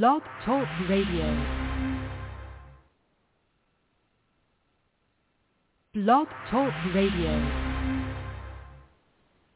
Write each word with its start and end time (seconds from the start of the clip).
Blog 0.00 0.22
Talk 0.46 0.66
Radio. 0.88 1.26
Blog 5.92 6.28
Talk 6.50 6.72
Radio. 6.94 7.32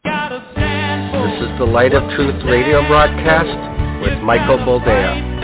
This 0.04 1.41
is 1.41 1.59
the 1.59 1.64
Light 1.64 1.95
of 1.95 2.03
Truth 2.14 2.45
radio 2.45 2.87
broadcast 2.87 4.03
with 4.03 4.22
Michael 4.22 4.59
Boldea. 4.59 5.37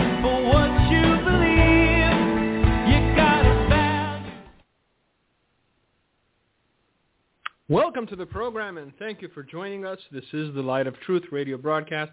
Welcome 7.67 8.05
to 8.05 8.15
the 8.15 8.27
program 8.27 8.77
and 8.77 8.93
thank 8.99 9.23
you 9.23 9.29
for 9.29 9.41
joining 9.41 9.87
us. 9.87 9.97
This 10.11 10.25
is 10.33 10.53
the 10.53 10.61
Light 10.61 10.85
of 10.85 10.93
Truth 10.99 11.23
radio 11.31 11.57
broadcast. 11.57 12.11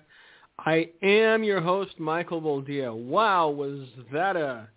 I 0.66 0.90
am 1.02 1.42
your 1.42 1.60
host, 1.62 1.98
Michael 1.98 2.40
Boldea. 2.40 2.94
Wow, 2.94 3.48
was 3.48 3.88
that 4.12 4.36
a 4.36 4.68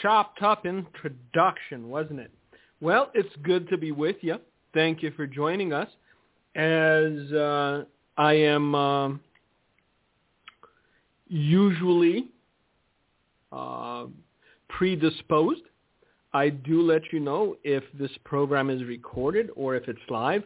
chopped 0.00 0.40
up 0.42 0.64
introduction, 0.64 1.88
wasn't 1.88 2.20
it? 2.20 2.30
Well, 2.80 3.10
it's 3.12 3.34
good 3.42 3.68
to 3.70 3.76
be 3.76 3.90
with 3.90 4.16
you. 4.20 4.36
Thank 4.72 5.02
you 5.02 5.10
for 5.16 5.26
joining 5.26 5.72
us 5.72 5.88
as 6.54 7.32
uh, 7.32 7.84
I 8.16 8.34
am 8.34 8.74
uh, 8.74 9.10
usually 11.28 12.28
uh, 13.50 14.06
predisposed. 14.68 15.62
I 16.32 16.50
do 16.50 16.82
let 16.82 17.02
you 17.12 17.18
know 17.18 17.56
if 17.64 17.82
this 17.98 18.12
program 18.24 18.70
is 18.70 18.84
recorded 18.84 19.50
or 19.56 19.74
if 19.74 19.88
it's 19.88 19.98
live. 20.08 20.44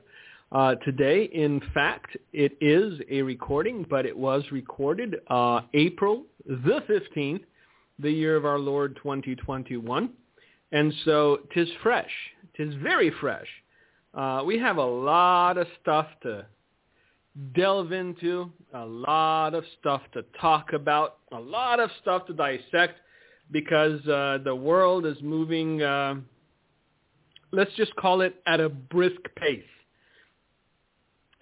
Uh, 0.55 0.77
today, 0.77 1.25
in 1.33 1.61
fact, 1.75 2.17
it 2.33 2.57
is 2.61 3.01
a 3.11 3.21
recording, 3.23 3.85
but 3.91 4.07
it 4.07 4.17
was 4.17 4.45
recorded 4.53 5.17
uh, 5.29 5.63
April 5.75 6.23
the 6.47 6.81
15th, 6.89 7.41
the 7.99 8.11
year 8.11 8.37
of 8.37 8.45
our 8.45 8.61
Lord 8.61 8.95
2021. 9.03 10.11
And 10.71 10.95
so 11.05 11.41
tis 11.53 11.69
fresh. 11.83 12.11
Tis 12.57 12.73
very 12.77 13.13
fresh. 13.21 13.49
Uh, 14.15 14.45
we 14.47 14.57
have 14.61 14.77
a 14.77 14.85
lot 14.85 15.59
of 15.59 15.67
stuff 15.83 16.07
to 16.23 16.47
delve 17.57 17.91
into, 17.91 18.53
a 18.75 18.87
lot 18.87 19.55
of 19.55 19.65
stuff 19.81 20.03
to 20.13 20.25
talk 20.41 20.73
about, 20.73 21.17
a 21.33 21.39
lot 21.39 21.81
of 21.81 21.91
stuff 22.01 22.27
to 22.27 22.33
dissect 22.33 23.01
because 23.51 24.01
uh, 24.07 24.39
the 24.45 24.55
world 24.55 25.05
is 25.05 25.17
moving, 25.21 25.83
uh, 25.83 26.15
let's 27.51 27.73
just 27.77 27.95
call 27.97 28.21
it 28.21 28.37
at 28.47 28.61
a 28.61 28.69
brisk 28.69 29.21
pace. 29.37 29.65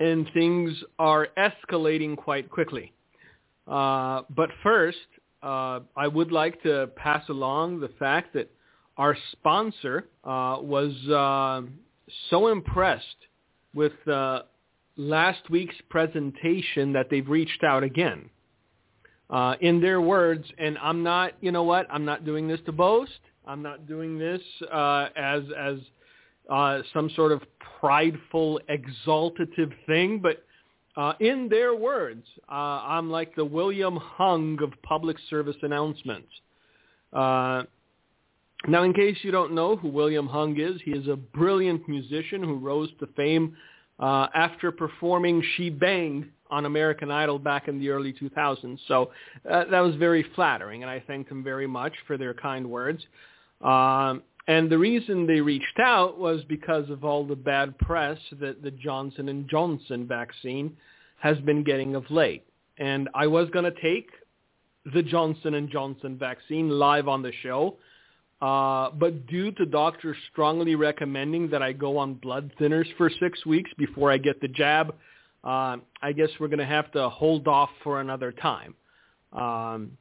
And 0.09 0.29
things 0.33 0.71
are 0.99 1.29
escalating 1.37 2.17
quite 2.17 2.47
quickly. 2.51 2.93
Uh, 3.67 4.23
but 4.41 4.51
first, 4.63 4.99
uh, 5.43 5.81
I 5.97 6.07
would 6.17 6.33
like 6.33 6.57
to 6.63 6.91
pass 6.97 7.29
along 7.29 7.81
the 7.81 7.93
fact 7.99 8.35
that 8.35 8.49
our 8.97 9.17
sponsor 9.33 9.97
uh, 10.25 10.57
was 10.61 10.93
uh, 11.09 11.63
so 12.31 12.49
impressed 12.49 13.21
with 13.75 13.93
last 14.97 15.49
week's 15.51 15.81
presentation 15.89 16.93
that 16.93 17.07
they've 17.11 17.29
reached 17.29 17.63
out 17.65 17.83
again 17.83 18.29
uh, 19.33 19.55
in 19.61 19.81
their 19.81 20.01
words, 20.01 20.45
and 20.59 20.77
I'm 20.79 21.03
not, 21.03 21.33
you 21.41 21.53
know 21.53 21.65
what, 21.65 21.87
I'm 21.91 22.05
not 22.05 22.25
doing 22.25 22.47
this 22.47 22.61
to 22.67 22.73
boast. 22.73 23.21
I'm 23.47 23.63
not 23.63 23.89
doing 23.89 24.19
this 24.19 24.41
uh, 24.71 25.09
as 25.17 25.43
as 25.59 25.79
uh, 26.51 26.81
some 26.93 27.11
sort 27.11 27.33
of 27.33 27.43
prideful, 27.81 28.61
exaltative 28.69 29.73
thing, 29.87 30.21
but 30.21 30.45
uh, 30.97 31.15
in 31.21 31.49
their 31.49 31.75
words, 31.75 32.27
uh, 32.51 32.83
I'm 32.85 33.11
like 33.11 33.35
the 33.35 33.45
William 33.45 33.97
Hung 33.97 34.59
of 34.63 34.73
public 34.83 35.17
service 35.31 35.57
announcements. 35.63 36.29
Uh, 37.13 37.63
now, 38.69 38.85
in 38.85 38.93
case 38.93 39.17
you 39.23 39.33
don't 39.33 39.55
know 39.55 39.77
who 39.77 39.89
William 39.89 40.27
Hung 40.27 40.59
is, 40.61 40.81
he 40.85 40.93
is 40.93 41.09
a 41.09 41.17
brilliant 41.17 41.89
musician 41.89 42.43
who 42.43 42.59
rose 42.59 42.91
to 43.01 43.09
fame 43.17 43.57
uh, 43.99 44.29
after 44.35 44.71
performing 44.71 45.43
She 45.57 45.71
Bang 45.71 46.31
on 46.51 46.67
American 46.67 47.11
Idol 47.11 47.39
back 47.39 47.67
in 47.67 47.81
the 47.81 47.89
early 47.89 48.13
2000s. 48.13 48.79
So 48.87 49.11
uh, 49.51 49.65
that 49.71 49.81
was 49.81 49.97
very 49.97 50.25
flattering, 50.35 50.83
and 50.83 50.91
I 50.91 51.01
thanked 51.01 51.31
him 51.31 51.43
very 51.43 51.67
much 51.67 51.95
for 52.07 52.17
their 52.19 52.35
kind 52.35 52.69
words. 52.69 53.03
Um, 53.63 54.23
and 54.49 54.69
the 54.69 54.79
reason 54.79 55.27
they 55.27 55.41
reached 55.41 55.79
out 55.79 56.19
was 56.19 56.43
because 56.49 56.91
of 56.91 57.05
all 57.05 57.25
the 57.25 57.37
bad 57.37 57.79
press 57.79 58.19
that 58.41 58.63
the 58.63 58.73
Johnson 58.73 59.47
Johnson 59.49 60.07
vaccine 60.07 60.77
has 61.21 61.39
been 61.39 61.63
getting 61.63 61.95
of 61.95 62.11
late. 62.11 62.45
And 62.79 63.09
I 63.15 63.29
was 63.29 63.49
going 63.51 63.65
to 63.65 63.81
take 63.81 64.11
the 64.93 65.03
Johnson 65.03 65.69
Johnson 65.71 66.19
vaccine 66.19 66.69
live 66.69 67.07
on 67.07 67.23
the 67.23 67.33
show, 67.43 67.77
uh, 68.41 68.91
but 68.91 69.29
due 69.29 69.53
to 69.53 69.65
doctors 69.65 70.17
strongly 70.33 70.75
recommending 70.75 71.49
that 71.51 71.63
I 71.63 71.73
go 71.73 71.97
on 71.97 72.15
blood 72.15 72.51
thinners 72.61 72.87
for 72.97 73.09
six 73.21 73.47
weeks 73.47 73.71
before 73.79 74.11
I 74.11 74.19
get 74.19 74.41
the 74.41 74.49
jab, 74.49 74.97
uh, 75.45 75.77
I 76.03 76.13
guess 76.17 76.29
we're 76.41 76.49
going 76.49 76.59
to 76.59 76.67
have 76.67 76.91
to 76.93 77.09
hold 77.09 77.47
off 77.47 77.71
for 77.85 78.01
another 78.01 78.33
time. 78.33 78.75
Um, 79.33 79.97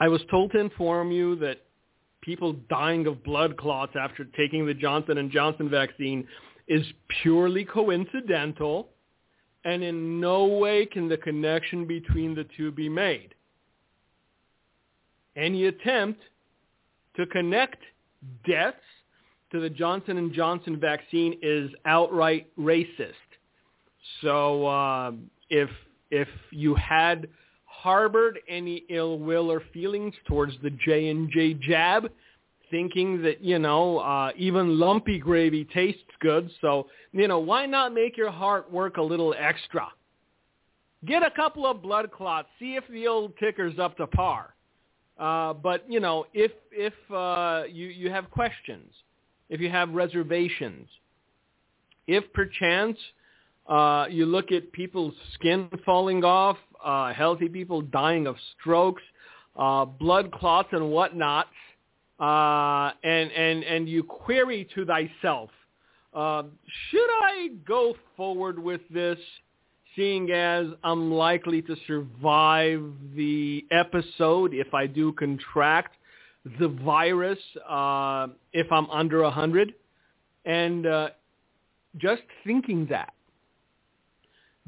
I 0.00 0.08
was 0.08 0.22
told 0.30 0.52
to 0.52 0.58
inform 0.58 1.12
you 1.12 1.36
that 1.36 1.63
people 2.24 2.54
dying 2.70 3.06
of 3.06 3.22
blood 3.22 3.56
clots 3.56 3.92
after 4.00 4.24
taking 4.24 4.66
the 4.66 4.74
Johnson 4.74 5.18
and 5.18 5.30
Johnson 5.30 5.68
vaccine 5.68 6.26
is 6.66 6.86
purely 7.22 7.64
coincidental, 7.64 8.88
and 9.64 9.82
in 9.82 10.20
no 10.20 10.46
way 10.46 10.86
can 10.86 11.08
the 11.08 11.18
connection 11.18 11.86
between 11.86 12.34
the 12.34 12.46
two 12.56 12.72
be 12.72 12.88
made. 12.88 13.34
Any 15.36 15.66
attempt 15.66 16.20
to 17.16 17.26
connect 17.26 17.82
deaths 18.46 18.78
to 19.52 19.60
the 19.60 19.70
Johnson 19.70 20.16
and 20.16 20.32
Johnson 20.32 20.80
vaccine 20.80 21.38
is 21.42 21.70
outright 21.84 22.48
racist. 22.58 23.12
So 24.22 24.66
uh, 24.66 25.12
if 25.50 25.68
if 26.10 26.28
you 26.50 26.74
had 26.74 27.28
harbored 27.84 28.38
any 28.48 28.82
ill 28.88 29.18
will 29.18 29.52
or 29.52 29.62
feelings 29.74 30.14
towards 30.26 30.54
the 30.62 30.70
J 30.70 31.10
and 31.10 31.30
J 31.30 31.52
jab, 31.52 32.10
thinking 32.70 33.20
that 33.20 33.42
you 33.42 33.58
know 33.58 33.98
uh, 33.98 34.30
even 34.38 34.78
lumpy 34.78 35.18
gravy 35.18 35.66
tastes 35.66 36.00
good, 36.20 36.50
so 36.62 36.86
you 37.12 37.28
know 37.28 37.38
why 37.38 37.66
not 37.66 37.92
make 37.92 38.16
your 38.16 38.30
heart 38.30 38.72
work 38.72 38.96
a 38.96 39.02
little 39.02 39.34
extra? 39.38 39.86
Get 41.04 41.22
a 41.22 41.30
couple 41.30 41.66
of 41.66 41.82
blood 41.82 42.10
clots, 42.10 42.48
see 42.58 42.76
if 42.76 42.84
the 42.90 43.06
old 43.06 43.36
ticker's 43.36 43.78
up 43.78 43.98
to 43.98 44.06
par. 44.06 44.54
Uh, 45.18 45.52
but 45.52 45.84
you 45.86 46.00
know, 46.00 46.24
if 46.32 46.52
if 46.72 46.94
uh, 47.12 47.64
you 47.70 47.88
you 47.88 48.08
have 48.08 48.30
questions, 48.30 48.90
if 49.50 49.60
you 49.60 49.68
have 49.68 49.90
reservations, 49.90 50.88
if 52.06 52.24
perchance 52.32 52.96
uh, 53.68 54.06
you 54.10 54.26
look 54.26 54.52
at 54.52 54.70
people's 54.72 55.14
skin 55.34 55.68
falling 55.84 56.24
off, 56.24 56.56
uh, 56.84 57.12
healthy 57.12 57.48
people 57.48 57.80
dying 57.80 58.26
of 58.26 58.36
strokes, 58.58 59.02
uh, 59.56 59.84
blood 59.84 60.30
clots 60.32 60.68
and 60.72 60.90
whatnot, 60.90 61.46
uh, 62.20 62.90
and 63.02 63.30
and 63.32 63.64
and 63.64 63.88
you 63.88 64.02
query 64.02 64.68
to 64.74 64.84
thyself, 64.84 65.50
uh, 66.14 66.42
should 66.90 67.10
I 67.22 67.48
go 67.66 67.94
forward 68.16 68.58
with 68.58 68.82
this, 68.92 69.18
seeing 69.96 70.30
as 70.30 70.66
I'm 70.82 71.10
likely 71.12 71.62
to 71.62 71.76
survive 71.86 72.82
the 73.16 73.64
episode 73.70 74.52
if 74.52 74.74
I 74.74 74.86
do 74.86 75.12
contract 75.12 75.96
the 76.60 76.68
virus 76.68 77.38
uh, 77.68 78.28
if 78.52 78.70
I'm 78.70 78.90
under 78.90 79.22
a 79.22 79.30
hundred, 79.30 79.72
and 80.44 80.86
uh, 80.86 81.08
just 81.96 82.22
thinking 82.44 82.86
that 82.90 83.14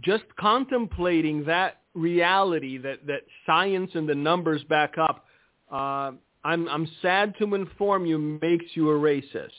just 0.00 0.24
contemplating 0.38 1.44
that 1.44 1.80
reality 1.94 2.78
that, 2.78 3.06
that 3.06 3.22
science 3.46 3.90
and 3.94 4.08
the 4.08 4.14
numbers 4.14 4.62
back 4.64 4.94
up, 4.98 5.24
uh, 5.72 6.12
I'm, 6.44 6.68
I'm 6.68 6.88
sad 7.02 7.34
to 7.38 7.54
inform 7.54 8.06
you 8.06 8.18
makes 8.18 8.66
you 8.74 8.90
a 8.90 8.94
racist. 8.94 9.50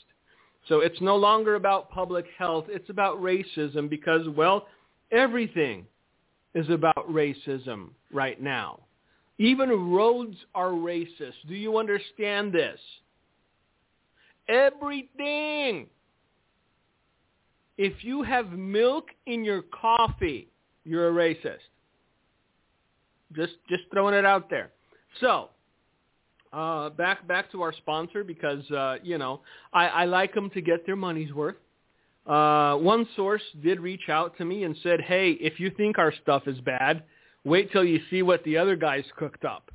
So 0.68 0.80
it's 0.80 1.00
no 1.00 1.16
longer 1.16 1.54
about 1.54 1.90
public 1.90 2.26
health. 2.38 2.66
It's 2.68 2.90
about 2.90 3.20
racism 3.20 3.88
because, 3.88 4.28
well, 4.36 4.68
everything 5.10 5.86
is 6.54 6.68
about 6.70 7.10
racism 7.10 7.90
right 8.12 8.40
now. 8.40 8.80
Even 9.38 9.92
roads 9.92 10.36
are 10.54 10.70
racist. 10.70 11.34
Do 11.46 11.54
you 11.54 11.78
understand 11.78 12.52
this? 12.52 12.78
Everything 14.48 15.86
if 17.78 18.04
you 18.04 18.22
have 18.22 18.50
milk 18.50 19.06
in 19.26 19.44
your 19.44 19.62
coffee, 19.62 20.48
you're 20.84 21.08
a 21.08 21.12
racist. 21.12 21.58
Just 23.34 23.54
just 23.68 23.84
throwing 23.92 24.14
it 24.14 24.24
out 24.24 24.50
there. 24.50 24.70
So 25.20 25.48
uh, 26.52 26.90
back 26.90 27.26
back 27.26 27.50
to 27.52 27.62
our 27.62 27.72
sponsor 27.72 28.24
because 28.24 28.70
uh, 28.70 28.96
you 29.02 29.16
know 29.16 29.40
I, 29.72 29.88
I 29.88 30.04
like 30.04 30.34
them 30.34 30.50
to 30.50 30.60
get 30.60 30.84
their 30.84 30.96
money's 30.96 31.32
worth. 31.32 31.56
Uh, 32.26 32.76
one 32.76 33.08
source 33.16 33.42
did 33.62 33.80
reach 33.80 34.10
out 34.10 34.36
to 34.36 34.44
me 34.44 34.64
and 34.64 34.76
said, 34.82 35.00
"Hey, 35.00 35.30
if 35.32 35.58
you 35.58 35.70
think 35.70 35.98
our 35.98 36.12
stuff 36.22 36.46
is 36.46 36.60
bad, 36.60 37.02
Wait 37.44 37.72
till 37.72 37.84
you 37.84 38.00
see 38.10 38.22
what 38.22 38.44
the 38.44 38.58
other 38.58 38.76
guys 38.76 39.04
cooked 39.16 39.44
up. 39.44 39.70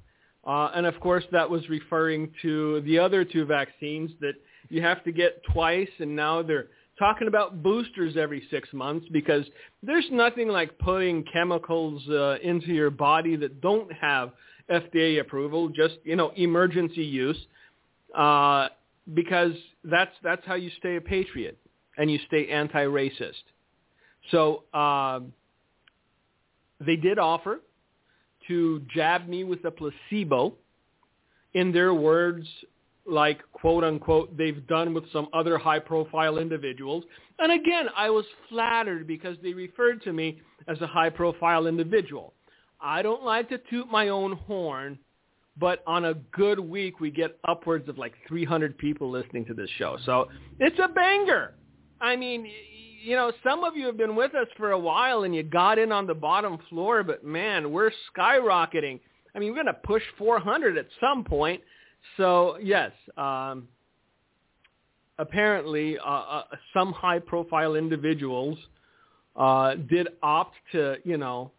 Uh, 0.45 0.69
and 0.75 0.85
of 0.85 0.99
course, 0.99 1.23
that 1.31 1.49
was 1.49 1.67
referring 1.69 2.31
to 2.41 2.81
the 2.81 2.99
other 2.99 3.23
two 3.23 3.45
vaccines 3.45 4.11
that 4.19 4.33
you 4.69 4.81
have 4.81 5.03
to 5.03 5.11
get 5.11 5.41
twice, 5.51 5.89
and 5.99 6.15
now 6.15 6.41
they're 6.44 6.67
talking 6.98 7.28
about 7.28 7.63
boosters 7.63 8.18
every 8.18 8.44
six 8.51 8.69
months 8.74 9.06
because 9.12 9.45
there's 9.81 10.06
nothing 10.12 10.48
like 10.48 10.78
putting 10.80 11.24
chemicals 11.31 12.07
uh, 12.10 12.38
into 12.44 12.68
your 12.68 12.92
body 12.92 13.36
that 13.36 13.62
don't 13.62 13.92
have 13.94 14.31
FDA 14.72 15.19
approval, 15.19 15.69
just 15.69 15.95
you 16.04 16.16
know 16.16 16.31
emergency 16.36 17.04
use, 17.04 17.38
uh, 18.16 18.69
because 19.13 19.54
that's 19.84 20.13
that's 20.24 20.45
how 20.45 20.56
you 20.56 20.72
stay 20.80 20.95
a 20.95 21.01
patriot 21.01 21.57
and 21.98 22.10
you 22.10 22.19
stay 22.28 22.48
anti-racist. 22.48 23.44
So 24.31 24.63
uh, 24.74 25.19
they 26.80 26.95
did 26.95 27.19
offer 27.19 27.60
to 28.48 28.81
jab 28.94 29.28
me 29.28 29.44
with 29.44 29.63
a 29.66 29.72
placebo. 29.72 30.54
In 31.54 31.72
their 31.72 31.94
words, 31.94 32.48
like 33.05 33.41
quote 33.51 33.83
unquote 33.83 34.35
they've 34.38 34.65
done 34.67 34.94
with 34.94 35.03
some 35.11 35.27
other 35.33 35.57
high 35.57 35.79
profile 35.79 36.38
individuals. 36.38 37.03
And 37.39 37.51
again, 37.51 37.88
I 37.95 38.09
was 38.09 38.25
flattered 38.50 39.07
because 39.07 39.38
they 39.44 39.53
referred 39.53 40.01
to 40.03 40.13
me 40.13 40.41
as 40.67 40.79
a 40.81 40.88
high 40.88 41.09
profile 41.09 41.67
individual. 41.67 42.33
I 42.79 43.01
don't 43.01 43.23
like 43.23 43.50
to 43.50 43.59
toot 43.69 43.89
my 43.89 44.09
own 44.09 44.33
horn, 44.33 45.00
but 45.57 45.83
on 45.88 46.05
a 46.05 46.13
good 46.13 46.59
week 46.59 47.00
we 47.00 47.11
get 47.11 47.39
upwards 47.47 47.88
of 47.88 47.97
like 47.97 48.13
300 48.27 48.77
people 48.77 49.09
listening 49.09 49.45
to 49.45 49.53
this 49.53 49.69
show. 49.77 49.97
So 50.06 50.29
it's 50.59 50.79
a 50.79 50.88
banger. 50.88 51.56
I 52.01 52.15
mean, 52.15 52.47
you 53.03 53.15
know, 53.15 53.31
some 53.44 53.63
of 53.63 53.75
you 53.75 53.85
have 53.85 53.97
been 53.97 54.15
with 54.15 54.33
us 54.35 54.47
for 54.57 54.71
a 54.71 54.79
while 54.79 55.23
and 55.23 55.35
you 55.35 55.44
got 55.44 55.77
in 55.77 55.91
on 55.91 56.07
the 56.07 56.13
bottom 56.13 56.57
floor, 56.69 57.03
but 57.03 57.23
man, 57.23 57.71
we're 57.71 57.91
skyrocketing. 58.15 58.99
I 59.35 59.39
mean, 59.39 59.49
we're 59.49 59.63
going 59.63 59.65
to 59.67 59.73
push 59.73 60.03
400 60.17 60.77
at 60.77 60.88
some 60.99 61.23
point. 61.23 61.61
So 62.17 62.57
yes, 62.61 62.91
um, 63.17 63.67
apparently 65.17 65.97
uh, 65.97 66.09
uh, 66.09 66.44
some 66.73 66.94
high-profile 66.94 67.75
individuals 67.75 68.57
uh, 69.35 69.75
did 69.75 70.07
opt 70.21 70.55
to, 70.73 70.97
you 71.03 71.17
know, 71.17 71.51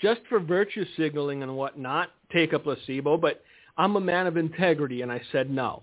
just 0.00 0.20
for 0.28 0.40
virtue 0.40 0.84
signaling 0.96 1.42
and 1.42 1.56
whatnot, 1.56 2.10
take 2.32 2.52
a 2.52 2.58
placebo. 2.58 3.16
But 3.16 3.42
I'm 3.76 3.96
a 3.96 4.00
man 4.00 4.26
of 4.26 4.36
integrity, 4.36 5.02
and 5.02 5.10
I 5.10 5.20
said 5.32 5.50
no. 5.50 5.82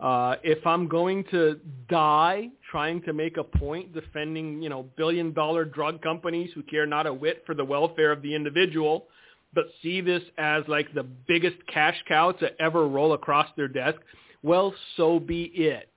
Uh, 0.00 0.36
if 0.42 0.66
I'm 0.66 0.88
going 0.88 1.24
to 1.30 1.60
die 1.88 2.48
trying 2.70 3.02
to 3.02 3.12
make 3.12 3.36
a 3.36 3.44
point 3.44 3.92
defending, 3.92 4.62
you 4.62 4.70
know, 4.70 4.86
billion-dollar 4.96 5.66
drug 5.66 6.00
companies 6.00 6.50
who 6.54 6.62
care 6.62 6.86
not 6.86 7.06
a 7.06 7.12
whit 7.12 7.42
for 7.44 7.54
the 7.54 7.64
welfare 7.64 8.10
of 8.10 8.22
the 8.22 8.34
individual, 8.34 9.08
but 9.54 9.64
see 9.82 10.00
this 10.00 10.22
as 10.38 10.62
like 10.68 10.92
the 10.94 11.02
biggest 11.02 11.56
cash 11.72 11.96
cow 12.06 12.32
to 12.32 12.60
ever 12.60 12.86
roll 12.86 13.14
across 13.14 13.48
their 13.56 13.68
desk, 13.68 13.98
well, 14.42 14.74
so 14.96 15.18
be 15.18 15.44
it. 15.54 15.88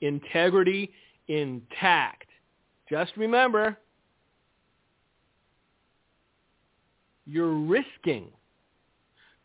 Integrity 0.00 0.90
intact. 1.28 2.26
Just 2.90 3.12
remember, 3.16 3.76
you're 7.26 7.54
risking 7.54 8.28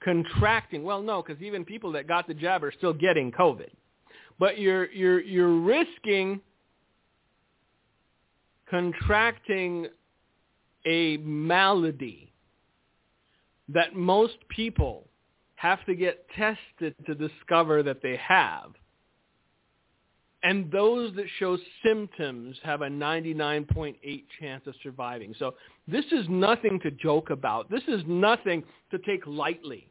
contracting. 0.04 0.84
Well, 0.84 1.02
no, 1.02 1.22
because 1.22 1.42
even 1.42 1.66
people 1.66 1.92
that 1.94 2.08
got 2.08 2.28
the 2.28 2.34
jab 2.34 2.64
are 2.64 2.72
still 2.72 2.94
getting 2.94 3.32
COVID. 3.32 3.70
But 4.40 4.60
you're 4.60 4.92
you're 4.92 5.22
you're 5.22 5.60
risking 5.60 6.42
contracting 8.70 9.88
a 10.86 11.18
malady 11.18 12.27
that 13.70 13.96
most 13.96 14.36
people 14.50 15.08
have 15.56 15.84
to 15.86 15.96
get 15.96 16.26
tested 16.30 16.96
to 17.06 17.16
discover 17.16 17.84
that 17.84 18.02
they 18.02 18.16
have. 18.18 18.72
And 20.44 20.72
those 20.72 21.14
that 21.16 21.26
show 21.40 21.58
symptoms 21.84 22.58
have 22.64 22.82
a 22.82 22.88
99.8 22.88 24.24
chance 24.40 24.68
of 24.68 24.76
surviving. 24.84 25.34
So 25.40 25.56
this 25.88 26.06
is 26.12 26.26
nothing 26.30 26.80
to 26.82 26.92
joke 26.92 27.32
about. 27.32 27.70
This 27.72 27.82
is 27.88 28.02
nothing 28.08 28.64
to 28.92 29.00
take 29.00 29.26
lightly. 29.26 29.90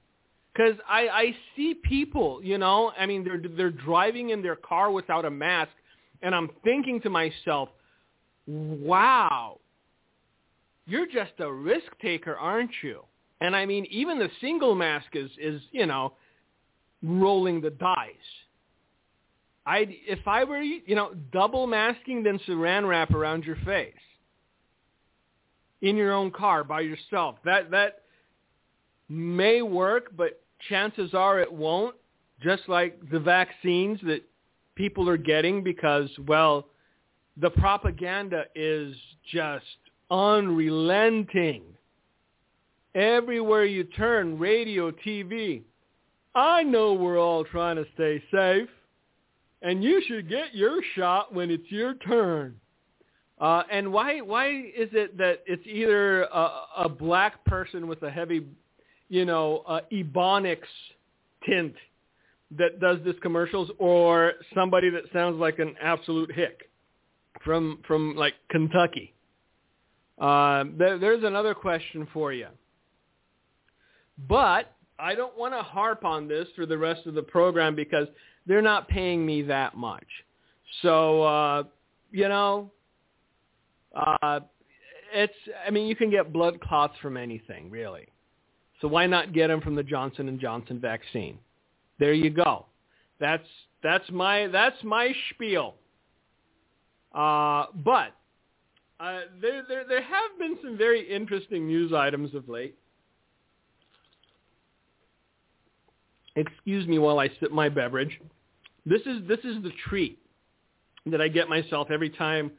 Because 0.55 0.77
I, 0.89 1.09
I 1.09 1.37
see 1.55 1.75
people, 1.75 2.41
you 2.43 2.59
know, 2.59 2.93
I 2.99 3.05
mean, 3.07 3.25
they're, 3.25 3.43
they're 3.57 3.71
driving 3.71 4.31
in 4.31 4.41
their 4.41 4.57
car 4.57 4.91
without 4.91 5.25
a 5.27 5.31
mask, 5.31 5.73
and 6.23 6.35
I'm 6.35 6.49
thinking 6.65 7.01
to 7.03 7.11
myself, 7.11 7.69
wow, 8.47 9.59
you're 10.87 11.07
just 11.07 11.33
a 11.41 11.53
risk 11.53 11.89
taker, 12.01 12.37
aren't 12.37 12.71
you? 12.83 13.03
And 13.41 13.55
I 13.55 13.67
mean, 13.67 13.87
even 13.91 14.19
the 14.19 14.31
single 14.41 14.75
mask 14.75 15.09
is, 15.15 15.31
is 15.39 15.61
you 15.73 15.87
know, 15.87 16.15
rolling 17.03 17.61
the 17.61 17.71
dice. 17.71 18.15
I 19.67 19.87
if 20.07 20.27
I 20.27 20.45
were 20.45 20.63
you 20.63 20.95
know 20.95 21.13
double 21.33 21.67
masking 21.67 22.23
then 22.23 22.39
saran 22.47 22.89
wrap 22.89 23.11
around 23.11 23.45
your 23.45 23.57
face 23.65 23.93
in 25.83 25.97
your 25.97 26.13
own 26.13 26.31
car 26.31 26.65
by 26.65 26.81
yourself. 26.81 27.37
That 27.45 27.71
that 27.73 28.03
may 29.09 29.63
work, 29.63 30.13
but 30.17 30.41
chances 30.69 31.15
are 31.15 31.41
it 31.41 31.53
won't. 31.53 31.97
Just 32.43 32.69
like 32.69 32.99
the 33.11 33.19
vaccines 33.19 33.99
that 34.05 34.23
people 34.75 35.09
are 35.09 35.17
getting 35.17 35.63
because 35.65 36.11
well, 36.27 36.69
the 37.37 37.51
propaganda 37.51 38.45
is 38.55 38.95
just 39.33 39.65
unrelenting 40.11 41.63
Everywhere 42.97 43.67
you 43.67 43.85
turn, 43.85 44.39
radio, 44.39 44.91
TV. 44.91 45.61
I 46.35 46.63
know 46.63 46.95
we're 46.95 47.21
all 47.21 47.45
trying 47.45 47.77
to 47.77 47.85
stay 47.93 48.23
safe, 48.33 48.71
and 49.61 49.85
you 49.85 50.03
should 50.09 50.31
get 50.31 50.55
your 50.55 50.81
shot 50.95 51.35
when 51.35 51.51
it's 51.51 51.71
your 51.71 51.93
turn. 51.97 52.59
Uh, 53.39 53.65
and 53.71 53.93
why 53.93 54.23
why 54.23 54.49
is 54.49 54.89
it 54.93 55.19
that 55.19 55.43
it's 55.45 55.67
either 55.67 56.23
a, 56.23 56.51
a 56.79 56.89
black 56.89 57.45
person 57.45 57.87
with 57.87 58.03
a 58.03 58.11
heavy, 58.11 58.47
you 59.11 59.27
know, 59.27 59.63
uh, 59.67 59.81
ebonics 59.93 60.61
tint 61.47 61.75
that 62.57 62.81
does 62.81 62.97
this 63.05 63.17
commercials, 63.21 63.71
or 63.79 64.33
somebody 64.55 64.89
that 64.89 65.03
sounds 65.13 65.39
like 65.39 65.59
an 65.59 65.75
absolute 65.83 66.33
hick 66.33 66.71
from 67.45 67.81
from 67.87 68.17
like 68.17 68.35
Kentucky? 68.51 69.13
Uh, 70.19 70.65
there, 70.79 70.99
there's 70.99 71.25
another 71.25 71.53
question 71.53 72.09
for 72.15 72.33
you. 72.33 72.47
But 74.29 74.75
I 74.99 75.15
don't 75.15 75.37
want 75.37 75.55
to 75.55 75.63
harp 75.63 76.05
on 76.05 76.27
this 76.29 76.49
for 76.57 76.67
the 76.67 76.79
rest 76.79 77.07
of 77.07 77.15
the 77.15 77.23
program 77.23 77.75
because 77.75 78.09
they're 78.47 78.63
not 78.63 78.89
paying 78.89 79.25
me 79.27 79.43
that 79.43 79.77
much. 79.77 80.07
So, 80.83 81.23
uh, 81.23 81.63
you 82.11 82.29
know, 82.29 82.71
uh, 83.95 84.41
it's, 85.13 85.35
I 85.67 85.71
mean, 85.71 85.87
you 85.87 85.97
can 85.97 86.11
get 86.11 86.33
blood 86.33 86.61
clots 86.61 86.95
from 87.01 87.17
anything, 87.17 87.71
really. 87.71 88.09
So 88.81 88.89
why 88.89 89.07
not 89.07 89.33
get 89.33 89.49
them 89.49 89.61
from 89.61 89.75
the 89.75 89.83
Johnson 89.83 90.39
& 90.39 90.41
Johnson 90.41 90.81
vaccine? 90.81 91.39
There 91.99 92.13
you 92.13 92.31
go. 92.31 92.67
That's, 93.19 93.47
that's 93.83 94.09
my, 94.11 94.49
that's 94.49 94.77
my 94.85 95.13
spiel. 95.31 95.75
Uh, 97.15 97.67
but 97.77 98.13
uh, 99.01 99.21
there, 99.41 99.63
there, 99.67 99.85
there 99.89 100.03
have 100.03 100.39
been 100.39 100.59
some 100.63 100.77
very 100.77 101.11
interesting 101.11 101.67
news 101.67 101.93
items 101.95 102.35
of 102.35 102.49
late. 102.49 102.77
Excuse 106.37 106.87
me 106.87 106.99
while 106.99 107.19
I 107.19 107.29
sip 107.41 107.51
my 107.51 107.69
beverage. 107.69 108.21
This 108.85 109.01
is 109.03 109.27
this 109.27 109.41
is 109.41 109.63
the 109.63 109.73
treat 109.89 110.19
that 111.07 111.21
I 111.21 111.29
get 111.29 111.49
myself 111.49 111.91
every 111.91 112.11
time 112.11 112.51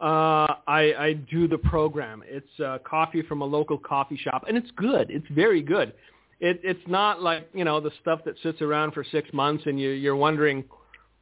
uh, 0.00 0.60
I, 0.66 0.92
I 0.98 1.12
do 1.30 1.48
the 1.48 1.58
program. 1.58 2.22
It's 2.26 2.60
uh, 2.60 2.78
coffee 2.84 3.22
from 3.22 3.40
a 3.40 3.44
local 3.44 3.78
coffee 3.78 4.16
shop, 4.16 4.44
and 4.46 4.56
it's 4.56 4.70
good. 4.76 5.10
It's 5.10 5.26
very 5.30 5.62
good. 5.62 5.94
It, 6.38 6.60
it's 6.62 6.86
not 6.86 7.22
like 7.22 7.48
you 7.54 7.64
know 7.64 7.80
the 7.80 7.92
stuff 8.02 8.20
that 8.26 8.34
sits 8.42 8.60
around 8.60 8.92
for 8.92 9.04
six 9.10 9.32
months 9.32 9.64
and 9.66 9.80
you, 9.80 9.90
you're 9.90 10.16
wondering 10.16 10.64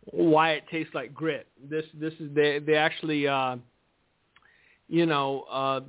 why 0.06 0.52
it 0.52 0.64
tastes 0.70 0.92
like 0.92 1.14
grit. 1.14 1.46
This 1.70 1.84
this 1.94 2.12
is 2.18 2.34
they 2.34 2.58
they 2.58 2.74
actually 2.74 3.28
uh, 3.28 3.56
you 4.88 5.06
know 5.06 5.42
uh, 5.42 5.80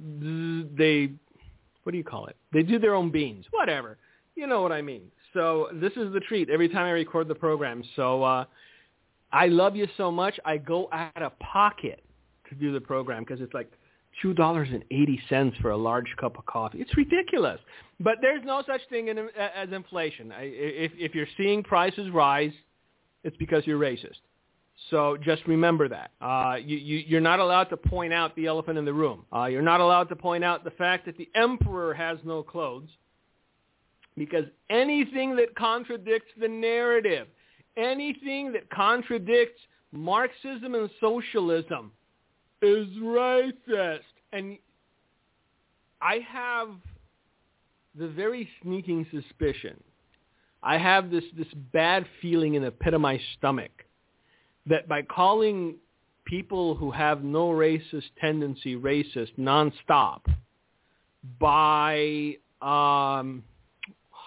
they 0.78 1.12
what 1.84 1.92
do 1.92 1.98
you 1.98 2.04
call 2.04 2.28
it? 2.28 2.36
They 2.54 2.62
do 2.62 2.78
their 2.78 2.94
own 2.94 3.10
beans, 3.10 3.46
whatever. 3.50 3.98
You 4.36 4.46
know 4.46 4.62
what 4.62 4.72
I 4.72 4.84
mean. 4.84 5.10
So 5.36 5.68
this 5.74 5.92
is 5.98 6.12
the 6.14 6.22
treat 6.22 6.50
every 6.50 6.70
time 6.70 6.86
I 6.86 6.92
record 6.92 7.28
the 7.28 7.36
program. 7.36 7.84
So 7.96 8.24
uh, 8.24 8.46
I 9.32 9.48
love 9.48 9.76
you 9.76 9.88
so 9.98 10.10
much. 10.10 10.40
I 10.46 10.58
go 10.58 10.90
out 10.92 11.22
of 11.22 11.38
pocket 11.40 12.04
to 12.50 12.56
do 12.56 12.72
the 12.72 12.82
program 12.82 13.24
because 13.24 13.42
it's 13.42 13.54
like 13.54 13.72
two 14.22 14.34
dollars 14.34 14.70
and 14.72 14.84
eighty 14.92 15.22
cents 15.28 15.58
for 15.62 15.72
a 15.72 15.78
large 15.78 16.08
cup 16.20 16.40
of 16.40 16.46
coffee. 16.46 16.80
It's 16.80 16.96
ridiculous. 16.96 17.60
But 18.00 18.16
there's 18.22 18.44
no 18.46 18.64
such 18.66 18.82
thing 18.90 19.10
in, 19.10 19.18
as 19.38 19.70
inflation. 19.72 20.32
I, 20.32 20.44
if, 20.44 20.94
if 20.96 21.14
you're 21.14 21.28
seeing 21.38 21.64
prices 21.64 22.10
rise, 22.12 22.54
it's 23.26 23.36
because 23.38 23.68
you're 23.68 23.80
racist. 23.80 24.22
So 24.90 25.18
just 25.22 25.46
remember 25.48 25.90
that. 25.90 26.12
Uh, 26.22 26.56
you, 26.64 26.78
you, 26.78 26.98
you're 27.08 27.22
not 27.22 27.40
allowed 27.40 27.66
to 27.66 27.78
point 27.78 28.14
out 28.14 28.36
the 28.36 28.46
elephant 28.46 28.78
in 28.78 28.86
the 28.86 28.94
room. 28.94 29.26
Uh, 29.34 29.46
you're 29.46 29.62
not 29.62 29.82
allowed 29.82 30.10
to 30.10 30.16
point 30.16 30.44
out 30.44 30.64
the 30.64 30.72
fact 30.72 31.06
that 31.06 31.18
the 31.18 31.30
emperor 31.36 31.94
has 31.94 32.20
no 32.24 32.44
clothes 32.44 32.90
Because 34.18 34.46
anything 34.70 35.36
that 35.36 35.56
contradicts 35.56 36.32
the 36.40 36.48
narrative, 36.48 37.28
anything 37.78 38.54
that 38.54 38.70
contradicts 38.70 39.62
Marxism 39.92 40.76
and 40.76 40.90
socialism 41.00 41.92
is 42.62 42.88
racist. 43.02 44.00
And 44.34 44.58
I 46.02 46.20
have 46.28 46.70
the 47.98 48.08
very 48.10 48.50
sneaking 48.62 49.08
suspicion, 49.12 49.82
I 50.62 50.78
have 50.78 51.12
this, 51.12 51.24
this 51.38 51.48
bad 51.72 52.06
feeling 52.22 52.56
in 52.56 52.64
the 52.64 52.72
pit 52.72 52.94
of 52.94 53.02
my 53.02 53.20
stomach 53.38 53.86
that 54.66 54.88
by 54.88 55.04
calling 55.04 55.76
people 56.26 56.76
who 56.76 56.90
have 56.92 57.24
no 57.24 57.50
racist 57.50 58.10
tendency 58.20 58.76
racist 58.76 59.38
nonstop, 59.38 60.22
by, 61.40 62.38
um, 62.62 63.44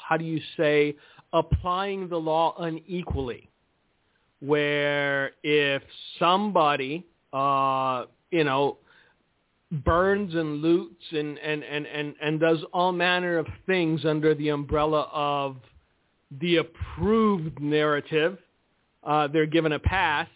how 0.08 0.16
do 0.16 0.24
you 0.24 0.40
say, 0.56 0.96
applying 1.34 2.08
the 2.08 2.16
law 2.16 2.54
unequally, 2.58 3.50
where 4.40 5.32
if 5.42 5.82
somebody, 6.18 7.04
uh, 7.34 8.06
you 8.30 8.42
know, 8.42 8.78
burns 9.70 10.34
and 10.34 10.62
loots 10.62 11.04
and, 11.12 11.36
and, 11.40 11.62
and, 11.62 11.86
and, 11.86 12.14
and 12.22 12.40
does 12.40 12.58
all 12.72 12.90
manner 12.90 13.36
of 13.36 13.46
things 13.66 14.06
under 14.06 14.34
the 14.34 14.48
umbrella 14.48 15.10
of 15.12 15.56
the 16.40 16.56
approved 16.56 17.60
narrative, 17.60 18.38
uh, 19.04 19.28
they're 19.28 19.44
given 19.44 19.72
a 19.72 19.78
pass. 19.78 20.28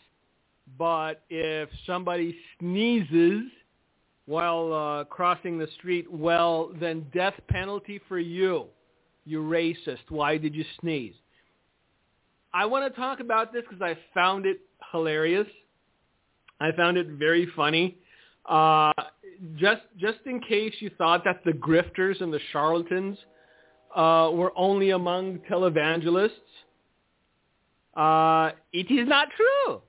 But 0.79 1.23
if 1.31 1.71
somebody 1.87 2.37
sneezes 2.59 3.45
while 4.27 4.73
uh, 4.75 5.05
crossing 5.05 5.57
the 5.57 5.69
street, 5.79 6.13
well, 6.13 6.73
then 6.79 7.07
death 7.15 7.35
penalty 7.49 8.01
for 8.07 8.19
you. 8.19 8.67
You 9.25 9.43
racist. 9.43 10.09
Why 10.09 10.37
did 10.37 10.55
you 10.55 10.65
sneeze? 10.81 11.15
I 12.55 12.67
want 12.67 12.93
to 12.93 13.01
talk 13.01 13.21
about 13.21 13.53
this 13.53 13.63
because 13.69 13.83
I 13.83 13.97
found 14.13 14.47
it 14.47 14.61
hilarious. 14.91 15.47
I 16.61 16.73
found 16.73 16.97
it 16.97 17.07
very 17.09 17.49
funny. 17.57 17.97
Uh, 18.49 18.93
just 19.57 19.83
just 19.99 20.19
in 20.27 20.41
case 20.41 20.75
you 20.81 20.91
thought 20.99 21.25
that 21.25 21.43
the 21.45 21.53
grifters 21.53 22.21
and 22.21 22.33
the 22.33 22.41
charlatans 22.53 23.17
uh, 23.95 24.31
were 24.33 24.53
only 24.57 24.91
among 24.91 25.39
televangelists, 25.51 26.31
uh, 27.97 28.53
it 28.73 28.91
is 28.91 29.09
not 29.09 29.29
true 29.37 29.81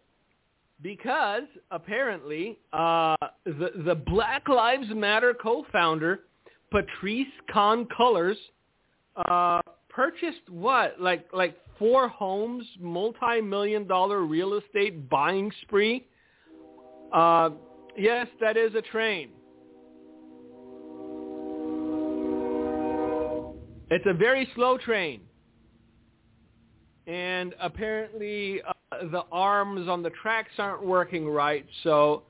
because 0.82 1.44
apparently 1.72 2.60
uh, 2.72 3.16
the 3.46 3.72
the 3.86 3.96
Black 3.96 4.48
Lives 4.48 4.88
Matter 4.94 5.34
co-founder 5.34 6.22
Patrice 6.72 7.28
Khan-Cullors 7.52 8.38
uh, 9.16 9.62
purchased 9.90 10.50
what 10.50 11.00
like 11.00 11.28
like 11.34 11.58
four 11.78 12.08
homes, 12.08 12.66
multi-million 12.80 13.88
dollar 13.88 14.22
real 14.22 14.54
estate 14.56 15.10
buying 15.10 15.52
spree. 15.62 16.06
Uh, 17.12 17.52
yes, 17.98 18.28
that 18.42 18.58
is 18.58 18.74
a 18.76 18.82
train. 18.82 19.30
It's 23.90 24.06
a 24.08 24.14
very 24.14 24.50
slow 24.56 24.78
train. 24.78 25.22
And 27.06 27.54
apparently 27.60 28.62
uh, 28.64 28.74
the 29.12 29.24
arms 29.32 29.88
on 29.90 30.02
the 30.02 30.10
tracks 30.22 30.52
aren't 30.58 30.84
working 30.84 31.28
right, 31.28 31.66
so 31.84 32.24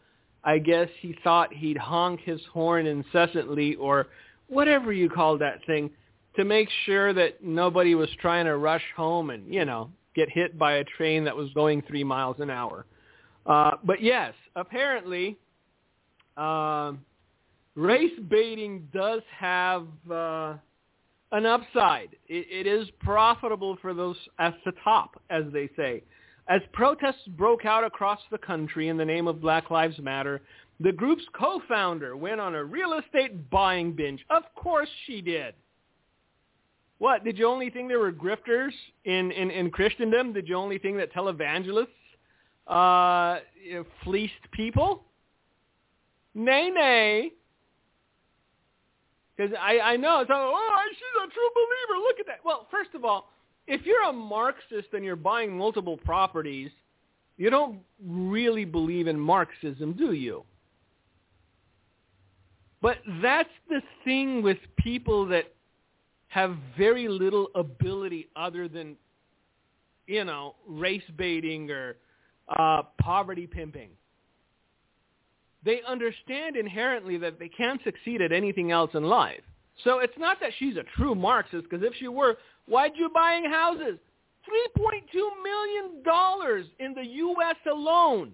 I 0.43 0.57
guess 0.57 0.89
he 0.99 1.15
thought 1.23 1.53
he'd 1.53 1.77
honk 1.77 2.19
his 2.21 2.41
horn 2.51 2.87
incessantly 2.87 3.75
or 3.75 4.07
whatever 4.47 4.91
you 4.91 5.09
call 5.09 5.37
that 5.37 5.59
thing 5.65 5.89
to 6.35 6.43
make 6.43 6.69
sure 6.85 7.13
that 7.13 7.43
nobody 7.43 7.95
was 7.95 8.09
trying 8.19 8.45
to 8.45 8.57
rush 8.57 8.83
home 8.95 9.29
and, 9.29 9.53
you 9.53 9.65
know, 9.65 9.89
get 10.15 10.29
hit 10.29 10.57
by 10.57 10.73
a 10.73 10.83
train 10.83 11.23
that 11.23 11.35
was 11.35 11.49
going 11.53 11.81
three 11.83 12.03
miles 12.03 12.37
an 12.39 12.49
hour. 12.49 12.85
Uh, 13.45 13.71
but 13.83 14.01
yes, 14.01 14.33
apparently 14.55 15.37
uh, 16.37 16.93
race 17.75 18.19
baiting 18.29 18.87
does 18.93 19.21
have 19.37 19.87
uh, 20.09 20.55
an 21.31 21.45
upside. 21.45 22.09
It, 22.27 22.67
it 22.67 22.67
is 22.67 22.87
profitable 22.99 23.77
for 23.81 23.93
those 23.93 24.17
at 24.39 24.55
the 24.65 24.71
top, 24.83 25.21
as 25.29 25.43
they 25.51 25.69
say. 25.75 26.03
As 26.47 26.61
protests 26.73 27.27
broke 27.37 27.65
out 27.65 27.83
across 27.83 28.19
the 28.31 28.37
country 28.37 28.89
in 28.89 28.97
the 28.97 29.05
name 29.05 29.27
of 29.27 29.41
Black 29.41 29.71
Lives 29.71 29.97
Matter, 29.99 30.41
the 30.79 30.91
group's 30.91 31.23
co-founder 31.33 32.17
went 32.17 32.41
on 32.41 32.55
a 32.55 32.63
real 32.63 32.99
estate 32.99 33.49
buying 33.49 33.93
binge. 33.93 34.25
Of 34.29 34.43
course 34.55 34.89
she 35.05 35.21
did. 35.21 35.53
What, 37.03 37.25
did 37.25 37.37
you 37.37 37.49
only 37.49 37.69
think 37.69 37.89
there 37.89 37.99
were 37.99 38.13
grifters 38.13 38.71
in, 39.03 39.29
in, 39.31 39.51
in 39.51 39.71
Christendom? 39.71 40.31
Did 40.31 40.47
you 40.47 40.55
only 40.55 40.77
think 40.77 40.95
that 40.95 41.13
televangelists 41.13 41.87
uh, 42.65 43.41
fleeced 44.05 44.49
people? 44.53 45.03
Nay, 46.33 46.69
nay. 46.73 47.33
Because 49.35 49.53
I, 49.59 49.79
I 49.79 49.97
know, 49.97 50.21
it's 50.21 50.31
oh, 50.33 50.77
she's 50.91 51.01
a 51.21 51.33
true 51.33 51.49
believer. 51.53 52.07
Look 52.07 52.21
at 52.21 52.25
that. 52.27 52.39
Well, 52.45 52.69
first 52.71 52.91
of 52.95 53.03
all, 53.03 53.33
if 53.67 53.85
you're 53.85 54.03
a 54.03 54.13
Marxist 54.13 54.93
and 54.93 55.03
you're 55.03 55.17
buying 55.17 55.57
multiple 55.57 55.97
properties, 55.97 56.71
you 57.35 57.49
don't 57.49 57.79
really 58.01 58.63
believe 58.63 59.07
in 59.07 59.19
Marxism, 59.19 59.91
do 59.91 60.13
you? 60.13 60.45
But 62.81 62.99
that's 63.21 63.49
the 63.67 63.81
thing 64.05 64.41
with 64.41 64.59
people 64.77 65.25
that 65.25 65.53
have 66.33 66.57
very 66.77 67.07
little 67.07 67.47
ability 67.55 68.27
other 68.35 68.67
than, 68.67 68.95
you 70.07 70.23
know, 70.23 70.55
race 70.67 71.03
baiting 71.17 71.69
or 71.69 71.97
uh, 72.57 72.83
poverty 72.99 73.47
pimping 73.47 73.89
they 75.65 75.81
understand 75.87 76.55
inherently 76.55 77.17
that 77.17 77.39
they 77.39 77.47
can't 77.47 77.81
succeed 77.83 78.21
at 78.21 78.31
anything 78.31 78.71
else 78.71 78.91
in 78.93 79.03
life. 79.03 79.41
So 79.83 79.99
it's 79.99 80.17
not 80.17 80.39
that 80.41 80.51
she's 80.59 80.77
a 80.77 80.83
true 80.97 81.15
Marxist, 81.15 81.63
because 81.69 81.85
if 81.85 81.93
she 81.95 82.07
were, 82.07 82.37
why'd 82.67 82.91
you 82.95 83.09
buying 83.13 83.45
houses? 83.45 83.97
$3.2 84.77 85.01
million 85.41 86.03
in 86.79 86.93
the 86.93 87.09
U.S. 87.15 87.55
alone. 87.71 88.33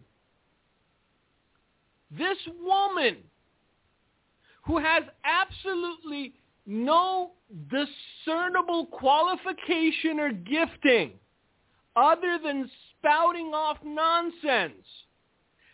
This 2.18 2.38
woman 2.62 3.18
who 4.66 4.80
has 4.80 5.04
absolutely 5.24 6.34
no 6.70 7.32
discernible 7.72 8.86
qualification 8.86 10.20
or 10.20 10.32
gifting 10.32 11.14
other 11.96 12.38
than 12.44 12.70
spouting 13.00 13.48
off 13.48 13.78
nonsense 13.84 14.86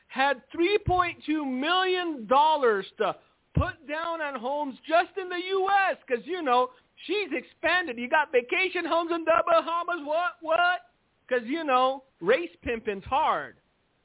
had 0.08 0.42
$3.2 0.56 1.60
million 1.60 2.26
to 2.30 3.16
put 3.54 3.88
down 3.88 4.22
on 4.22 4.40
homes 4.40 4.78
just 4.88 5.10
in 5.22 5.28
the 5.28 5.36
U.S. 5.36 5.98
because, 6.08 6.26
you 6.26 6.42
know, 6.42 6.70
she's 7.06 7.28
expanded. 7.34 7.98
You 7.98 8.10
got 8.10 8.32
vacation 8.32 8.86
homes 8.86 9.12
in 9.14 9.26
the 9.26 9.44
Bahamas. 9.46 10.06
What? 10.06 10.32
What? 10.42 10.80
Because, 11.28 11.46
you 11.46 11.66
know, 11.66 12.04
race 12.22 12.50
pimping's 12.66 13.04
hard. 13.04 13.56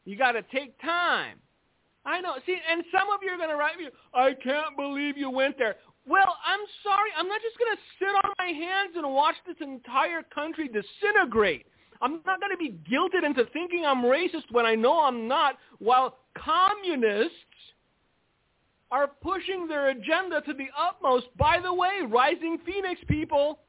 You 0.05 0.17
got 0.17 0.33
to 0.33 0.43
take 0.53 0.81
time. 0.81 1.37
I 2.05 2.21
know. 2.21 2.35
See, 2.47 2.57
and 2.69 2.83
some 2.91 3.09
of 3.11 3.21
you 3.23 3.31
are 3.31 3.37
going 3.37 3.51
to 3.51 3.57
write 3.57 3.79
me, 3.79 3.89
I 4.15 4.35
can't 4.43 4.77
believe 4.77 5.17
you 5.17 5.31
went 5.31 5.59
there. 5.59 5.77
Well, 6.07 6.37
I'm 6.45 6.61
sorry. 6.83 7.11
I'm 7.17 7.29
not 7.29 7.41
just 7.43 7.59
going 7.59 7.77
to 7.77 7.83
sit 7.99 8.15
on 8.25 8.33
my 8.39 8.47
hands 8.47 8.93
and 8.97 9.15
watch 9.15 9.37
this 9.47 9.57
entire 9.61 10.23
country 10.23 10.69
disintegrate. 10.69 11.67
I'm 12.03 12.21
not 12.25 12.41
going 12.41 12.51
to 12.51 12.57
be 12.57 12.79
guilted 12.91 13.25
into 13.25 13.45
thinking 13.53 13.85
I'm 13.85 14.03
racist 14.03 14.51
when 14.51 14.65
I 14.65 14.75
know 14.75 15.01
I'm 15.05 15.29
not, 15.29 15.59
while 15.79 16.17
communists 16.35 17.35
are 18.91 19.09
pushing 19.23 19.69
their 19.69 19.91
agenda 19.91 20.41
to 20.41 20.53
the 20.53 20.67
utmost. 20.79 21.27
By 21.37 21.61
the 21.61 21.73
way, 21.73 22.01
Rising 22.07 22.59
Phoenix 22.65 23.01
people, 23.07 23.61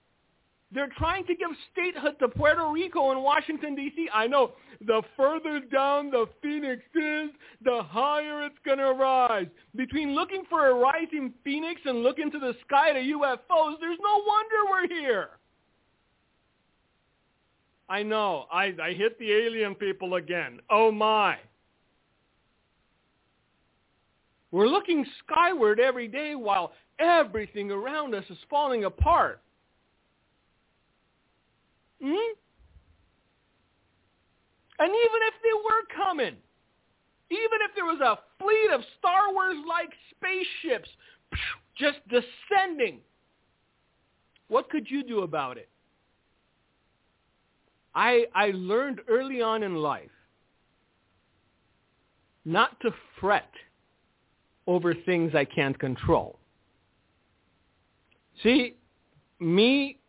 they're 0.74 0.90
trying 0.98 1.26
to 1.26 1.36
give 1.36 1.50
statehood 1.72 2.18
to 2.20 2.30
Puerto 2.30 2.70
Rico 2.72 3.12
and 3.12 3.22
Washington, 3.22 3.76
D.C. 3.76 4.10
I 4.14 4.28
know 4.28 4.54
the 4.86 5.02
further 5.18 5.60
down 5.60 6.10
the 6.10 6.28
Phoenix 6.42 6.82
is, 6.96 7.30
the 7.64 7.84
higher 7.84 8.46
it's 8.46 8.56
going 8.66 8.78
to 8.78 8.94
rise. 8.94 9.48
Between 9.76 10.16
looking 10.16 10.44
for 10.50 10.68
a 10.68 10.74
rising 10.74 11.34
Phoenix 11.44 11.82
and 11.86 12.04
looking 12.04 12.32
to 12.32 12.40
the 12.40 12.56
sky 12.66 12.94
to 12.94 13.00
UFOs, 13.00 13.76
there's 13.82 14.00
no 14.02 14.24
wonder 14.26 14.56
we're 14.70 14.88
here. 14.88 15.30
I 17.90 18.04
know. 18.04 18.46
I, 18.52 18.74
I 18.82 18.94
hit 18.94 19.20
the 19.20 19.30
alien 19.30 19.76
people 19.76 20.16
again. 20.16 20.60
Oh 20.70 20.92
my. 20.92 21.38
We're 24.52 24.68
looking 24.68 25.06
skyward 25.20 25.82
every 25.82 26.08
day 26.08 26.36
while 26.36 26.72
everything 27.00 27.72
around 27.72 28.16
us 28.16 28.24
is 28.30 28.38
falling 28.50 28.86
apart. 28.86 29.42
Hmm? 32.02 32.34
And 34.80 34.90
even 34.90 35.22
if 35.28 35.34
they 35.44 35.54
were 35.64 36.06
coming, 36.06 36.36
even 37.30 37.60
if 37.62 37.76
there 37.76 37.86
was 37.86 38.00
a 38.02 38.18
fleet 38.44 38.74
of 38.74 38.82
Star 38.98 39.32
Wars-like 39.32 39.92
spaceships 40.16 40.90
just 41.78 42.00
descending, 42.10 43.00
What 44.52 44.70
could 44.70 44.92
you 44.92 45.02
do 45.02 45.22
about 45.22 45.58
it? 45.58 45.70
I, 47.96 48.26
I 48.36 48.52
learned 48.54 49.00
early 49.08 49.42
on 49.42 49.64
in 49.64 49.76
life 49.76 50.10
not 52.44 52.78
to 52.82 52.92
fret 53.20 53.52
over 54.68 54.94
things 54.94 55.34
I 55.36 55.46
can't 55.46 55.80
control. 55.80 56.38
See, 58.44 58.76
me 59.40 60.00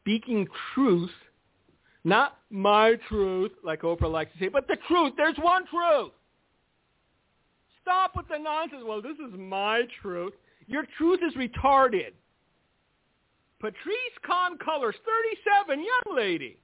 speaking 0.00 0.46
truth, 0.74 1.10
not 2.04 2.38
my 2.50 2.94
truth, 3.08 3.52
like 3.64 3.82
Oprah 3.82 4.10
likes 4.10 4.32
to 4.32 4.38
say, 4.38 4.48
but 4.48 4.66
the 4.66 4.76
truth. 4.88 5.12
There's 5.16 5.36
one 5.38 5.64
truth. 5.66 6.12
Stop 7.82 8.12
with 8.16 8.28
the 8.28 8.38
nonsense. 8.38 8.82
Well, 8.86 9.02
this 9.02 9.16
is 9.16 9.38
my 9.38 9.82
truth. 10.00 10.32
Your 10.66 10.84
truth 10.96 11.20
is 11.26 11.34
retarded. 11.34 12.12
Patrice 13.60 14.16
Khan-Cullors, 14.26 14.94
37, 15.66 15.78
young 15.78 16.16
lady. 16.16 16.58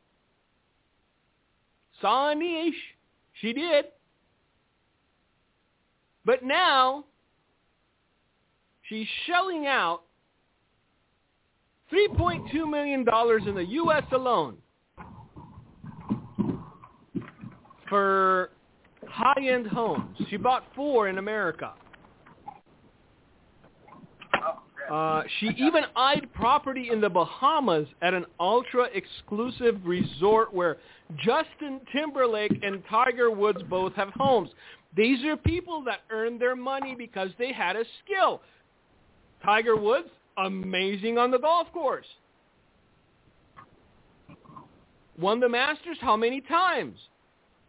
Saw 2.00 2.30
a 2.30 2.34
niche. 2.34 2.74
She 3.40 3.52
did. 3.52 3.86
But 6.24 6.42
now, 6.42 7.04
she's 8.88 9.06
shelling 9.26 9.66
out 9.66 10.02
$3.2 11.92 12.70
million 12.70 13.00
in 13.00 13.54
the 13.54 13.66
U.S. 13.68 14.04
alone 14.12 14.56
for 17.88 18.50
high-end 19.08 19.66
homes. 19.66 20.16
She 20.30 20.36
bought 20.36 20.64
four 20.74 21.08
in 21.08 21.18
America. 21.18 21.72
Uh, 24.90 25.22
she 25.40 25.48
even 25.58 25.82
eyed 25.96 26.28
property 26.32 26.90
in 26.92 27.00
the 27.00 27.08
Bahamas 27.08 27.88
at 28.02 28.14
an 28.14 28.24
ultra-exclusive 28.38 29.80
resort 29.84 30.54
where 30.54 30.76
Justin 31.18 31.80
Timberlake 31.92 32.52
and 32.62 32.82
Tiger 32.88 33.30
Woods 33.30 33.58
both 33.68 33.92
have 33.94 34.10
homes. 34.10 34.50
These 34.96 35.24
are 35.24 35.36
people 35.36 35.82
that 35.84 36.00
earned 36.10 36.40
their 36.40 36.54
money 36.54 36.94
because 36.96 37.30
they 37.38 37.52
had 37.52 37.74
a 37.74 37.84
skill. 38.04 38.40
Tiger 39.44 39.76
Woods, 39.76 40.08
amazing 40.38 41.18
on 41.18 41.30
the 41.30 41.38
golf 41.38 41.70
course. 41.72 42.06
Won 45.18 45.40
the 45.40 45.48
Masters 45.48 45.98
how 46.00 46.16
many 46.16 46.40
times? 46.42 46.96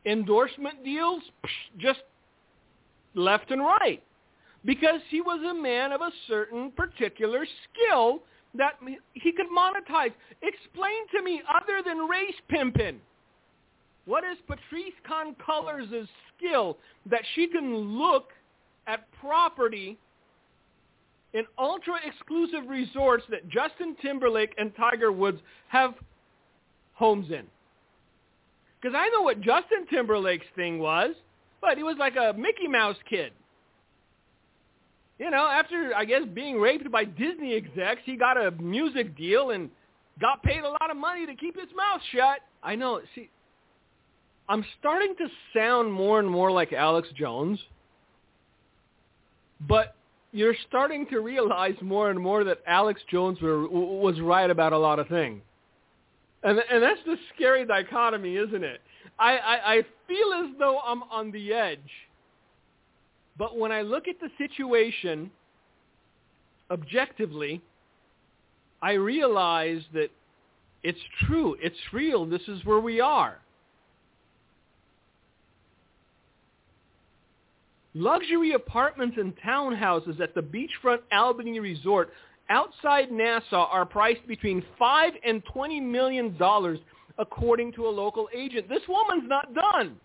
Endorsement 0.08 0.84
deals, 0.84 1.22
just 1.78 2.00
left 3.14 3.52
and 3.52 3.62
right 3.62 4.02
because 4.66 5.02
he 5.10 5.22
was 5.22 5.40
a 5.50 5.54
man 5.54 5.92
of 5.92 6.02
a 6.02 6.12
certain 6.28 6.72
particular 6.72 7.46
skill 7.46 8.22
that 8.54 8.74
he 9.14 9.32
could 9.32 9.48
monetize. 9.48 10.14
Explain 10.42 11.08
to 11.16 11.22
me, 11.24 11.42
other 11.50 11.82
than 11.86 12.08
race 12.08 12.36
pimping, 12.50 13.00
what 14.06 14.24
is 14.24 14.38
Patrice 14.48 14.94
Con 15.06 15.36
Colors' 15.46 16.08
skill 16.38 16.78
that 17.10 17.22
she 17.36 17.48
can 17.48 17.76
look 17.76 18.30
at 18.88 19.06
property 19.20 19.98
in 21.34 21.44
ultra-exclusive 21.60 22.68
resorts 22.68 23.26
that 23.30 23.48
Justin 23.50 23.96
Timberlake 24.02 24.54
and 24.58 24.74
Tiger 24.76 25.12
Woods 25.12 25.40
have 25.68 25.94
homes 26.94 27.30
in? 27.32 27.46
Because 28.82 28.96
I 28.98 29.10
know 29.10 29.22
what 29.22 29.42
Justin 29.42 29.88
Timberlake's 29.90 30.46
thing 30.56 30.80
was, 30.80 31.16
but 31.62 31.78
he 31.78 31.84
was 31.84 31.96
like 31.98 32.16
a 32.16 32.34
Mickey 32.38 32.68
Mouse 32.68 32.98
kid 33.10 33.34
you 35.20 35.32
know, 35.32 35.48
after 35.48 35.94
I 35.96 36.06
guess 36.06 36.22
being 36.34 36.60
raped 36.60 36.90
by 36.92 37.04
Disney 37.04 37.56
execs, 37.56 38.02
he 38.06 38.16
got 38.16 38.38
a 38.38 38.52
music 38.52 39.18
deal 39.18 39.52
and 39.52 39.70
got 40.22 40.44
paid 40.44 40.64
a 40.64 40.70
lot 40.70 40.92
of 40.92 40.98
money 40.98 41.26
to 41.26 41.34
keep 41.36 41.56
his 41.60 41.70
mouth 41.76 42.02
shut. 42.12 42.40
I 42.62 42.76
know. 42.76 43.02
See, 43.16 43.30
I'm 44.48 44.64
starting 44.80 45.16
to 45.18 45.28
sound 45.56 45.92
more 45.92 46.20
and 46.20 46.30
more 46.30 46.52
like 46.52 46.72
Alex 46.72 47.08
Jones, 47.18 47.60
but 49.68 49.96
you're 50.32 50.56
starting 50.68 51.08
to 51.08 51.20
realize 51.20 51.76
more 51.82 52.12
and 52.12 52.20
more 52.20 52.44
that 52.44 52.60
Alex 52.68 53.02
Jones 53.10 53.42
were, 53.42 53.68
was 53.68 54.20
right 54.22 54.50
about 54.50 54.74
a 54.74 54.78
lot 54.78 55.00
of 55.00 55.08
things. 55.08 55.42
And, 56.43 56.60
and 56.71 56.84
that's 56.84 57.00
the 57.06 57.17
scary 57.36 57.65
dichotomy, 57.65 58.38
isn't 58.38 58.63
it? 58.63 58.82
I, 59.19 59.38
I, 59.38 59.73
I 59.73 59.82
feel 60.08 60.34
as 60.45 60.52
though 60.60 60.80
I'm 60.80 61.04
on 61.04 61.32
the 61.32 61.54
edge 61.54 61.80
but 63.38 63.58
when 63.58 63.71
I 63.71 63.82
look 63.82 64.08
at 64.08 64.15
the 64.19 64.30
situation 64.38 65.30
objectively, 66.71 67.62
I 68.82 68.93
realize 68.93 69.82
that 69.93 70.10
it's 70.84 71.00
true. 71.26 71.56
It's 71.62 71.78
real. 71.93 72.26
This 72.26 72.41
is 72.47 72.63
where 72.65 72.80
we 72.80 73.00
are. 73.00 73.39
Luxury 77.93 78.54
apartments 78.54 79.17
and 79.19 79.34
townhouses 79.38 80.19
at 80.19 80.36
the 80.36 80.41
beachfront 80.41 81.00
Albany 81.12 81.60
Resort 81.60 82.12
outside 82.50 83.12
Nassau 83.12 83.68
are 83.70 83.86
priced 83.86 84.26
between 84.28 84.64
5 84.78 85.14
and 85.26 85.44
20 85.54 85.80
million 85.82 86.38
dollars 86.38 86.80
according 87.18 87.74
to 87.74 87.88
a 87.88 87.90
local 87.90 88.30
agent. 88.36 88.70
This 88.70 88.84
woman's 88.88 89.28
not 89.28 89.54
done 89.54 89.98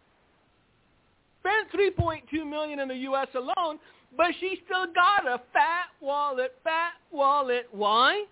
spent 1.43 1.97
3.2 1.99 2.49
million 2.49 2.79
in 2.79 2.89
the 2.89 2.97
U.S. 2.97 3.29
alone, 3.35 3.79
but 4.17 4.29
she 4.41 4.61
still 4.65 4.87
got 4.93 5.27
a 5.27 5.41
fat 5.53 5.87
wallet, 6.01 6.57
fat 6.63 6.93
wallet. 7.11 7.67
Why? 7.73 8.25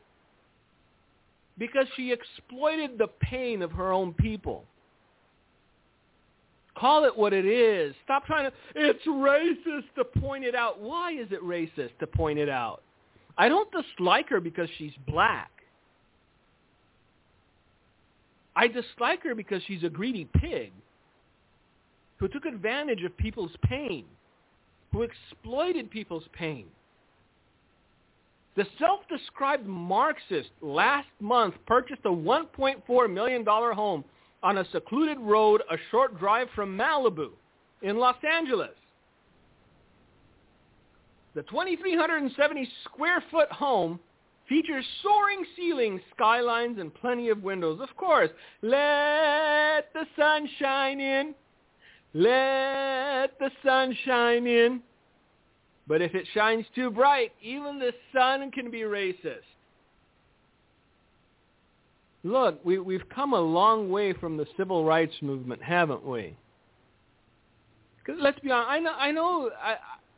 Because 1.59 1.87
she 1.97 2.13
exploited 2.13 2.99
the 2.99 3.09
pain 3.21 3.63
of 3.63 3.73
her 3.73 3.93
own 3.93 4.15
people. 4.15 4.65
Call 6.77 7.05
it 7.05 7.17
what 7.17 7.33
it 7.33 7.45
is. 7.45 7.95
Stop 8.05 8.25
trying 8.25 8.51
to, 8.51 8.57
it's 8.75 9.05
racist 9.07 9.85
to 9.97 10.05
point 10.21 10.45
it 10.45 10.55
out. 10.55 10.81
Why 10.81 11.13
is 11.13 11.29
it 11.31 11.43
racist 11.43 11.99
to 11.99 12.07
point 12.07 12.39
it 12.39 12.49
out? 12.49 12.83
I 13.39 13.49
don't 13.49 13.69
dislike 13.71 14.29
her 14.29 14.41
because 14.41 14.69
she's 14.79 14.93
black. 15.07 15.51
I 18.57 18.67
dislike 18.69 19.23
her 19.23 19.35
because 19.35 19.63
she's 19.67 19.85
a 19.85 19.89
greedy 19.89 20.29
pig 20.37 20.73
who 22.19 22.29
took 22.29 22.45
advantage 22.45 23.03
of 23.03 23.17
people's 23.17 23.53
pain, 23.63 24.05
who 24.93 25.03
exploited 25.03 25.91
people's 25.91 26.29
pain. 26.33 26.67
The 28.57 28.67
self-described 28.79 29.67
Marxist 29.67 30.51
last 30.61 31.09
month 31.21 31.55
purchased 31.67 32.03
a 32.05 32.11
$1.4 32.11 33.13
million 33.13 33.45
home 33.47 34.05
on 34.43 34.59
a 34.59 34.65
secluded 34.73 35.19
road 35.19 35.63
a 35.71 35.77
short 35.91 36.19
drive 36.19 36.49
from 36.55 36.77
Malibu 36.77 37.31
in 37.83 37.97
Los 37.97 38.17
Angeles. 38.25 38.75
The 41.35 41.43
2,370 41.43 42.69
square 42.85 43.23
foot 43.31 43.51
home 43.53 44.01
features 44.49 44.85
soaring 45.03 45.45
ceilings, 45.57 46.01
skylines, 46.15 46.79
and 46.79 46.93
plenty 46.93 47.29
of 47.29 47.43
windows. 47.43 47.81
Of 47.81 47.97
course, 47.97 48.31
let 48.63 49.93
the 49.95 50.07
sun 50.17 50.49
shine 50.59 51.01
in. 51.01 51.35
Let 52.13 53.39
the 53.39 53.51
sun 53.65 53.97
shine 54.05 54.47
in. 54.47 54.83
But 55.87 56.03
if 56.03 56.15
it 56.15 56.27
shines 56.35 56.67
too 56.75 56.91
bright, 56.91 57.33
even 57.41 57.79
the 57.79 57.93
sun 58.13 58.51
can 58.51 58.71
be 58.71 58.81
racist. 58.81 59.47
Look, 62.23 62.65
we, 62.65 62.79
we've 62.79 63.09
come 63.09 63.33
a 63.33 63.41
long 63.41 63.89
way 63.89 64.13
from 64.13 64.37
the 64.37 64.47
civil 64.57 64.85
rights 64.85 65.15
movement, 65.23 65.63
haven't 65.63 66.05
we? 66.05 66.37
Because 67.99 68.21
let's 68.23 68.39
be 68.41 68.51
honest, 68.51 68.71
I 68.71 68.81
know, 68.81 68.93
I 68.93 69.11
know, 69.13 69.51
I, 69.63 69.77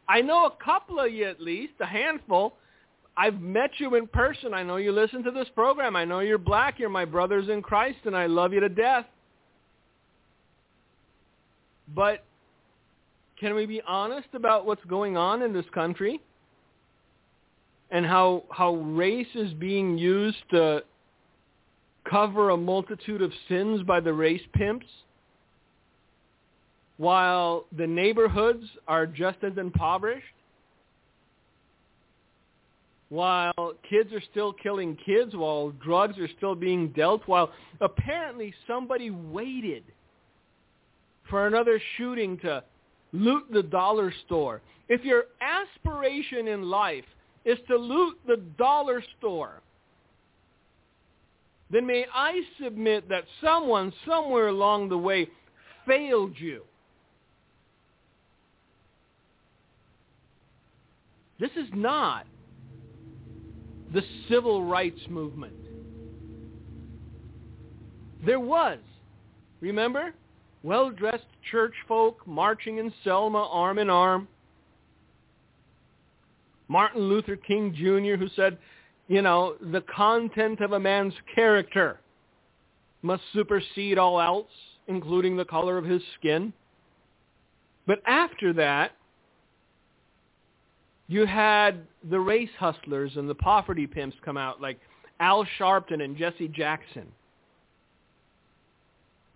I 0.08 0.20
know 0.20 0.46
a 0.46 0.64
couple 0.64 1.00
of 1.00 1.12
you 1.12 1.26
at 1.26 1.40
least, 1.40 1.74
a 1.80 1.86
handful. 1.86 2.54
I've 3.16 3.40
met 3.40 3.70
you 3.78 3.94
in 3.94 4.06
person. 4.06 4.54
I 4.54 4.62
know 4.62 4.76
you 4.76 4.92
listen 4.92 5.22
to 5.24 5.30
this 5.30 5.48
program. 5.54 5.96
I 5.96 6.04
know 6.04 6.20
you're 6.20 6.38
black. 6.38 6.78
You're 6.78 6.88
my 6.88 7.04
brothers 7.04 7.48
in 7.48 7.62
Christ, 7.62 7.98
and 8.04 8.16
I 8.16 8.26
love 8.26 8.52
you 8.52 8.60
to 8.60 8.68
death. 8.68 9.06
But 11.94 12.24
can 13.38 13.54
we 13.54 13.66
be 13.66 13.82
honest 13.86 14.28
about 14.34 14.66
what's 14.66 14.84
going 14.86 15.16
on 15.16 15.42
in 15.42 15.52
this 15.52 15.66
country? 15.74 16.20
And 17.90 18.06
how, 18.06 18.44
how 18.50 18.74
race 18.76 19.26
is 19.34 19.52
being 19.54 19.98
used 19.98 20.38
to 20.50 20.82
cover 22.08 22.50
a 22.50 22.56
multitude 22.56 23.20
of 23.20 23.30
sins 23.48 23.82
by 23.82 24.00
the 24.00 24.12
race 24.12 24.40
pimps? 24.54 24.86
While 27.02 27.64
the 27.76 27.86
neighborhoods 27.88 28.64
are 28.86 29.06
just 29.06 29.38
as 29.42 29.54
impoverished? 29.56 30.24
while 33.08 33.74
kids 33.90 34.10
are 34.14 34.22
still 34.30 34.54
killing 34.54 34.96
kids, 35.04 35.36
while 35.36 35.70
drugs 35.84 36.16
are 36.16 36.28
still 36.38 36.54
being 36.54 36.88
dealt, 36.92 37.20
while 37.26 37.50
apparently 37.82 38.54
somebody 38.66 39.10
waited 39.10 39.82
for 41.28 41.46
another 41.46 41.78
shooting 41.98 42.38
to 42.38 42.64
loot 43.12 43.44
the 43.52 43.64
dollar 43.64 44.14
store. 44.24 44.62
If 44.88 45.04
your 45.04 45.24
aspiration 45.42 46.48
in 46.48 46.70
life 46.70 47.04
is 47.44 47.58
to 47.68 47.76
loot 47.76 48.16
the 48.26 48.38
dollar 48.56 49.04
store, 49.18 49.60
then 51.70 51.84
may 51.84 52.06
I 52.14 52.40
submit 52.62 53.10
that 53.10 53.24
someone 53.42 53.92
somewhere 54.06 54.48
along 54.48 54.88
the 54.88 54.96
way 54.96 55.28
failed 55.84 56.32
you. 56.38 56.62
This 61.42 61.50
is 61.56 61.68
not 61.74 62.24
the 63.92 64.02
civil 64.28 64.64
rights 64.64 65.00
movement. 65.10 65.56
There 68.24 68.38
was, 68.38 68.78
remember, 69.60 70.14
well-dressed 70.62 71.26
church 71.50 71.74
folk 71.88 72.24
marching 72.28 72.78
in 72.78 72.94
Selma 73.02 73.48
arm 73.50 73.80
in 73.80 73.90
arm. 73.90 74.28
Martin 76.68 77.08
Luther 77.08 77.34
King 77.34 77.74
Jr. 77.74 78.14
who 78.14 78.28
said, 78.36 78.56
you 79.08 79.20
know, 79.20 79.56
the 79.72 79.82
content 79.92 80.60
of 80.60 80.70
a 80.70 80.78
man's 80.78 81.14
character 81.34 81.98
must 83.02 83.24
supersede 83.32 83.98
all 83.98 84.20
else, 84.20 84.52
including 84.86 85.36
the 85.36 85.44
color 85.44 85.76
of 85.76 85.84
his 85.84 86.02
skin. 86.20 86.52
But 87.88 87.98
after 88.06 88.52
that, 88.52 88.92
you 91.08 91.26
had 91.26 91.86
the 92.10 92.18
race 92.18 92.50
hustlers 92.58 93.12
and 93.16 93.28
the 93.28 93.34
poverty 93.34 93.86
pimps 93.86 94.16
come 94.24 94.36
out 94.36 94.60
like 94.60 94.78
Al 95.20 95.46
Sharpton 95.58 96.02
and 96.02 96.16
Jesse 96.16 96.48
Jackson 96.48 97.06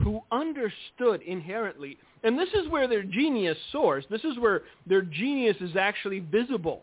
who 0.06 0.20
understood 0.30 1.20
inherently, 1.22 1.98
and 2.22 2.38
this 2.38 2.48
is 2.50 2.68
where 2.68 2.86
their 2.86 3.02
genius 3.02 3.56
soars. 3.72 4.04
This 4.08 4.22
is 4.22 4.38
where 4.38 4.62
their 4.86 5.02
genius 5.02 5.56
is 5.60 5.74
actually 5.74 6.20
visible. 6.20 6.82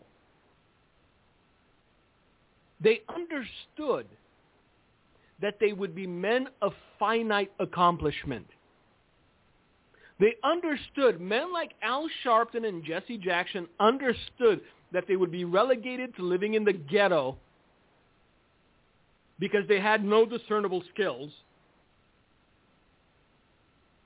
They 2.82 3.00
understood 3.08 4.06
that 5.40 5.58
they 5.58 5.72
would 5.72 5.94
be 5.94 6.06
men 6.06 6.48
of 6.60 6.74
finite 6.98 7.50
accomplishment. 7.60 8.46
They 10.20 10.34
understood, 10.44 11.20
men 11.20 11.52
like 11.52 11.72
Al 11.82 12.08
Sharpton 12.24 12.66
and 12.66 12.84
Jesse 12.84 13.18
Jackson 13.18 13.66
understood 13.80 14.60
that 14.92 15.04
they 15.08 15.16
would 15.16 15.32
be 15.32 15.44
relegated 15.44 16.14
to 16.16 16.22
living 16.22 16.54
in 16.54 16.64
the 16.64 16.72
ghetto 16.72 17.36
because 19.38 19.66
they 19.68 19.80
had 19.80 20.04
no 20.04 20.24
discernible 20.24 20.82
skills, 20.92 21.32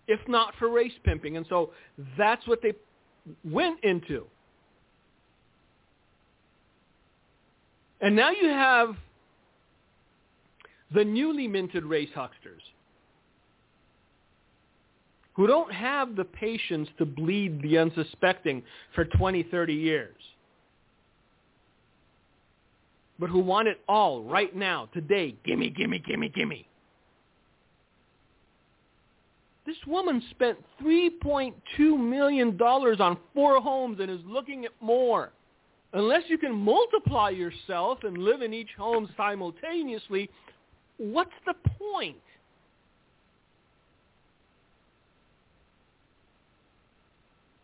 if 0.07 0.21
not 0.27 0.55
for 0.59 0.71
race 0.71 0.92
pimping. 1.05 1.37
And 1.37 1.44
so 1.49 1.73
that's 2.16 2.47
what 2.47 2.62
they 2.62 2.73
went 3.44 3.85
into. 3.85 4.25
And 8.01 8.16
now 8.16 8.31
you 8.31 8.49
have 8.49 8.97
the 10.94 11.05
newly 11.05 11.47
minted 11.47 11.85
race 11.85 12.09
hucksters 12.14 12.62
who 15.38 15.46
don't 15.46 15.72
have 15.72 16.16
the 16.16 16.24
patience 16.24 16.90
to 16.98 17.07
bleed 17.07 17.62
the 17.62 17.79
unsuspecting 17.79 18.62
for 18.94 19.07
20, 19.07 19.44
30 19.44 19.72
years 19.72 20.14
but 23.18 23.31
who 23.31 23.40
want 23.40 23.68
it 23.68 23.81
all 23.88 24.22
right 24.22 24.55
now, 24.55 24.88
today. 24.92 25.35
Gimme, 25.44 25.70
gimme, 25.70 25.98
gimme, 25.98 26.29
gimme. 26.29 26.66
This 29.66 29.77
woman 29.87 30.22
spent 30.31 30.57
$3.2 30.83 31.53
million 31.79 32.61
on 32.61 33.18
four 33.35 33.61
homes 33.61 33.98
and 34.01 34.11
is 34.11 34.20
looking 34.24 34.64
at 34.64 34.70
more. 34.81 35.31
Unless 35.92 36.22
you 36.29 36.38
can 36.38 36.55
multiply 36.55 37.31
yourself 37.31 37.98
and 38.05 38.16
live 38.16 38.40
in 38.40 38.55
each 38.55 38.70
home 38.79 39.09
simultaneously, 39.16 40.31
what's 40.96 41.33
the 41.44 41.55
point? 41.79 42.16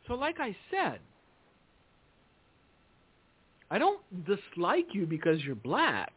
So 0.07 0.15
like 0.15 0.37
I 0.39 0.55
said, 0.71 1.01
I 3.71 3.79
don't 3.79 4.01
dislike 4.27 4.89
you 4.93 5.07
because 5.07 5.43
you're 5.43 5.55
black. 5.55 6.13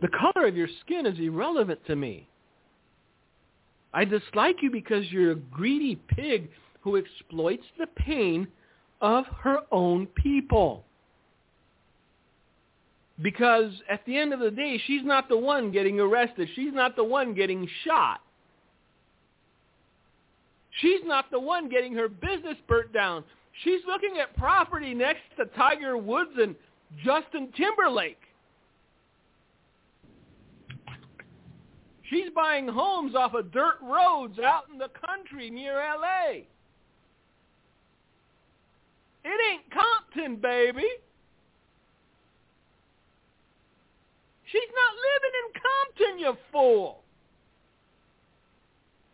The 0.00 0.08
color 0.08 0.46
of 0.46 0.56
your 0.56 0.68
skin 0.80 1.06
is 1.06 1.18
irrelevant 1.18 1.80
to 1.86 1.96
me. 1.96 2.28
I 3.92 4.04
dislike 4.04 4.56
you 4.62 4.70
because 4.70 5.04
you're 5.10 5.32
a 5.32 5.36
greedy 5.36 5.96
pig 6.08 6.48
who 6.80 6.96
exploits 6.96 7.64
the 7.78 7.86
pain 7.86 8.48
of 9.00 9.24
her 9.42 9.60
own 9.70 10.06
people. 10.06 10.84
Because 13.20 13.72
at 13.90 14.04
the 14.06 14.16
end 14.16 14.32
of 14.32 14.40
the 14.40 14.50
day, 14.50 14.80
she's 14.86 15.04
not 15.04 15.28
the 15.28 15.36
one 15.36 15.70
getting 15.70 16.00
arrested. 16.00 16.48
She's 16.54 16.72
not 16.72 16.96
the 16.96 17.04
one 17.04 17.34
getting 17.34 17.68
shot. 17.84 18.20
She's 20.80 21.00
not 21.04 21.30
the 21.30 21.40
one 21.40 21.68
getting 21.68 21.94
her 21.94 22.08
business 22.08 22.56
burnt 22.68 22.92
down. 22.92 23.24
She's 23.64 23.80
looking 23.86 24.18
at 24.20 24.36
property 24.36 24.94
next 24.94 25.22
to 25.36 25.46
Tiger 25.56 25.96
Woods 25.96 26.30
and 26.38 26.54
Justin 27.04 27.52
Timberlake. 27.56 28.20
She's 32.08 32.30
buying 32.34 32.66
homes 32.66 33.14
off 33.14 33.34
of 33.34 33.52
dirt 33.52 33.76
roads 33.82 34.38
out 34.38 34.64
in 34.72 34.78
the 34.78 34.88
country 35.06 35.48
near 35.50 35.74
LA. 35.74 36.42
It 39.22 39.40
ain't 39.52 39.62
Compton, 39.70 40.36
baby. 40.36 40.86
She's 44.50 44.70
not 44.74 44.94
living 45.06 45.34
in 45.40 45.52
Compton, 45.62 46.18
you 46.18 46.36
fool. 46.50 47.02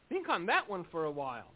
Think 0.09 0.29
on 0.29 0.47
that 0.47 0.69
one 0.69 0.85
for 0.91 1.05
a 1.05 1.11
while. 1.11 1.51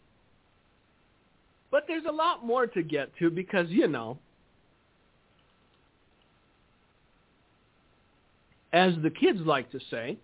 But 1.70 1.84
there's 1.86 2.04
a 2.08 2.12
lot 2.12 2.44
more 2.44 2.66
to 2.66 2.82
get 2.82 3.16
to 3.18 3.30
because, 3.30 3.68
you 3.68 3.86
know, 3.86 4.18
as 8.72 8.94
the 9.02 9.10
kids 9.10 9.40
like 9.44 9.70
to 9.72 9.80
say, 9.90 10.16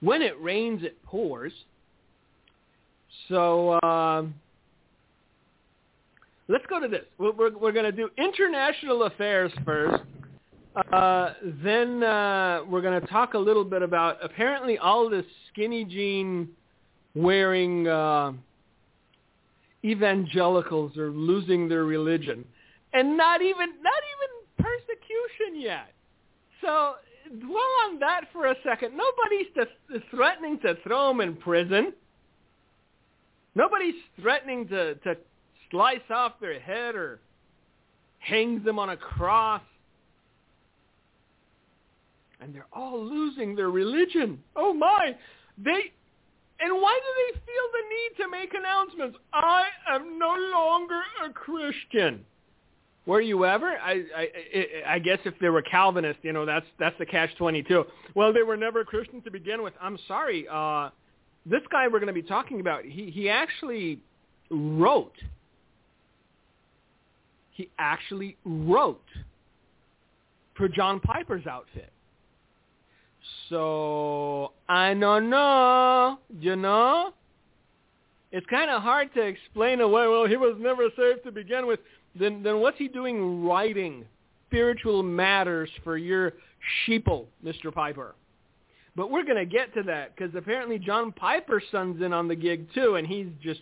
when 0.00 0.20
it 0.20 0.40
rains, 0.40 0.82
it 0.82 1.02
pours. 1.04 1.52
So 3.28 3.70
uh, 3.82 4.24
let's 6.48 6.66
go 6.66 6.80
to 6.80 6.88
this. 6.88 7.04
We're, 7.18 7.32
we're, 7.32 7.56
we're 7.56 7.72
going 7.72 7.84
to 7.84 7.92
do 7.92 8.10
international 8.18 9.04
affairs 9.04 9.52
first. 9.64 10.02
Uh, 10.92 11.34
then 11.62 12.02
uh, 12.02 12.62
we're 12.68 12.82
going 12.82 13.00
to 13.00 13.06
talk 13.06 13.34
a 13.34 13.38
little 13.38 13.64
bit 13.64 13.82
about 13.82 14.18
apparently 14.22 14.76
all 14.76 15.08
this 15.08 15.24
skinny 15.52 15.84
jean 15.84 16.48
wearing 17.14 17.86
uh, 17.86 18.32
evangelicals 19.84 20.96
are 20.96 21.10
losing 21.10 21.68
their 21.68 21.84
religion, 21.84 22.44
and 22.92 23.16
not 23.16 23.42
even 23.42 23.68
not 23.82 24.02
even 24.12 24.64
persecution 24.64 25.60
yet. 25.60 25.92
So 26.60 26.94
dwell 27.40 27.74
on 27.86 27.98
that 28.00 28.22
for 28.32 28.46
a 28.46 28.54
second. 28.64 28.92
Nobody's 28.96 29.46
th- 29.54 30.02
threatening 30.10 30.58
to 30.60 30.76
throw 30.82 31.08
them 31.08 31.20
in 31.20 31.36
prison. 31.36 31.92
Nobody's 33.54 33.94
threatening 34.20 34.66
to, 34.68 34.94
to 34.96 35.16
slice 35.70 35.98
off 36.10 36.32
their 36.40 36.58
head 36.58 36.94
or 36.94 37.20
hang 38.18 38.62
them 38.64 38.78
on 38.78 38.90
a 38.90 38.96
cross. 38.96 39.62
And 42.40 42.54
they're 42.54 42.66
all 42.72 43.02
losing 43.02 43.54
their 43.54 43.70
religion. 43.70 44.40
Oh 44.56 44.74
my! 44.74 45.14
They 45.56 45.92
and 46.60 46.72
why 46.80 46.98
do 46.98 47.34
they 47.34 47.40
feel 47.40 47.66
the 47.72 47.84
need 47.88 48.24
to 48.24 48.30
make 48.30 48.54
announcements? 48.54 49.18
I 49.32 49.64
am 49.88 50.18
no 50.18 50.34
longer 50.52 51.00
a 51.24 51.30
Christian. 51.30 52.24
Were 53.06 53.20
you 53.20 53.44
ever? 53.44 53.66
I, 53.66 54.02
I 54.16 54.28
I 54.94 54.98
guess 54.98 55.18
if 55.24 55.34
they 55.40 55.50
were 55.50 55.62
Calvinist, 55.62 56.20
you 56.22 56.32
know, 56.32 56.46
that's 56.46 56.66
that's 56.78 56.96
the 56.98 57.06
catch 57.06 57.36
twenty 57.36 57.62
two. 57.62 57.84
Well, 58.14 58.32
they 58.32 58.42
were 58.42 58.56
never 58.56 58.84
Christian 58.84 59.20
to 59.22 59.30
begin 59.30 59.62
with. 59.62 59.74
I'm 59.80 59.98
sorry. 60.08 60.46
Uh, 60.50 60.90
this 61.44 61.60
guy 61.70 61.86
we're 61.86 61.98
going 62.00 62.06
to 62.06 62.14
be 62.14 62.22
talking 62.22 62.60
about, 62.60 62.84
he 62.84 63.10
he 63.10 63.28
actually 63.28 64.00
wrote. 64.50 65.16
He 67.50 67.70
actually 67.78 68.36
wrote 68.44 69.04
for 70.56 70.68
John 70.68 70.98
Piper's 71.00 71.46
outfit. 71.46 71.92
So 73.48 74.52
I 74.68 74.94
don't 74.94 75.30
know, 75.30 76.18
you 76.40 76.56
know. 76.56 77.12
It's 78.32 78.46
kind 78.46 78.70
of 78.70 78.82
hard 78.82 79.14
to 79.14 79.20
explain 79.20 79.80
away. 79.80 80.08
Well, 80.08 80.26
he 80.26 80.36
was 80.36 80.56
never 80.58 80.88
saved 80.96 81.24
to 81.24 81.30
begin 81.30 81.66
with. 81.66 81.80
Then, 82.18 82.42
then 82.42 82.60
what's 82.60 82.78
he 82.78 82.88
doing 82.88 83.44
writing 83.44 84.04
spiritual 84.48 85.02
matters 85.02 85.70
for 85.84 85.96
your 85.96 86.32
sheeple, 86.86 87.26
Mr. 87.44 87.72
Piper? 87.72 88.14
But 88.96 89.10
we're 89.10 89.24
going 89.24 89.36
to 89.36 89.46
get 89.46 89.74
to 89.74 89.82
that 89.84 90.14
because 90.16 90.34
apparently 90.34 90.78
John 90.78 91.12
Piper's 91.12 91.64
son's 91.70 92.02
in 92.02 92.12
on 92.12 92.28
the 92.28 92.36
gig 92.36 92.66
too, 92.74 92.96
and 92.96 93.06
he's 93.06 93.28
just 93.42 93.60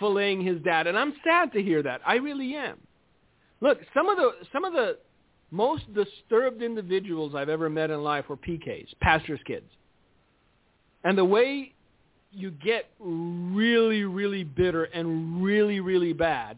filleting 0.00 0.44
his 0.44 0.60
dad. 0.62 0.86
And 0.86 0.98
I'm 0.98 1.14
sad 1.24 1.52
to 1.52 1.62
hear 1.62 1.82
that. 1.82 2.00
I 2.06 2.16
really 2.16 2.54
am. 2.54 2.78
Look, 3.60 3.78
some 3.94 4.08
of 4.08 4.16
the 4.16 4.32
some 4.52 4.64
of 4.64 4.72
the 4.72 4.98
most 5.52 5.84
disturbed 5.92 6.62
individuals 6.62 7.34
I've 7.34 7.50
ever 7.50 7.68
met 7.68 7.90
in 7.90 8.02
life 8.02 8.24
were 8.28 8.38
PKs, 8.38 8.88
pastors' 9.00 9.38
kids. 9.46 9.70
And 11.04 11.16
the 11.16 11.24
way 11.24 11.74
you 12.32 12.50
get 12.50 12.86
really, 12.98 14.04
really 14.04 14.44
bitter 14.44 14.84
and 14.84 15.44
really, 15.44 15.80
really 15.80 16.14
bad 16.14 16.56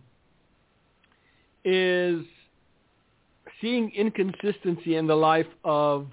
is 1.65 2.25
seeing 3.61 3.91
inconsistency 3.97 4.97
in 4.97 5.07
the 5.07 5.17
life 5.17 5.47
of 5.65 6.07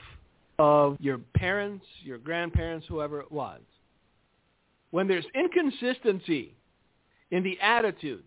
of 0.58 0.98
your 1.00 1.18
parents, 1.36 1.86
your 2.04 2.20
grandparents, 2.20 2.86
whoever 2.88 3.20
it 3.20 3.32
was. 3.32 3.62
When 4.92 5.08
there's 5.08 5.26
inconsistency 5.34 6.54
in 7.32 7.42
the 7.42 7.60
attitude, 7.62 8.24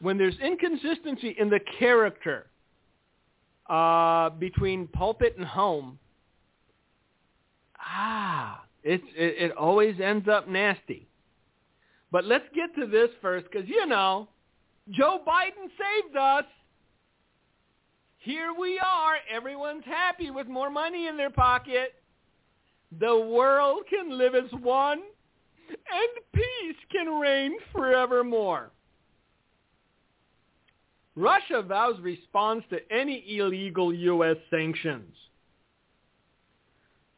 when 0.00 0.18
there's 0.18 0.36
inconsistency 0.40 1.36
in 1.38 1.48
the 1.48 1.60
character 1.78 2.46
uh, 3.68 4.30
between 4.30 4.86
pulpit 4.88 5.36
and 5.36 5.46
home, 5.46 5.98
ah, 7.78 8.64
it's, 8.82 9.04
it, 9.16 9.50
it 9.50 9.56
always 9.56 9.96
ends 10.02 10.28
up 10.28 10.48
nasty. 10.48 11.08
But 12.12 12.24
let's 12.24 12.44
get 12.54 12.74
to 12.80 12.86
this 12.86 13.10
first 13.20 13.46
because, 13.50 13.68
you 13.68 13.86
know, 13.86 14.28
Joe 14.90 15.20
Biden 15.26 15.68
saved 15.68 16.16
us. 16.16 16.44
Here 18.18 18.52
we 18.58 18.78
are. 18.78 19.16
Everyone's 19.32 19.84
happy 19.84 20.30
with 20.30 20.46
more 20.46 20.70
money 20.70 21.08
in 21.08 21.16
their 21.16 21.30
pocket. 21.30 21.94
The 23.00 23.18
world 23.18 23.82
can 23.90 24.16
live 24.16 24.34
as 24.34 24.50
one 24.60 25.02
and 25.68 26.24
peace 26.32 26.76
can 26.90 27.18
reign 27.18 27.56
forevermore. 27.72 28.70
Russia 31.16 31.62
vows 31.62 31.98
response 32.00 32.62
to 32.68 32.78
any 32.92 33.24
illegal 33.38 33.92
U.S. 33.92 34.36
sanctions. 34.50 35.14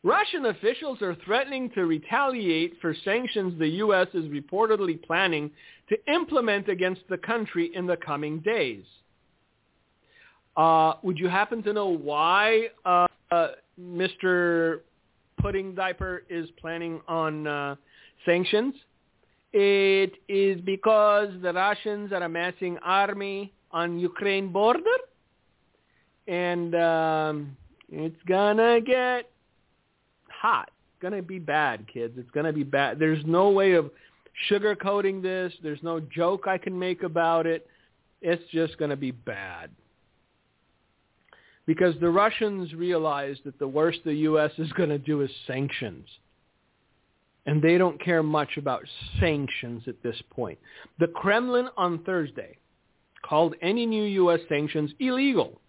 Russian 0.05 0.47
officials 0.47 1.03
are 1.03 1.17
threatening 1.25 1.71
to 1.71 1.85
retaliate 1.85 2.75
for 2.81 2.95
sanctions 3.05 3.59
the 3.59 3.69
U.S. 3.69 4.07
is 4.15 4.27
reportedly 4.27 5.03
planning 5.03 5.51
to 5.89 5.97
implement 6.13 6.69
against 6.69 7.01
the 7.09 7.19
country 7.19 7.73
in 7.75 7.87
the 7.87 7.97
coming 7.97 8.39
days. 8.39 8.85
Uh, 10.57 10.95
would 11.03 11.19
you 11.19 11.29
happen 11.29 11.63
to 11.65 11.73
know 11.73 11.89
why 11.89 12.69
uh, 12.85 13.07
uh, 13.33 13.49
Mr. 13.81 14.81
Pudding 15.41 15.75
Diaper 15.75 16.23
is 16.31 16.49
planning 16.61 17.01
on 17.09 17.49
uh, 17.49 17.75
sanctions? 18.25 18.75
It 19.53 20.13
is 20.29 20.61
because 20.61 21.31
the 21.43 21.53
Russians 21.53 22.13
are 22.13 22.23
amassing 22.23 22.79
army 22.79 23.53
on 23.71 23.99
Ukraine 23.99 24.53
border, 24.53 24.81
and 26.27 26.75
um, 26.75 27.57
it's 27.91 28.23
gonna 28.27 28.81
get 28.81 29.31
hot. 30.29 30.71
It's 30.93 31.03
gonna 31.03 31.23
be 31.23 31.39
bad, 31.39 31.87
kids. 31.93 32.15
It's 32.17 32.31
gonna 32.31 32.53
be 32.53 32.65
bad. 32.65 32.99
There's 32.99 33.25
no 33.27 33.51
way 33.51 33.73
of 33.73 33.91
sugarcoating 34.51 35.23
this. 35.23 35.53
There's 35.63 35.83
no 35.83 36.01
joke 36.01 36.47
I 36.47 36.59
can 36.59 36.79
make 36.79 37.03
about 37.03 37.47
it. 37.47 37.67
It's 38.21 38.43
just 38.51 38.79
gonna 38.79 38.97
be 38.97 39.11
bad. 39.11 39.71
Because 41.69 41.95
the 42.01 42.09
Russians 42.09 42.73
realize 42.73 43.37
that 43.45 43.59
the 43.59 43.69
worst 43.69 43.99
the 44.07 44.15
U.S. 44.15 44.51
is 44.57 44.73
going 44.73 44.89
to 44.89 44.99
do 44.99 45.21
is 45.21 45.31
sanctions. 45.47 46.09
And 47.45 47.61
they 47.61 47.77
don't 47.77 48.03
care 48.03 48.23
much 48.23 48.57
about 48.57 48.83
sanctions 49.21 49.83
at 49.87 50.03
this 50.03 50.17
point. 50.31 50.59
The 50.99 51.09
Kremlin 51.09 51.69
on 51.77 52.03
Thursday 52.05 52.57
called 53.29 53.55
any 53.61 53.85
new 53.85 54.05
U.S. 54.05 54.41
sanctions 54.49 54.91
illegal 55.01 55.61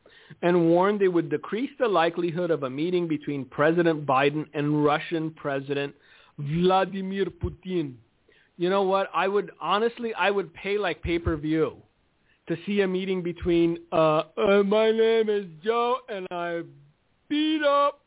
and 0.41 0.69
warned 0.69 1.00
they 1.00 1.08
would 1.08 1.30
decrease 1.30 1.72
the 1.80 1.88
likelihood 1.88 2.52
of 2.52 2.63
a 2.63 2.69
meeting 2.69 3.08
between 3.08 3.45
President 3.45 4.06
Biden 4.06 4.45
and 4.54 4.84
Russian 4.84 5.32
President 5.32 5.93
Vladimir 6.38 7.26
Putin. 7.26 7.93
You 8.58 8.69
know 8.69 8.84
what? 8.84 9.10
I 9.13 9.28
would 9.28 9.52
honestly, 9.60 10.13
I 10.13 10.32
would 10.32 10.54
pay 10.54 10.78
like 10.78 11.02
pay-per-view 11.02 11.78
to 12.48 12.58
see 12.65 12.82
a 12.82 12.88
meeting 12.88 13.22
between, 13.22 13.78
uh, 13.91 14.24
uh, 14.38 14.63
my 14.63 14.91
name 14.91 15.30
is 15.30 15.45
Joe 15.63 15.98
and 16.08 16.28
I 16.32 16.62
beat 17.28 17.63
up, 17.63 18.02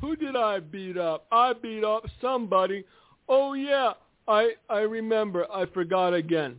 who 0.00 0.16
did 0.16 0.36
I 0.36 0.60
beat 0.60 0.98
up? 0.98 1.26
I 1.32 1.52
beat 1.54 1.84
up 1.84 2.04
somebody. 2.20 2.84
Oh 3.28 3.54
yeah, 3.54 3.92
I, 4.28 4.52
I 4.68 4.80
remember. 4.80 5.46
I 5.50 5.66
forgot 5.66 6.12
again. 6.12 6.58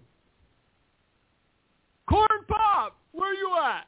Corn 2.10 2.28
Pop, 2.48 2.96
where 3.56 3.64
you 3.64 3.70
at? 3.70 3.88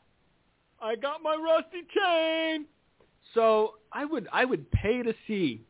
I 0.82 0.96
got 0.96 1.22
my 1.24 1.36
rusty 1.36 1.86
chain. 1.96 2.66
So 3.34 3.74
I 3.92 4.06
would 4.06 4.28
I 4.32 4.46
would 4.46 4.70
pay 4.72 5.04
to 5.04 5.14
see 5.28 5.62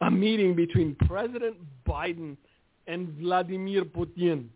a 0.00 0.10
meeting 0.10 0.54
between 0.54 0.96
President 1.06 1.56
Biden 1.86 2.36
and 2.86 3.08
Vladimir 3.18 3.84
Putin. 3.84 4.46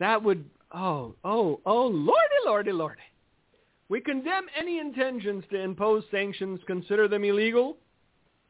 That 0.00 0.22
would 0.22 0.44
oh 0.72 1.14
oh 1.24 1.60
oh 1.64 1.86
lordy 1.86 2.40
lordy 2.44 2.72
lordy. 2.72 3.00
We 3.88 4.00
condemn 4.00 4.46
any 4.58 4.78
intentions 4.78 5.44
to 5.50 5.60
impose 5.60 6.04
sanctions, 6.10 6.58
consider 6.66 7.06
them 7.06 7.22
illegal, 7.22 7.76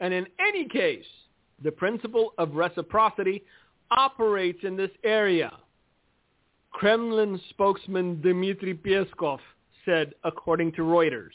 and 0.01 0.15
in 0.15 0.27
any 0.39 0.69
case, 0.69 1.05
the 1.63 1.73
principle 1.73 2.35
of 2.39 2.55
reciprocity 2.55 3.43
operates 3.91 4.61
in 4.63 4.77
this 4.77 4.91
area. 5.03 5.53
Kremlin 6.75 7.41
spokesman 7.51 8.21
Dmitry 8.21 8.75
Peskov 8.75 9.39
said, 9.85 10.13
according 10.25 10.73
to 10.73 10.83
Reuters. 10.83 11.31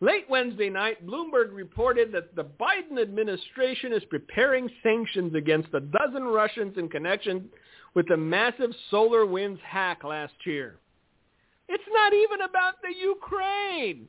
Late 0.00 0.24
Wednesday 0.30 0.70
night, 0.70 1.06
Bloomberg 1.06 1.52
reported 1.52 2.10
that 2.12 2.34
the 2.34 2.44
Biden 2.44 3.00
administration 3.00 3.92
is 3.92 4.02
preparing 4.10 4.68
sanctions 4.82 5.34
against 5.34 5.68
a 5.74 5.80
dozen 5.80 6.24
Russians 6.24 6.78
in 6.78 6.88
connection 6.88 7.50
with 7.94 8.08
the 8.08 8.16
massive 8.16 8.70
SolarWinds 8.90 9.60
hack 9.60 10.04
last 10.04 10.34
year. 10.44 10.78
It's 11.68 11.84
not 11.92 12.14
even 12.14 12.42
about 12.42 12.74
the 12.82 12.94
Ukraine. 12.98 14.08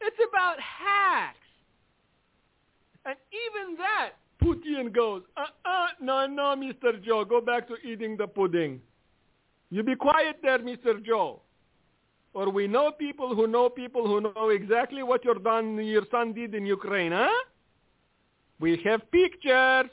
It's 0.00 0.16
about 0.28 0.60
hacks. 0.60 1.38
And 3.04 3.16
even 3.32 3.76
that 3.78 4.10
Putin 4.42 4.94
goes, 4.94 5.22
uh-uh, 5.36 5.86
no, 6.00 6.26
no, 6.26 6.54
Mr. 6.56 7.02
Joe, 7.04 7.24
go 7.24 7.40
back 7.40 7.66
to 7.68 7.74
eating 7.84 8.16
the 8.16 8.26
pudding. 8.26 8.80
You 9.70 9.82
be 9.82 9.96
quiet 9.96 10.36
there, 10.42 10.58
Mr. 10.58 11.04
Joe. 11.04 11.42
Or 12.34 12.50
we 12.50 12.68
know 12.68 12.92
people 12.92 13.34
who 13.34 13.46
know 13.46 13.68
people 13.68 14.06
who 14.06 14.20
know 14.20 14.50
exactly 14.50 15.02
what 15.02 15.24
your, 15.24 15.34
done, 15.36 15.84
your 15.84 16.04
son 16.10 16.32
did 16.32 16.54
in 16.54 16.64
Ukraine, 16.66 17.12
huh? 17.12 17.44
We 18.60 18.80
have 18.84 19.10
pictures. 19.10 19.90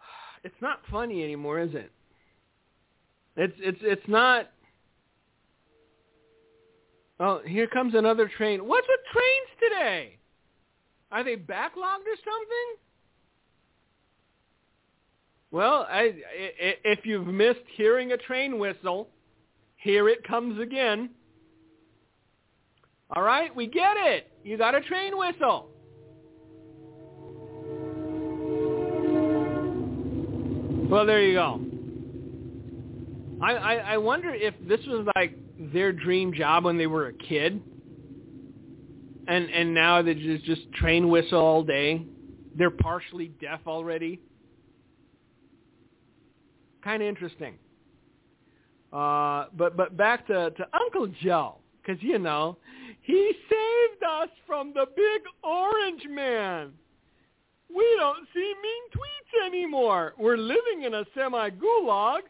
It's 0.44 0.60
not 0.60 0.80
funny 0.90 1.24
anymore, 1.24 1.60
is 1.60 1.74
it? 1.74 1.90
It's 3.36 3.54
it's 3.58 3.78
it's 3.82 4.08
not. 4.08 4.50
Oh, 7.18 7.40
here 7.46 7.66
comes 7.66 7.94
another 7.94 8.30
train. 8.36 8.66
What's 8.66 8.86
with 8.86 9.00
trains 9.12 9.48
today? 9.60 10.18
Are 11.10 11.22
they 11.22 11.36
backlogged 11.36 12.06
or 12.06 12.18
something? 12.24 12.76
Well, 15.50 15.86
I, 15.88 16.00
I, 16.00 16.74
if 16.84 17.06
you've 17.06 17.28
missed 17.28 17.60
hearing 17.76 18.12
a 18.12 18.16
train 18.16 18.58
whistle, 18.58 19.08
here 19.76 20.08
it 20.08 20.26
comes 20.26 20.60
again. 20.60 21.10
All 23.14 23.22
right, 23.22 23.54
we 23.54 23.66
get 23.66 23.96
it. 23.96 24.32
You 24.42 24.58
got 24.58 24.74
a 24.74 24.80
train 24.80 25.16
whistle. 25.16 25.68
Well, 30.90 31.06
there 31.06 31.22
you 31.22 31.34
go. 31.34 31.60
I, 33.40 33.52
I, 33.52 33.74
I 33.74 33.96
wonder 33.98 34.34
if 34.34 34.54
this 34.66 34.80
was 34.86 35.06
like 35.14 35.38
their 35.72 35.92
dream 35.92 36.32
job 36.32 36.64
when 36.64 36.78
they 36.78 36.86
were 36.86 37.08
a 37.08 37.12
kid 37.12 37.62
and 39.28 39.50
and 39.50 39.74
now 39.74 40.02
they 40.02 40.14
just 40.14 40.44
just 40.44 40.72
train 40.72 41.08
whistle 41.08 41.40
all 41.40 41.62
day. 41.62 42.04
They're 42.56 42.70
partially 42.70 43.28
deaf 43.40 43.60
already. 43.66 44.20
Kind 46.82 47.02
of 47.02 47.08
interesting. 47.08 47.54
Uh, 48.92 49.46
but 49.56 49.76
but 49.76 49.96
back 49.96 50.26
to 50.28 50.50
to 50.50 50.66
Uncle 50.72 51.08
Joe, 51.22 51.56
because 51.82 52.02
you 52.02 52.18
know 52.18 52.58
he 53.00 53.32
saved 53.48 54.02
us 54.02 54.28
from 54.46 54.72
the 54.72 54.86
big 54.94 55.22
orange 55.42 56.04
man. 56.08 56.72
We 57.74 57.84
don't 57.98 58.26
see 58.32 58.54
mean 58.62 58.82
tweets 58.94 59.46
anymore. 59.46 60.14
We're 60.18 60.36
living 60.36 60.84
in 60.84 60.94
a 60.94 61.04
semi 61.14 61.50
gulag. 61.50 62.20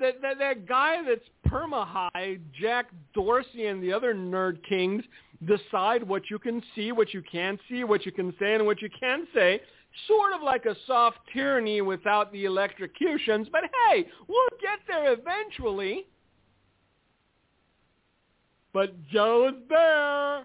That, 0.00 0.20
that 0.22 0.38
that 0.38 0.66
guy 0.68 1.02
that's 1.02 1.24
perma 1.48 1.86
high, 1.86 2.38
Jack 2.60 2.86
Dorsey 3.14 3.66
and 3.66 3.82
the 3.82 3.92
other 3.92 4.14
nerd 4.14 4.58
kings 4.68 5.02
decide 5.46 6.02
what 6.02 6.30
you 6.30 6.38
can 6.38 6.62
see, 6.74 6.92
what 6.92 7.14
you 7.14 7.22
can't 7.30 7.60
see, 7.68 7.84
what 7.84 8.04
you 8.04 8.12
can 8.12 8.34
say, 8.38 8.54
and 8.54 8.66
what 8.66 8.82
you 8.82 8.88
can't 9.00 9.28
say. 9.34 9.60
sort 10.06 10.32
of 10.32 10.42
like 10.42 10.66
a 10.66 10.76
soft 10.86 11.18
tyranny 11.32 11.80
without 11.80 12.32
the 12.32 12.44
electrocutions, 12.44 13.48
but 13.50 13.62
hey, 13.88 14.06
we'll 14.28 14.48
get 14.60 14.78
there 14.86 15.12
eventually. 15.12 16.06
But 18.72 18.94
Joe 19.08 19.48
is 19.48 19.62
there. 19.68 20.44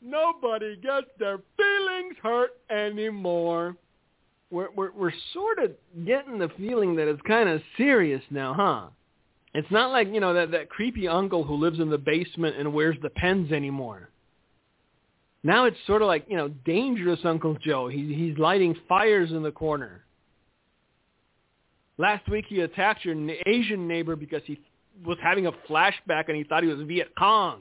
Nobody 0.00 0.76
gets 0.76 1.06
their 1.18 1.38
feelings 1.56 2.14
hurt 2.22 2.50
anymore. 2.70 3.76
We're, 4.50 4.68
we're, 4.76 4.92
we're 4.92 5.12
sort 5.32 5.58
of 5.58 5.72
getting 6.06 6.38
the 6.38 6.48
feeling 6.56 6.96
that 6.96 7.08
it's 7.08 7.22
kind 7.22 7.48
of 7.48 7.60
serious 7.76 8.22
now, 8.30 8.54
huh? 8.54 8.88
It's 9.54 9.70
not 9.70 9.90
like, 9.90 10.08
you 10.12 10.20
know, 10.20 10.34
that, 10.34 10.50
that 10.50 10.68
creepy 10.68 11.08
uncle 11.08 11.44
who 11.44 11.54
lives 11.54 11.78
in 11.78 11.88
the 11.88 11.98
basement 11.98 12.56
and 12.56 12.72
wears 12.72 12.96
Depends 13.02 13.52
anymore. 13.52 14.10
Now 15.44 15.66
it's 15.66 15.76
sort 15.86 16.02
of 16.02 16.08
like, 16.08 16.24
you 16.28 16.36
know, 16.36 16.48
dangerous 16.48 17.20
Uncle 17.24 17.56
Joe. 17.62 17.88
He, 17.88 18.14
he's 18.14 18.38
lighting 18.38 18.74
fires 18.88 19.30
in 19.30 19.42
the 19.42 19.52
corner. 19.52 20.04
Last 21.98 22.28
week 22.28 22.46
he 22.48 22.60
attacked 22.60 23.04
your 23.04 23.14
Asian 23.46 23.86
neighbor 23.86 24.16
because 24.16 24.42
he 24.46 24.58
was 25.04 25.18
having 25.22 25.46
a 25.46 25.52
flashback 25.68 26.24
and 26.28 26.36
he 26.36 26.44
thought 26.44 26.62
he 26.62 26.68
was 26.68 26.80
Viet 26.86 27.12
Cong. 27.16 27.60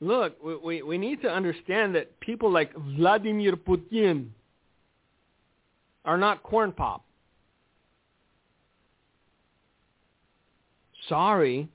Look, 0.00 0.36
we, 0.64 0.82
we, 0.82 0.96
need 0.96 1.22
to 1.22 1.28
understand 1.28 1.94
that 1.96 2.20
people 2.20 2.52
like 2.52 2.72
Vladimir 2.96 3.56
Putin 3.56 4.28
are 6.04 6.16
not 6.18 6.42
corn 6.44 6.70
pop. 6.70 7.04
Sorry, 11.08 11.68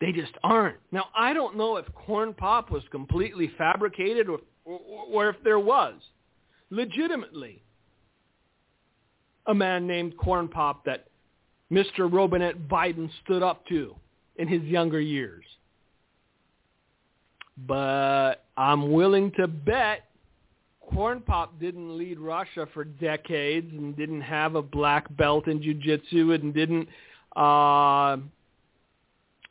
they 0.00 0.12
just 0.12 0.32
aren't. 0.42 0.78
Now, 0.90 1.06
I 1.14 1.34
don't 1.34 1.56
know 1.56 1.76
if 1.76 1.84
corn 1.94 2.32
pop 2.32 2.70
was 2.70 2.82
completely 2.90 3.50
fabricated 3.58 4.28
or, 4.28 4.38
or, 4.64 4.80
or 5.10 5.28
if 5.28 5.36
there 5.44 5.58
was 5.58 5.94
legitimately 6.70 7.62
a 9.46 9.54
man 9.54 9.86
named 9.86 10.16
corn 10.16 10.48
pop 10.48 10.84
that 10.86 11.06
Mr. 11.70 12.10
Robinette 12.10 12.68
Biden 12.68 13.10
stood 13.24 13.42
up 13.42 13.66
to 13.66 13.94
in 14.36 14.48
his 14.48 14.62
younger 14.62 15.00
years. 15.00 15.44
But 17.56 18.44
I'm 18.56 18.92
willing 18.92 19.32
to 19.38 19.48
bet 19.48 20.04
Corn 20.92 21.20
Pop 21.20 21.58
didn't 21.58 21.96
lead 21.96 22.18
Russia 22.18 22.66
for 22.72 22.84
decades 22.84 23.72
and 23.72 23.96
didn't 23.96 24.20
have 24.20 24.54
a 24.54 24.62
black 24.62 25.14
belt 25.16 25.48
in 25.48 25.62
jiu-jitsu 25.62 26.32
and 26.32 26.54
didn't 26.54 26.88
uh, 27.34 28.16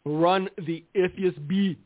run 0.06 0.50
the 0.66 0.84
FSB 0.96 1.78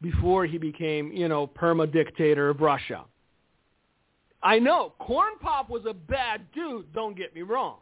before 0.00 0.46
he 0.46 0.58
became, 0.58 1.12
you 1.12 1.28
know, 1.28 1.46
perma-dictator 1.46 2.48
of 2.48 2.60
Russia. 2.60 3.04
I 4.42 4.58
know 4.58 4.92
Corn 4.98 5.34
Pop 5.40 5.70
was 5.70 5.82
a 5.88 5.94
bad 5.94 6.42
dude, 6.52 6.92
don't 6.92 7.16
get 7.16 7.34
me 7.34 7.42
wrong. 7.42 7.78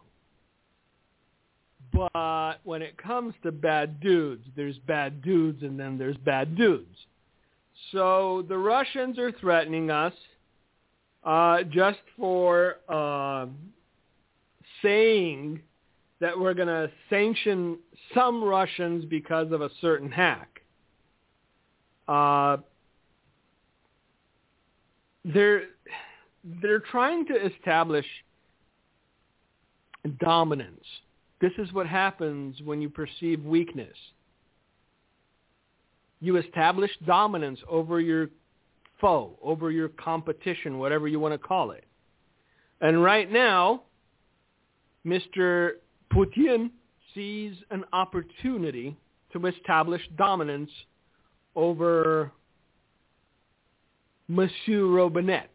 But 1.93 2.61
when 2.65 2.83
it 2.83 2.97
comes 2.99 3.35
to 3.43 3.51
bad 3.51 4.01
dudes, 4.01 4.45
there's 4.57 4.79
bad 4.87 5.23
dudes 5.23 5.63
and 5.63 5.79
then 5.81 5.97
there's 5.99 6.17
bad 6.19 6.57
dudes. 6.57 6.97
So 7.93 8.45
the 8.49 8.57
Russians 8.57 9.19
are 9.19 9.33
threatening 9.33 9.91
us 9.91 10.13
uh, 11.25 11.63
just 11.65 11.99
for 12.17 12.77
uh, 12.89 13.47
saying 14.83 15.61
that 16.21 16.39
we're 16.39 16.55
going 16.55 16.69
to 16.69 16.91
sanction 17.09 17.79
some 18.15 18.43
Russians 18.43 19.05
because 19.05 19.53
of 19.53 19.63
a 19.63 19.71
certain 19.81 20.11
hack. 20.11 20.61
Uh, 22.07 22.59
they're 25.25 25.65
they're 26.63 26.81
trying 26.81 27.27
to 27.27 27.47
establish 27.47 28.07
dominance. 30.19 30.85
This 31.41 31.53
is 31.59 31.73
what 31.73 31.87
happens 31.87 32.61
when 32.65 32.81
you 32.81 32.89
perceive 32.89 33.45
weakness. 33.45 33.97
You 36.21 36.37
establish 36.37 36.91
dominance 37.07 37.61
over 37.69 38.01
your 38.01 38.29
foe, 39.01 39.39
over 39.43 39.71
your 39.71 39.89
competition, 39.89 40.79
whatever 40.79 41.09
you 41.09 41.19
want 41.19 41.33
to 41.33 41.39
call 41.39 41.71
it. 41.71 41.85
And 42.81 43.03
right 43.03 43.31
now, 43.31 43.83
Mr. 45.07 45.73
Putin 46.13 46.71
sees 47.15 47.55
an 47.71 47.85
opportunity 47.93 48.97
to 49.33 49.47
establish 49.47 50.03
dominance 50.17 50.71
over 51.57 52.33
Monsieur 54.29 54.87
Robinette. 54.87 55.51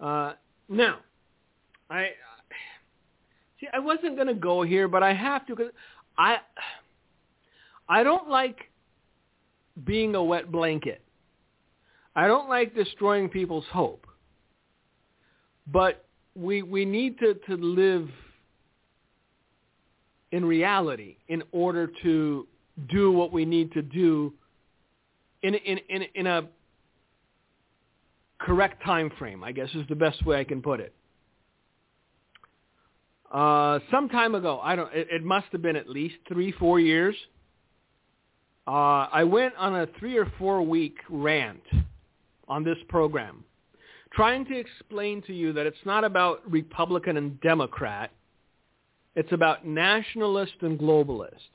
Uh, 0.00 0.32
now, 0.68 0.98
I 1.90 2.10
see. 3.60 3.68
I 3.72 3.78
wasn't 3.78 4.16
going 4.16 4.28
to 4.28 4.34
go 4.34 4.62
here, 4.62 4.88
but 4.88 5.02
I 5.02 5.12
have 5.14 5.46
to 5.46 5.56
because 5.56 5.72
I 6.18 6.38
I 7.88 8.02
don't 8.02 8.28
like 8.28 8.58
being 9.84 10.14
a 10.14 10.22
wet 10.22 10.50
blanket. 10.50 11.02
I 12.14 12.26
don't 12.26 12.48
like 12.48 12.74
destroying 12.74 13.28
people's 13.28 13.66
hope. 13.72 14.06
But 15.66 16.04
we 16.34 16.62
we 16.62 16.84
need 16.84 17.18
to, 17.18 17.34
to 17.34 17.56
live 17.56 18.08
in 20.32 20.44
reality 20.44 21.16
in 21.28 21.42
order 21.52 21.90
to 22.02 22.46
do 22.88 23.12
what 23.12 23.32
we 23.32 23.44
need 23.44 23.72
to 23.72 23.82
do 23.82 24.32
in 25.42 25.54
in 25.54 25.78
in, 25.88 26.02
in 26.14 26.26
a 26.26 26.42
correct 28.38 28.82
time 28.84 29.10
frame, 29.18 29.42
I 29.42 29.52
guess 29.52 29.68
is 29.74 29.86
the 29.88 29.94
best 29.94 30.24
way 30.24 30.38
I 30.38 30.44
can 30.44 30.62
put 30.62 30.80
it. 30.80 30.94
Uh, 33.32 33.80
some 33.90 34.08
time 34.08 34.34
ago, 34.34 34.60
I 34.62 34.76
don't. 34.76 34.92
It, 34.94 35.08
it 35.10 35.24
must 35.24 35.46
have 35.52 35.62
been 35.62 35.76
at 35.76 35.88
least 35.88 36.14
three, 36.28 36.52
four 36.52 36.78
years. 36.78 37.16
Uh, 38.66 39.06
I 39.12 39.22
went 39.22 39.54
on 39.56 39.76
a 39.76 39.86
three 39.98 40.16
or 40.16 40.26
four 40.38 40.62
week 40.62 40.96
rant 41.08 41.62
on 42.48 42.64
this 42.64 42.78
program, 42.88 43.44
trying 44.12 44.44
to 44.46 44.58
explain 44.58 45.22
to 45.22 45.32
you 45.32 45.52
that 45.52 45.66
it's 45.66 45.76
not 45.84 46.02
about 46.04 46.42
Republican 46.50 47.16
and 47.16 47.40
Democrat. 47.40 48.10
It's 49.14 49.30
about 49.32 49.66
nationalist 49.66 50.54
and 50.60 50.78
globalist. 50.78 51.48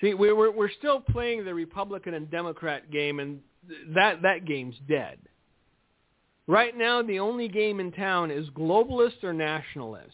See, 0.00 0.12
we're, 0.12 0.50
we're 0.50 0.70
still 0.70 1.00
playing 1.00 1.44
the 1.44 1.54
Republican 1.54 2.14
and 2.14 2.30
Democrat 2.30 2.90
game, 2.90 3.18
and 3.18 3.40
that, 3.94 4.20
that 4.22 4.44
game's 4.44 4.76
dead. 4.88 5.18
Right 6.46 6.76
now, 6.76 7.02
the 7.02 7.18
only 7.18 7.48
game 7.48 7.80
in 7.80 7.92
town 7.92 8.30
is 8.30 8.48
globalist 8.50 9.24
or 9.24 9.32
nationalist. 9.32 10.12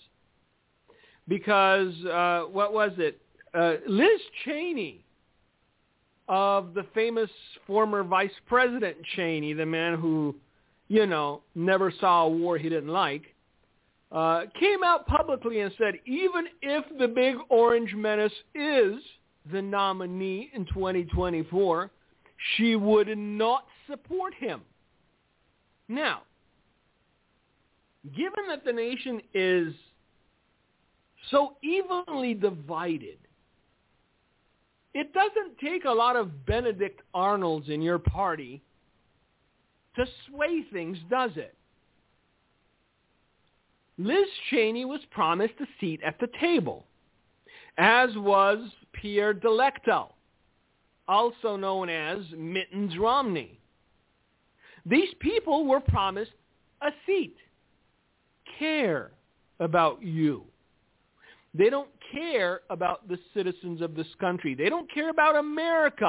Because, 1.26 1.92
uh, 2.04 2.44
what 2.50 2.72
was 2.72 2.92
it? 2.98 3.20
Uh, 3.52 3.74
Liz 3.86 4.20
Cheney 4.44 5.04
of 6.28 6.74
the 6.74 6.84
famous 6.94 7.30
former 7.66 8.02
Vice 8.02 8.30
President 8.46 8.96
Cheney, 9.16 9.52
the 9.52 9.66
man 9.66 9.98
who, 9.98 10.34
you 10.88 11.06
know, 11.06 11.42
never 11.54 11.92
saw 12.00 12.24
a 12.24 12.28
war 12.28 12.58
he 12.58 12.68
didn't 12.68 12.90
like, 12.90 13.34
uh, 14.12 14.42
came 14.58 14.82
out 14.84 15.06
publicly 15.06 15.60
and 15.60 15.72
said, 15.78 15.94
even 16.06 16.46
if 16.60 16.84
the 16.98 17.08
big 17.08 17.36
orange 17.48 17.94
menace 17.94 18.32
is 18.54 18.94
the 19.50 19.60
nominee 19.60 20.50
in 20.54 20.66
2024, 20.66 21.90
she 22.56 22.76
would 22.76 23.16
not 23.16 23.64
support 23.88 24.34
him. 24.34 24.60
Now, 25.88 26.22
given 28.14 28.46
that 28.48 28.64
the 28.64 28.72
nation 28.72 29.20
is 29.32 29.72
so 31.30 31.56
evenly 31.62 32.34
divided, 32.34 33.18
it 34.94 35.12
doesn't 35.12 35.58
take 35.58 35.84
a 35.84 35.90
lot 35.90 36.16
of 36.16 36.44
Benedict 36.46 37.00
Arnolds 37.14 37.68
in 37.68 37.80
your 37.80 37.98
party 37.98 38.62
to 39.96 40.04
sway 40.28 40.62
things, 40.72 40.98
does 41.10 41.32
it? 41.36 41.54
Liz 43.98 44.26
Cheney 44.50 44.84
was 44.84 45.00
promised 45.10 45.54
a 45.60 45.66
seat 45.80 46.00
at 46.04 46.18
the 46.18 46.28
table, 46.40 46.86
as 47.78 48.10
was 48.16 48.58
Pierre 48.92 49.34
Delecto, 49.34 50.08
also 51.08 51.56
known 51.56 51.88
as 51.88 52.18
Mittens 52.36 52.96
Romney. 52.98 53.60
These 54.84 55.10
people 55.20 55.66
were 55.66 55.80
promised 55.80 56.32
a 56.80 56.90
seat. 57.06 57.36
Care 58.58 59.12
about 59.60 60.02
you. 60.02 60.44
They 61.54 61.68
don't 61.68 61.90
care 62.10 62.60
about 62.70 63.08
the 63.08 63.18
citizens 63.34 63.80
of 63.82 63.94
this 63.94 64.06
country. 64.20 64.54
They 64.54 64.68
don't 64.68 64.92
care 64.92 65.10
about 65.10 65.36
America. 65.36 66.08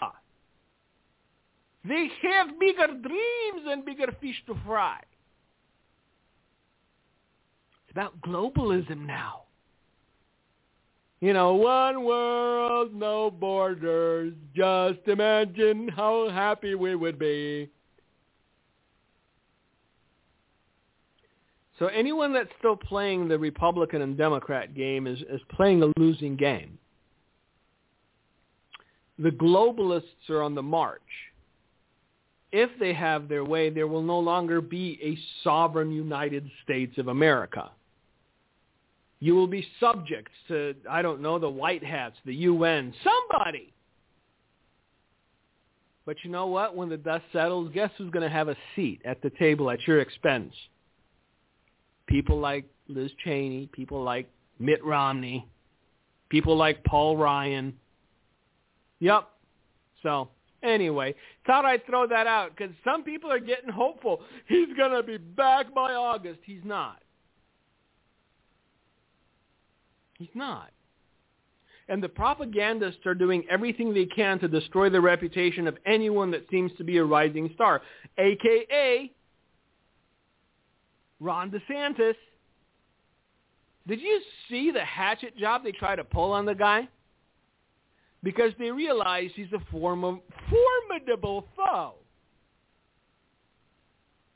They 1.85 2.09
have 2.31 2.59
bigger 2.59 2.87
dreams 2.87 3.67
and 3.67 3.83
bigger 3.83 4.07
fish 4.21 4.41
to 4.47 4.55
fry. 4.65 4.99
It's 7.83 7.91
about 7.91 8.19
globalism 8.21 9.05
now. 9.05 9.41
You 11.19 11.33
know, 11.33 11.53
one 11.53 12.03
world, 12.03 12.93
no 12.93 13.31
borders. 13.31 14.33
Just 14.55 14.99
imagine 15.07 15.89
how 15.89 16.29
happy 16.29 16.75
we 16.75 16.95
would 16.95 17.19
be 17.19 17.69
So 21.79 21.87
anyone 21.87 22.33
that's 22.33 22.51
still 22.59 22.75
playing 22.75 23.27
the 23.27 23.39
Republican 23.39 24.01
and 24.01 24.17
Democrat 24.17 24.75
game 24.75 25.07
is, 25.07 25.19
is 25.29 25.41
playing 25.49 25.81
a 25.81 25.91
losing 25.99 26.35
game. 26.35 26.77
The 29.19 29.31
globalists 29.31 30.29
are 30.29 30.41
on 30.41 30.55
the 30.55 30.61
march. 30.61 31.01
If 32.51 32.69
they 32.79 32.93
have 32.93 33.27
their 33.27 33.43
way, 33.43 33.71
there 33.71 33.87
will 33.87 34.03
no 34.03 34.19
longer 34.19 34.61
be 34.61 34.99
a 35.01 35.17
sovereign 35.43 35.91
United 35.91 36.49
States 36.63 36.97
of 36.99 37.07
America. 37.07 37.71
You 39.19 39.33
will 39.35 39.47
be 39.47 39.65
subject 39.79 40.29
to, 40.49 40.75
I 40.89 41.01
don't 41.01 41.21
know, 41.21 41.39
the 41.39 41.49
White 41.49 41.83
Hats, 41.83 42.17
the 42.25 42.35
UN, 42.35 42.93
somebody. 43.03 43.73
But 46.05 46.17
you 46.23 46.29
know 46.29 46.47
what? 46.47 46.75
When 46.75 46.89
the 46.89 46.97
dust 46.97 47.23
settles, 47.31 47.71
guess 47.73 47.89
who's 47.97 48.11
going 48.11 48.27
to 48.27 48.35
have 48.35 48.49
a 48.49 48.57
seat 48.75 49.01
at 49.05 49.21
the 49.21 49.31
table 49.31 49.71
at 49.71 49.79
your 49.87 50.01
expense? 50.01 50.53
People 52.13 52.39
like 52.39 52.65
Liz 52.87 53.09
Cheney, 53.23 53.67
people 53.71 54.03
like 54.03 54.29
Mitt 54.59 54.85
Romney, 54.85 55.47
people 56.29 56.55
like 56.55 56.83
Paul 56.83 57.17
Ryan. 57.17 57.73
Yep. 58.99 59.29
So 60.03 60.29
anyway, 60.61 61.15
thought 61.47 61.65
I'd 61.65 61.83
throw 61.87 62.05
that 62.05 62.27
out 62.27 62.55
because 62.55 62.71
some 62.83 63.01
people 63.03 63.31
are 63.31 63.39
getting 63.39 63.71
hopeful. 63.71 64.21
He's 64.47 64.67
going 64.77 64.91
to 64.91 65.01
be 65.01 65.17
back 65.17 65.73
by 65.73 65.95
August. 65.95 66.41
He's 66.45 66.61
not. 66.63 67.01
He's 70.19 70.29
not. 70.35 70.69
And 71.89 72.01
the 72.01 72.09
propagandists 72.09 73.07
are 73.07 73.15
doing 73.15 73.43
everything 73.49 73.91
they 73.91 74.05
can 74.05 74.37
to 74.39 74.47
destroy 74.47 74.91
the 74.91 75.01
reputation 75.01 75.67
of 75.67 75.79
anyone 75.87 76.29
that 76.29 76.45
seems 76.51 76.71
to 76.77 76.83
be 76.83 76.97
a 76.97 77.03
rising 77.03 77.49
star, 77.55 77.81
a.k.a. 78.19 79.11
Ron 81.23 81.49
DeSantis. 81.49 82.15
Did 83.87 84.01
you 84.01 84.21
see 84.49 84.71
the 84.71 84.83
hatchet 84.83 85.37
job 85.37 85.63
they 85.63 85.71
try 85.71 85.95
to 85.95 86.03
pull 86.03 86.31
on 86.31 86.45
the 86.45 86.53
guy? 86.53 86.87
Because 88.21 88.51
they 88.59 88.71
realize 88.71 89.31
he's 89.35 89.51
a 89.53 89.71
form 89.71 90.03
of 90.03 90.19
formidable 90.49 91.47
foe. 91.55 91.95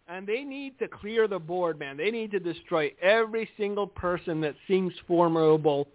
And 0.09 0.25
they 0.25 0.43
need 0.43 0.79
to 0.79 0.87
clear 0.87 1.27
the 1.27 1.39
board, 1.39 1.77
man. 1.77 1.97
They 1.97 2.11
need 2.11 2.31
to 2.31 2.39
destroy 2.39 2.93
every 3.01 3.49
single 3.57 3.87
person 3.87 4.39
that 4.41 4.55
seems 4.67 4.93
formidable 5.05 5.87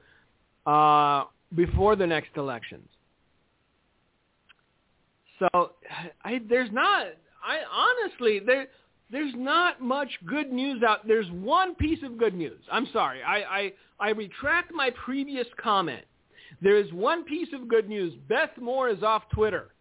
uh, 0.67 1.25
before 1.55 1.97
the 1.97 2.07
next 2.07 2.31
elections. 2.37 2.89
So 5.39 5.73
I, 6.25 6.41
there's 6.49 6.71
not. 6.71 7.07
I 7.45 7.59
honestly 7.71 8.39
there 8.39 8.69
there's 9.13 9.35
not 9.37 9.83
much 9.83 10.09
good 10.27 10.51
news 10.51 10.83
out. 10.83 11.07
There's 11.07 11.31
one 11.31 11.75
piece 11.75 12.03
of 12.03 12.17
good 12.17 12.35
news. 12.35 12.61
I'm 12.73 12.89
sorry. 12.95 13.23
I, 13.23 13.37
I, 13.37 13.73
I 14.01 14.11
retract 14.11 14.73
my 14.73 14.91
previous 15.05 15.47
comment. 15.63 16.05
There 16.63 16.79
is 16.79 16.91
one 16.93 17.25
piece 17.25 17.49
of 17.53 17.69
good 17.69 17.89
news. 17.89 18.15
Beth 18.29 18.51
Moore 18.59 18.89
is 18.89 19.03
off 19.03 19.25
Twitter. 19.35 19.75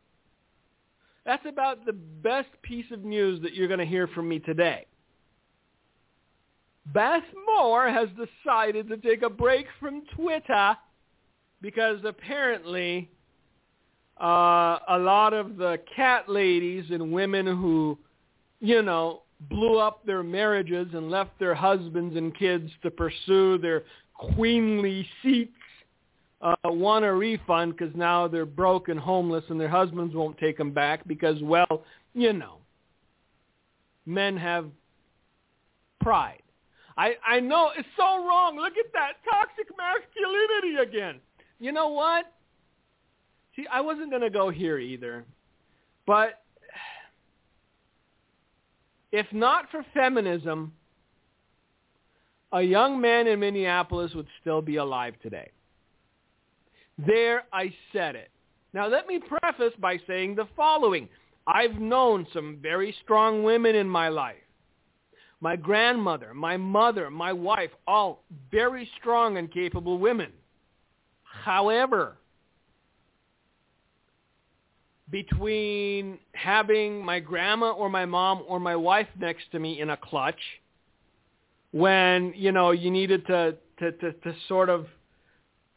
That's 1.26 1.46
about 1.48 1.86
the 1.86 1.94
best 1.94 2.50
piece 2.62 2.86
of 2.92 3.06
news 3.06 3.42
that 3.44 3.54
you're 3.54 3.68
going 3.70 3.80
to 3.80 3.86
hear 3.86 4.08
from 4.08 4.28
me 4.28 4.40
today. 4.40 4.86
Beth 6.94 7.24
Moore 7.46 7.90
has 7.90 8.10
decided 8.10 8.90
to 8.90 8.98
take 8.98 9.22
a 9.22 9.30
break 9.30 9.68
from 9.80 10.02
Twitter 10.16 10.76
because 11.62 12.00
apparently 12.04 13.10
uh, 14.20 14.80
a 14.90 14.98
lot 14.98 15.34
of 15.34 15.56
the 15.56 15.80
cat 15.96 16.28
ladies 16.28 16.86
and 16.90 17.14
women 17.14 17.46
who 17.46 17.98
you 18.62 18.82
know, 18.84 19.24
blew 19.50 19.80
up 19.80 20.06
their 20.06 20.24
marriages 20.24 20.88
and 20.94 21.10
left 21.10 21.38
their 21.40 21.56
husbands 21.56 22.16
and 22.16 22.38
kids 22.38 22.72
to 22.84 22.92
pursue 22.92 23.58
their 23.58 23.84
queenly 24.14 25.06
seats 25.22 25.52
uh, 26.42 26.56
want 26.66 27.04
a 27.04 27.14
refund 27.14 27.76
because 27.76 27.94
now 27.96 28.28
they're 28.28 28.46
broke 28.46 28.88
and 28.88 29.00
homeless 29.00 29.44
and 29.50 29.60
their 29.60 29.70
husbands 29.70 30.16
won't 30.16 30.38
take 30.38 30.58
them 30.58 30.72
back 30.72 31.06
because, 31.08 31.42
well, 31.42 31.84
you 32.14 32.34
know, 32.34 32.58
men 34.06 34.38
have 34.38 34.68
pride. 36.00 36.42
I, 36.98 37.16
I 37.26 37.40
know 37.40 37.72
it's 37.78 37.88
so 37.98 38.26
wrong. 38.28 38.58
Look 38.58 38.74
at 38.78 38.92
that 38.94 39.14
toxic 39.30 39.68
masculinity 39.78 40.90
again. 40.90 41.20
You 41.60 41.72
know 41.72 41.90
what? 41.90 42.32
See, 43.56 43.66
I 43.72 43.82
wasn't 43.82 44.10
going 44.10 44.22
to 44.22 44.30
go 44.30 44.50
here 44.50 44.78
either. 44.78 45.26
But 46.06 46.41
if 49.12 49.26
not 49.32 49.70
for 49.70 49.86
feminism, 49.94 50.74
a 52.54 52.62
young 52.62 53.00
man 53.00 53.28
in 53.28 53.40
Minneapolis 53.40 54.14
would 54.14 54.28
still 54.42 54.62
be 54.62 54.78
alive 54.78 55.14
today. 55.22 55.50
There, 56.98 57.44
I 57.54 57.74
said 57.94 58.16
it. 58.16 58.30
Now, 58.74 58.88
let 58.88 59.08
me 59.08 59.20
preface 59.20 59.74
by 59.80 60.00
saying 60.08 60.36
the 60.36 60.48
following. 60.56 61.10
I've 61.48 61.80
known 61.80 62.28
some 62.34 62.60
very 62.62 62.96
strong 63.04 63.44
women 63.44 63.76
in 63.76 63.88
my 63.88 64.10
life. 64.10 64.36
My 65.40 65.56
grandmother, 65.56 66.34
my 66.34 66.56
mother, 66.56 67.10
my 67.10 67.34
wife, 67.34 67.72
all 67.88 68.24
very 68.52 68.88
strong 69.00 69.38
and 69.38 69.52
capable 69.52 69.98
women. 69.98 70.32
However, 71.24 72.18
between 75.12 76.18
having 76.34 77.04
my 77.04 77.20
grandma 77.20 77.72
or 77.72 77.90
my 77.90 78.06
mom 78.06 78.44
or 78.48 78.60
my 78.60 78.76
wife 78.76 79.08
next 79.20 79.52
to 79.52 79.60
me 79.60 79.82
in 79.82 79.90
a 79.90 79.98
clutch 79.98 80.40
when 81.72 82.34
you 82.36 82.52
know 82.52 82.72
you 82.72 82.90
needed 82.90 83.26
to 83.28 83.56
to 83.80 83.92
to, 83.92 84.14
to 84.14 84.34
sort 84.48 84.70
of 84.70 84.88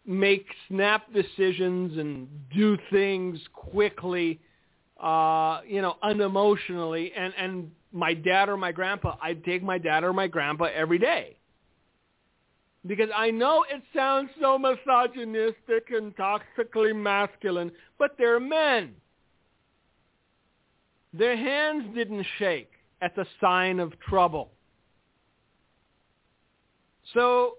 make 0.07 0.47
snap 0.69 1.13
decisions 1.13 1.99
and 1.99 2.29
do 2.55 2.79
things 2.91 3.39
quickly 3.53 4.41
uh 5.03 5.61
you 5.67 5.83
know 5.83 5.97
unemotionally. 6.05 7.11
And 7.17 7.35
and 7.37 7.71
my 7.93 8.15
dad 8.15 8.49
or 8.49 8.57
my 8.57 8.71
grandpa 8.71 9.17
I'd 9.21 9.45
take 9.45 9.63
my 9.63 9.79
dad 9.79 10.05
or 10.05 10.13
my 10.13 10.29
grandpa 10.29 10.69
every 10.75 10.99
day. 10.99 11.37
Because 12.87 13.09
I 13.17 13.31
know 13.31 13.65
it 13.73 13.83
sounds 13.97 14.29
so 14.39 14.59
misogynistic 14.59 15.91
and 15.91 16.15
toxically 16.17 16.95
masculine 16.95 17.73
but 17.99 18.13
they're 18.17 18.39
men 18.39 18.95
their 21.17 21.37
hands 21.37 21.95
didn't 21.95 22.27
shake 22.39 22.73
at 23.01 23.15
the 23.15 23.25
sign 23.41 23.79
of 23.79 23.93
trouble. 24.01 24.51
So 27.13 27.59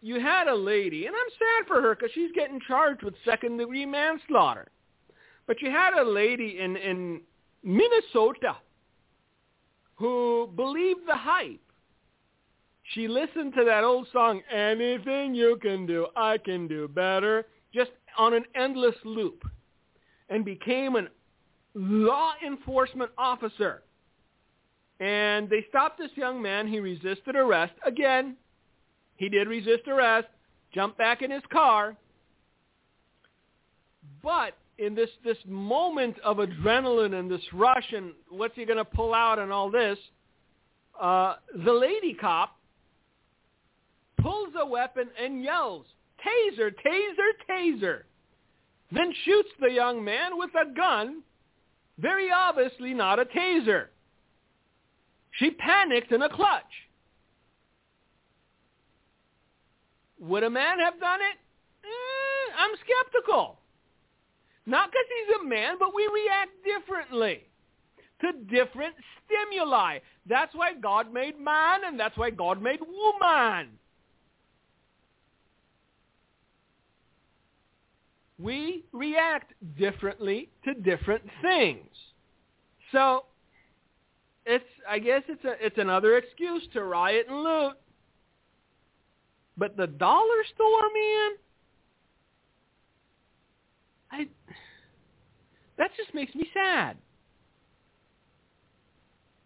you 0.00 0.20
had 0.20 0.48
a 0.48 0.54
lady, 0.54 1.06
and 1.06 1.14
I'm 1.14 1.30
sad 1.32 1.66
for 1.66 1.82
her 1.82 1.94
because 1.94 2.10
she's 2.14 2.32
getting 2.34 2.60
charged 2.66 3.02
with 3.02 3.14
second-degree 3.24 3.84
manslaughter. 3.84 4.68
But 5.46 5.60
you 5.60 5.70
had 5.70 5.94
a 5.94 6.08
lady 6.08 6.58
in, 6.60 6.76
in 6.76 7.20
Minnesota 7.62 8.56
who 9.96 10.50
believed 10.56 11.00
the 11.06 11.16
hype. 11.16 11.60
She 12.94 13.08
listened 13.08 13.52
to 13.54 13.64
that 13.64 13.84
old 13.84 14.06
song, 14.12 14.40
Anything 14.50 15.34
You 15.34 15.58
Can 15.60 15.84
Do, 15.84 16.06
I 16.16 16.38
Can 16.38 16.68
Do 16.68 16.88
Better, 16.88 17.46
just 17.74 17.90
on 18.16 18.32
an 18.32 18.44
endless 18.54 18.94
loop, 19.04 19.42
and 20.30 20.44
became 20.44 20.96
an 20.96 21.08
law 21.78 22.32
enforcement 22.44 23.10
officer. 23.16 23.82
And 25.00 25.48
they 25.48 25.64
stopped 25.68 25.98
this 25.98 26.10
young 26.16 26.42
man. 26.42 26.66
He 26.66 26.80
resisted 26.80 27.36
arrest. 27.36 27.72
Again, 27.86 28.36
he 29.16 29.28
did 29.28 29.46
resist 29.46 29.86
arrest, 29.86 30.26
jumped 30.74 30.98
back 30.98 31.22
in 31.22 31.30
his 31.30 31.42
car. 31.52 31.96
But 34.22 34.54
in 34.78 34.96
this, 34.96 35.10
this 35.24 35.38
moment 35.46 36.18
of 36.24 36.38
adrenaline 36.38 37.18
and 37.18 37.30
this 37.30 37.42
rush 37.52 37.92
and 37.92 38.12
what's 38.28 38.56
he 38.56 38.64
going 38.64 38.78
to 38.78 38.84
pull 38.84 39.14
out 39.14 39.38
and 39.38 39.52
all 39.52 39.70
this, 39.70 39.98
uh, 41.00 41.36
the 41.64 41.72
lady 41.72 42.14
cop 42.14 42.56
pulls 44.20 44.48
a 44.60 44.66
weapon 44.66 45.08
and 45.20 45.44
yells, 45.44 45.86
taser, 46.26 46.72
taser, 46.84 47.30
taser. 47.48 48.00
Then 48.90 49.12
shoots 49.24 49.50
the 49.60 49.70
young 49.70 50.02
man 50.02 50.36
with 50.36 50.50
a 50.60 50.74
gun 50.74 51.22
very 51.98 52.30
obviously 52.30 52.94
not 52.94 53.18
a 53.18 53.24
taser. 53.24 53.86
She 55.32 55.50
panicked 55.50 56.12
in 56.12 56.22
a 56.22 56.28
clutch. 56.28 56.64
Would 60.20 60.42
a 60.42 60.50
man 60.50 60.78
have 60.80 60.98
done 60.98 61.20
it? 61.20 61.38
Eh, 61.84 62.52
I'm 62.58 62.70
skeptical. 62.84 63.58
Not 64.66 64.90
because 64.90 65.06
he's 65.08 65.36
a 65.40 65.48
man, 65.48 65.76
but 65.78 65.94
we 65.94 66.08
react 66.12 66.50
differently 66.64 67.44
to 68.20 68.32
different 68.54 68.94
stimuli. 69.24 69.98
That's 70.28 70.54
why 70.54 70.74
God 70.74 71.12
made 71.12 71.38
man, 71.40 71.80
and 71.86 71.98
that's 71.98 72.16
why 72.16 72.30
God 72.30 72.60
made 72.60 72.80
woman. 72.80 73.78
We 78.38 78.84
react 78.92 79.52
differently 79.76 80.48
to 80.64 80.74
different 80.74 81.22
things. 81.42 81.88
So 82.92 83.24
it's 84.46 84.64
I 84.88 84.98
guess 84.98 85.22
it's 85.28 85.44
a 85.44 85.54
it's 85.64 85.78
another 85.78 86.16
excuse 86.16 86.62
to 86.72 86.84
riot 86.84 87.26
and 87.28 87.42
loot. 87.42 87.74
But 89.56 89.76
the 89.76 89.88
dollar 89.88 90.44
store, 90.54 90.82
man, 90.94 91.30
I 94.12 94.28
that 95.76 95.90
just 95.96 96.14
makes 96.14 96.34
me 96.34 96.48
sad. 96.54 96.96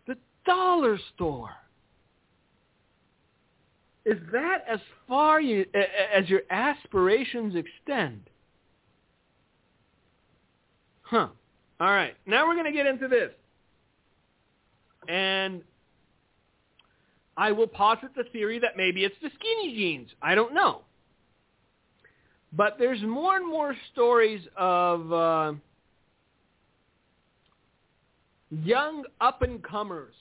The 0.07 0.17
dollar 0.45 0.99
store. 1.15 1.51
Is 4.05 4.19
that 4.33 4.65
as 4.69 4.81
far 5.07 5.41
you, 5.41 5.65
as 6.13 6.29
your 6.29 6.41
aspirations 6.51 7.55
extend? 7.55 8.29
Huh. 11.13 11.29
All 11.79 11.91
right. 11.91 12.15
Now 12.25 12.47
we're 12.47 12.55
going 12.55 12.65
to 12.65 12.73
get 12.73 12.87
into 12.87 13.07
this. 13.07 13.33
And 15.09 15.61
I 17.37 17.53
will 17.53 17.67
posit 17.67 18.15
the 18.17 18.25
theory 18.33 18.59
that 18.61 18.79
maybe 18.79 19.05
it's 19.05 19.15
the 19.21 19.29
skinny 19.39 19.75
jeans. 19.75 20.09
I 20.23 20.35
don't 20.35 20.55
know. 20.55 20.81
But 22.55 22.77
there's 22.79 23.03
more 23.03 23.37
and 23.37 23.47
more 23.47 23.77
stories 23.93 24.41
of 24.57 25.13
uh, 25.13 25.53
young 28.51 29.05
up-and-comers 29.21 30.15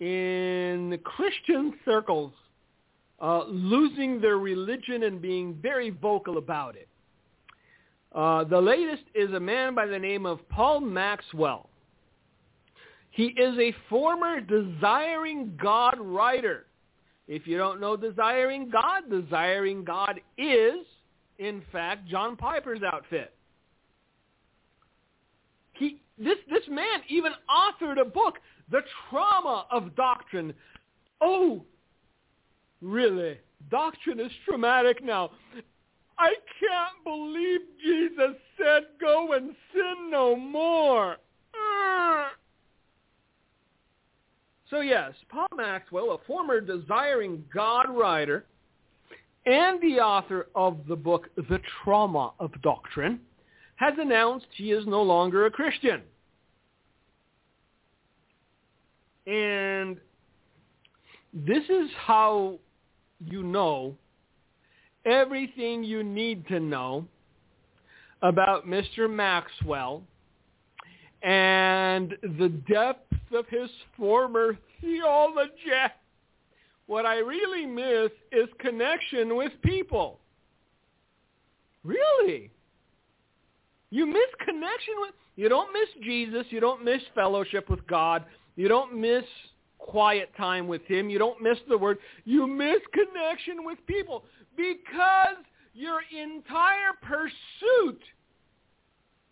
in 0.00 0.88
the 0.90 0.98
Christian 0.98 1.74
circles 1.84 2.32
uh, 3.22 3.44
losing 3.44 4.20
their 4.20 4.38
religion 4.38 5.04
and 5.04 5.22
being 5.22 5.56
very 5.62 5.90
vocal 5.90 6.38
about 6.38 6.74
it. 6.74 6.88
Uh, 8.14 8.44
the 8.44 8.60
latest 8.60 9.02
is 9.14 9.32
a 9.32 9.40
man 9.40 9.74
by 9.74 9.86
the 9.86 9.98
name 9.98 10.24
of 10.24 10.48
Paul 10.48 10.80
Maxwell. 10.80 11.68
He 13.10 13.26
is 13.26 13.58
a 13.58 13.74
former 13.88 14.40
Desiring 14.40 15.58
God 15.60 15.96
writer. 15.98 16.66
If 17.26 17.46
you 17.46 17.56
don't 17.56 17.80
know 17.80 17.96
Desiring 17.96 18.70
God, 18.70 19.10
Desiring 19.10 19.84
God 19.84 20.20
is, 20.38 20.86
in 21.38 21.62
fact, 21.72 22.06
John 22.06 22.36
Piper's 22.36 22.80
outfit. 22.82 23.32
He, 25.72 26.00
this, 26.16 26.38
this 26.48 26.62
man 26.68 27.00
even 27.08 27.32
authored 27.50 28.00
a 28.00 28.04
book, 28.04 28.38
The 28.70 28.82
Trauma 29.10 29.66
of 29.72 29.96
Doctrine. 29.96 30.54
Oh, 31.20 31.64
really? 32.80 33.38
Doctrine 33.70 34.20
is 34.20 34.30
traumatic 34.44 35.02
now. 35.02 35.30
I 36.18 36.34
can't 36.60 37.04
believe 37.04 37.60
Jesus 37.82 38.36
said, 38.56 38.84
go 39.00 39.32
and 39.32 39.54
sin 39.72 40.10
no 40.10 40.36
more. 40.36 41.16
So 44.70 44.80
yes, 44.80 45.12
Paul 45.28 45.48
Maxwell, 45.56 46.12
a 46.12 46.18
former 46.26 46.60
Desiring 46.60 47.44
God 47.54 47.86
writer 47.88 48.44
and 49.46 49.80
the 49.80 50.00
author 50.00 50.48
of 50.54 50.78
the 50.88 50.96
book 50.96 51.28
The 51.36 51.60
Trauma 51.82 52.32
of 52.40 52.50
Doctrine, 52.62 53.20
has 53.76 53.94
announced 53.98 54.46
he 54.54 54.72
is 54.72 54.86
no 54.86 55.02
longer 55.02 55.46
a 55.46 55.50
Christian. 55.50 56.00
And 59.26 59.98
this 61.32 61.64
is 61.68 61.90
how 61.96 62.58
you 63.24 63.42
know 63.42 63.96
everything 65.04 65.84
you 65.84 66.02
need 66.02 66.46
to 66.48 66.60
know 66.60 67.06
about 68.22 68.66
Mr. 68.66 69.10
Maxwell 69.10 70.02
and 71.22 72.14
the 72.22 72.48
depth 72.68 73.12
of 73.32 73.46
his 73.48 73.70
former 73.96 74.56
theology. 74.80 75.50
What 76.86 77.06
I 77.06 77.18
really 77.18 77.66
miss 77.66 78.10
is 78.32 78.48
connection 78.58 79.36
with 79.36 79.52
people. 79.62 80.20
Really? 81.82 82.50
You 83.90 84.06
miss 84.06 84.28
connection 84.44 84.94
with, 84.98 85.14
you 85.36 85.48
don't 85.48 85.72
miss 85.72 85.88
Jesus. 86.04 86.46
You 86.50 86.60
don't 86.60 86.84
miss 86.84 87.00
fellowship 87.14 87.70
with 87.70 87.86
God. 87.86 88.24
You 88.56 88.68
don't 88.68 88.98
miss 88.98 89.24
quiet 89.86 90.30
time 90.36 90.66
with 90.66 90.82
him. 90.86 91.10
You 91.10 91.18
don't 91.18 91.40
miss 91.42 91.58
the 91.68 91.78
word. 91.78 91.98
You 92.24 92.46
miss 92.46 92.80
connection 92.92 93.64
with 93.64 93.78
people 93.86 94.24
because 94.56 95.36
your 95.74 96.00
entire 96.10 96.94
pursuit 97.02 98.00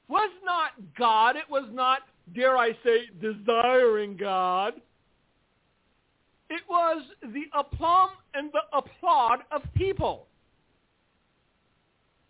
was 0.09 0.31
not 0.45 0.71
God. 0.99 1.37
It 1.37 1.49
was 1.49 1.69
not, 1.73 2.01
dare 2.35 2.57
I 2.57 2.73
say, 2.85 3.07
desiring 3.21 4.17
God. 4.17 4.75
It 6.51 6.63
was 6.69 7.03
the 7.23 7.45
aplomb 7.55 8.11
and 8.35 8.51
the 8.53 8.77
applaud 8.77 9.41
of 9.51 9.63
people. 9.75 10.27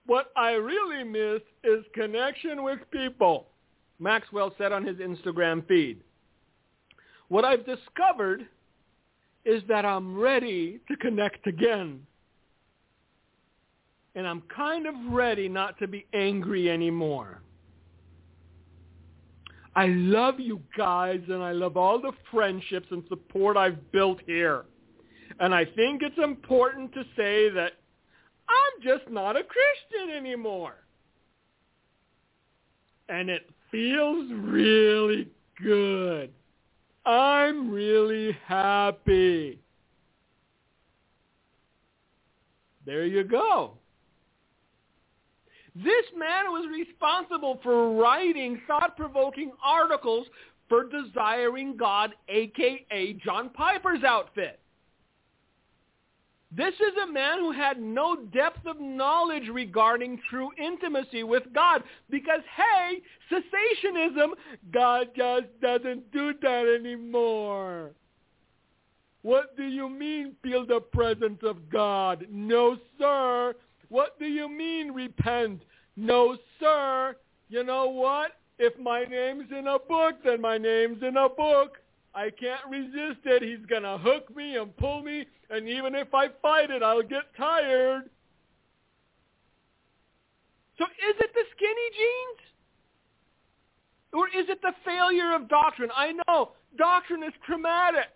What 0.06 0.30
I 0.36 0.52
really 0.52 1.04
miss 1.04 1.42
is 1.64 1.84
connection 1.94 2.62
with 2.62 2.78
people, 2.90 3.48
Maxwell 3.98 4.54
said 4.58 4.72
on 4.72 4.84
his 4.84 4.98
Instagram 4.98 5.66
feed. 5.66 6.02
What 7.32 7.46
I've 7.46 7.64
discovered 7.64 8.46
is 9.46 9.62
that 9.66 9.86
I'm 9.86 10.20
ready 10.20 10.80
to 10.86 10.96
connect 10.98 11.46
again. 11.46 12.06
And 14.14 14.26
I'm 14.26 14.42
kind 14.54 14.86
of 14.86 14.94
ready 15.08 15.48
not 15.48 15.78
to 15.78 15.88
be 15.88 16.04
angry 16.12 16.70
anymore. 16.70 17.40
I 19.74 19.86
love 19.86 20.40
you 20.40 20.60
guys 20.76 21.22
and 21.26 21.42
I 21.42 21.52
love 21.52 21.78
all 21.78 21.98
the 21.98 22.12
friendships 22.30 22.88
and 22.90 23.02
support 23.08 23.56
I've 23.56 23.90
built 23.92 24.20
here. 24.26 24.66
And 25.40 25.54
I 25.54 25.64
think 25.64 26.02
it's 26.02 26.22
important 26.22 26.92
to 26.92 27.02
say 27.16 27.48
that 27.48 27.72
I'm 28.46 28.82
just 28.82 29.10
not 29.10 29.38
a 29.38 29.42
Christian 29.42 30.14
anymore. 30.14 30.74
And 33.08 33.30
it 33.30 33.48
feels 33.70 34.30
really 34.34 35.28
good. 35.64 36.30
I'm 37.04 37.70
really 37.70 38.36
happy. 38.46 39.58
There 42.86 43.06
you 43.06 43.24
go. 43.24 43.72
This 45.74 46.04
man 46.16 46.50
was 46.50 46.68
responsible 46.70 47.58
for 47.62 47.94
writing 47.94 48.60
thought-provoking 48.66 49.52
articles 49.64 50.26
for 50.68 50.84
Desiring 50.84 51.76
God, 51.76 52.14
aka 52.28 53.12
John 53.24 53.50
Piper's 53.50 54.04
outfit. 54.04 54.60
This 56.54 56.74
is 56.74 56.92
a 57.02 57.10
man 57.10 57.38
who 57.38 57.50
had 57.50 57.80
no 57.80 58.16
depth 58.16 58.66
of 58.66 58.78
knowledge 58.78 59.48
regarding 59.50 60.20
true 60.28 60.50
intimacy 60.58 61.22
with 61.22 61.44
God 61.54 61.82
because, 62.10 62.42
hey, 62.54 63.00
cessationism, 63.30 64.32
God 64.70 65.08
just 65.16 65.46
doesn't 65.62 66.12
do 66.12 66.34
that 66.42 66.78
anymore. 66.78 67.92
What 69.22 69.56
do 69.56 69.64
you 69.64 69.88
mean 69.88 70.34
feel 70.42 70.66
the 70.66 70.80
presence 70.80 71.38
of 71.42 71.70
God? 71.70 72.26
No, 72.30 72.76
sir. 72.98 73.54
What 73.88 74.18
do 74.18 74.26
you 74.26 74.48
mean 74.48 74.92
repent? 74.92 75.62
No, 75.96 76.36
sir. 76.60 77.16
You 77.48 77.64
know 77.64 77.88
what? 77.88 78.32
If 78.58 78.78
my 78.78 79.04
name's 79.04 79.50
in 79.50 79.68
a 79.68 79.78
book, 79.78 80.16
then 80.24 80.40
my 80.40 80.58
name's 80.58 81.02
in 81.02 81.16
a 81.16 81.28
book. 81.28 81.78
I 82.14 82.30
can't 82.30 82.60
resist 82.68 83.20
it. 83.24 83.42
He's 83.42 83.64
going 83.66 83.82
to 83.82 83.98
hook 83.98 84.34
me 84.34 84.56
and 84.56 84.76
pull 84.76 85.02
me, 85.02 85.26
and 85.50 85.68
even 85.68 85.94
if 85.94 86.12
I 86.12 86.28
fight 86.42 86.70
it, 86.70 86.82
I'll 86.82 87.02
get 87.02 87.34
tired. 87.36 88.10
So 90.78 90.84
is 90.84 91.16
it 91.20 91.30
the 91.34 91.42
skinny 91.56 91.90
jeans? 91.92 92.48
Or 94.12 94.28
is 94.28 94.48
it 94.50 94.60
the 94.60 94.72
failure 94.84 95.34
of 95.34 95.48
doctrine? 95.48 95.90
I 95.96 96.12
know 96.28 96.52
doctrine 96.76 97.22
is 97.22 97.32
traumatic, 97.46 98.10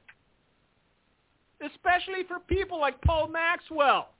especially 1.63 2.25
for 2.29 2.39
people 2.41 2.79
like 2.79 3.01
Paul 3.01 3.29
Maxwell. 3.29 4.11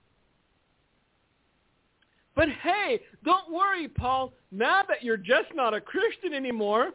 But 2.35 2.49
hey, 2.63 3.01
don't 3.23 3.51
worry, 3.51 3.87
Paul. 3.87 4.33
Now 4.51 4.81
that 4.87 5.03
you're 5.03 5.17
just 5.17 5.53
not 5.53 5.73
a 5.73 5.81
Christian 5.81 6.33
anymore, 6.33 6.91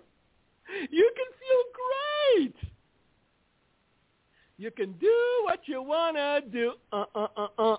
you 0.91 1.13
can 1.17 1.27
feel 1.39 2.53
great. 2.55 2.72
You 4.63 4.71
can 4.71 4.93
do 4.93 5.13
what 5.43 5.61
you 5.67 5.83
want 5.83 6.17
to 6.17 6.41
do. 6.49 6.73
Uh, 6.93 7.05
uh, 7.17 7.27
uh, 7.37 7.47
uh. 7.59 7.77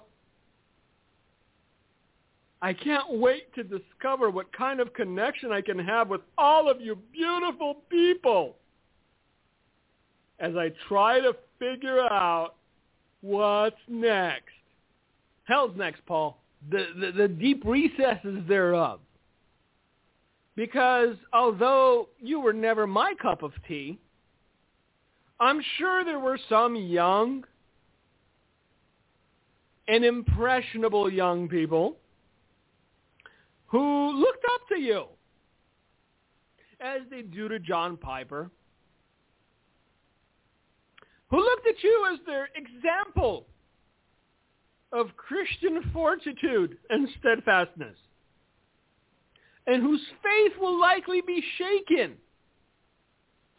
I 2.61 2.73
can't 2.73 3.19
wait 3.19 3.53
to 3.55 3.63
discover 3.63 4.29
what 4.29 4.51
kind 4.51 4.81
of 4.81 4.93
connection 4.93 5.53
I 5.53 5.61
can 5.61 5.79
have 5.79 6.09
with 6.09 6.19
all 6.37 6.69
of 6.69 6.81
you 6.81 6.97
beautiful 7.13 7.77
people 7.89 8.57
as 10.39 10.57
I 10.57 10.73
try 10.89 11.21
to 11.21 11.33
figure 11.57 12.01
out 12.01 12.55
what's 13.21 13.75
next. 13.87 14.51
Hell's 15.45 15.77
next, 15.77 16.05
Paul 16.05 16.37
the, 16.69 16.87
the, 16.99 17.11
the 17.11 17.27
deep 17.29 17.63
recesses 17.65 18.41
thereof. 18.47 18.99
Because 20.55 21.15
although 21.31 22.09
you 22.19 22.41
were 22.41 22.53
never 22.53 22.85
my 22.85 23.13
cup 23.21 23.41
of 23.41 23.53
tea, 23.67 23.99
I'm 25.39 25.61
sure 25.77 26.05
there 26.05 26.19
were 26.19 26.39
some 26.49 26.75
young 26.75 27.43
and 29.87 30.05
impressionable 30.05 31.11
young 31.11 31.49
people 31.49 31.97
who 33.67 34.11
looked 34.11 34.45
up 34.53 34.67
to 34.69 34.79
you 34.79 35.05
as 36.79 37.01
they 37.09 37.21
do 37.21 37.47
to 37.47 37.59
John 37.59 37.97
Piper, 37.97 38.51
who 41.29 41.37
looked 41.37 41.67
at 41.67 41.81
you 41.83 42.07
as 42.13 42.19
their 42.25 42.49
example 42.55 43.47
of 44.91 45.07
Christian 45.17 45.81
fortitude 45.91 46.77
and 46.89 47.09
steadfastness, 47.19 47.97
and 49.65 49.81
whose 49.81 50.01
faith 50.21 50.53
will 50.59 50.79
likely 50.79 51.21
be 51.21 51.43
shaken 51.57 52.17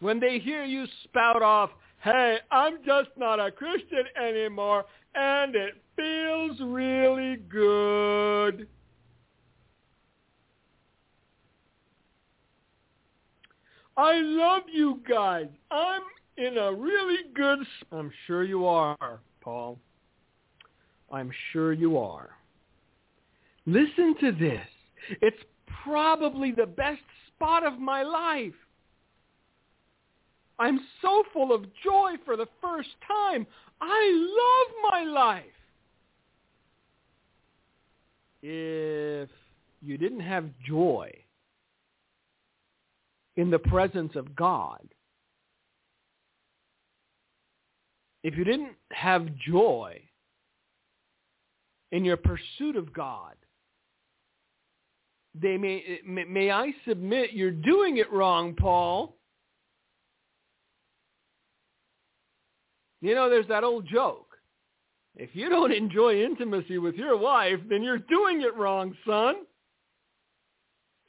when 0.04 0.20
they 0.20 0.38
hear 0.38 0.64
you 0.64 0.84
spout 1.04 1.40
off, 1.40 1.70
hey, 2.02 2.36
I'm 2.50 2.76
just 2.84 3.08
not 3.16 3.40
a 3.40 3.50
Christian 3.50 4.04
anymore, 4.22 4.84
and 5.14 5.56
it 5.56 5.82
feels 5.96 6.60
really 6.60 7.36
good. 7.48 8.68
I 13.96 14.20
love 14.20 14.64
you 14.70 15.00
guys. 15.08 15.46
I'm 15.70 16.02
in 16.36 16.58
a 16.58 16.70
really 16.70 17.22
good... 17.34 17.60
I'm 17.90 18.12
sure 18.26 18.44
you 18.44 18.66
are, 18.66 19.20
Paul. 19.40 19.78
I'm 21.10 21.30
sure 21.54 21.72
you 21.72 21.96
are. 21.96 22.28
Listen 23.64 24.14
to 24.20 24.32
this. 24.32 24.66
It's 25.22 25.42
probably 25.82 26.52
the 26.52 26.66
best 26.66 27.00
spot 27.34 27.64
of 27.64 27.78
my 27.78 28.02
life. 28.02 28.52
I'm 30.58 30.80
so 31.02 31.24
full 31.32 31.52
of 31.52 31.64
joy 31.82 32.12
for 32.24 32.36
the 32.36 32.46
first 32.60 32.90
time. 33.06 33.46
I 33.80 34.12
love 34.40 34.92
my 34.92 35.04
life. 35.04 35.44
If 38.42 39.30
you 39.82 39.98
didn't 39.98 40.20
have 40.20 40.44
joy 40.66 41.10
in 43.36 43.50
the 43.50 43.58
presence 43.58 44.12
of 44.14 44.36
God, 44.36 44.80
if 48.22 48.36
you 48.36 48.44
didn't 48.44 48.72
have 48.92 49.28
joy 49.36 50.00
in 51.92 52.04
your 52.04 52.16
pursuit 52.16 52.76
of 52.76 52.92
God, 52.92 53.34
they 55.40 55.56
may, 55.56 56.00
may, 56.06 56.50
I 56.50 56.72
submit 56.86 57.32
you're 57.32 57.50
doing 57.50 57.96
it 57.96 58.10
wrong, 58.12 58.54
Paul. 58.54 59.16
You 63.04 63.14
know, 63.14 63.28
there's 63.28 63.46
that 63.48 63.64
old 63.64 63.86
joke. 63.86 64.38
If 65.14 65.28
you 65.34 65.50
don't 65.50 65.72
enjoy 65.72 66.22
intimacy 66.22 66.78
with 66.78 66.94
your 66.94 67.18
wife, 67.18 67.60
then 67.68 67.82
you're 67.82 67.98
doing 67.98 68.40
it 68.40 68.56
wrong, 68.56 68.96
son. 69.06 69.34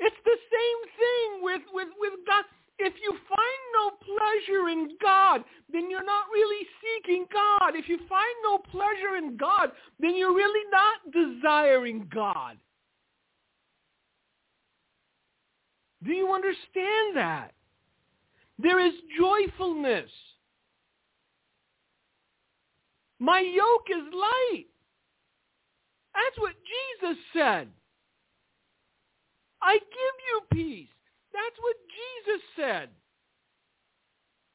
It's 0.01 0.15
the 0.25 0.37
same 0.51 0.89
thing 0.99 1.43
with, 1.43 1.61
with, 1.71 1.87
with 1.97 2.13
God. 2.27 2.43
If 2.79 2.95
you 3.01 3.11
find 3.11 3.61
no 3.77 3.91
pleasure 4.03 4.67
in 4.67 4.89
God, 5.01 5.45
then 5.71 5.89
you're 5.89 6.03
not 6.03 6.25
really 6.33 6.67
seeking 6.83 7.27
God. 7.31 7.77
If 7.77 7.87
you 7.87 7.97
find 8.09 8.35
no 8.43 8.57
pleasure 8.57 9.15
in 9.17 9.37
God, 9.37 9.69
then 9.97 10.17
you're 10.17 10.35
really 10.35 10.69
not 10.69 11.13
desiring 11.13 12.09
God. 12.13 12.57
Do 16.03 16.11
you 16.11 16.33
understand 16.33 17.15
that? 17.15 17.53
There 18.59 18.85
is 18.85 18.93
joyfulness. 19.17 20.09
My 23.19 23.39
yoke 23.39 23.87
is 23.89 24.13
light. 24.13 24.65
That's 26.13 26.39
what 26.39 26.53
Jesus 26.65 27.17
said. 27.33 27.67
I 29.61 29.73
give 29.73 29.81
you 29.81 30.41
peace. 30.51 30.89
That's 31.33 31.57
what 31.59 31.75
Jesus 31.89 32.41
said. 32.55 32.89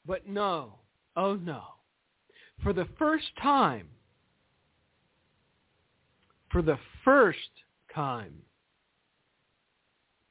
But 0.06 0.26
no, 0.26 0.74
oh 1.16 1.34
no. 1.34 1.62
For 2.62 2.72
the 2.72 2.88
first 2.98 3.26
time, 3.42 3.88
for 6.50 6.62
the 6.62 6.78
first 7.04 7.38
time, 7.94 8.34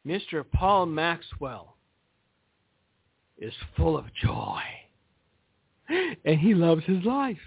Mr. 0.05 0.43
Paul 0.53 0.85
Maxwell 0.85 1.75
is 3.37 3.53
full 3.75 3.97
of 3.97 4.05
joy. 4.21 4.61
And 6.25 6.39
he 6.39 6.53
loves 6.53 6.83
his 6.85 7.03
life. 7.03 7.37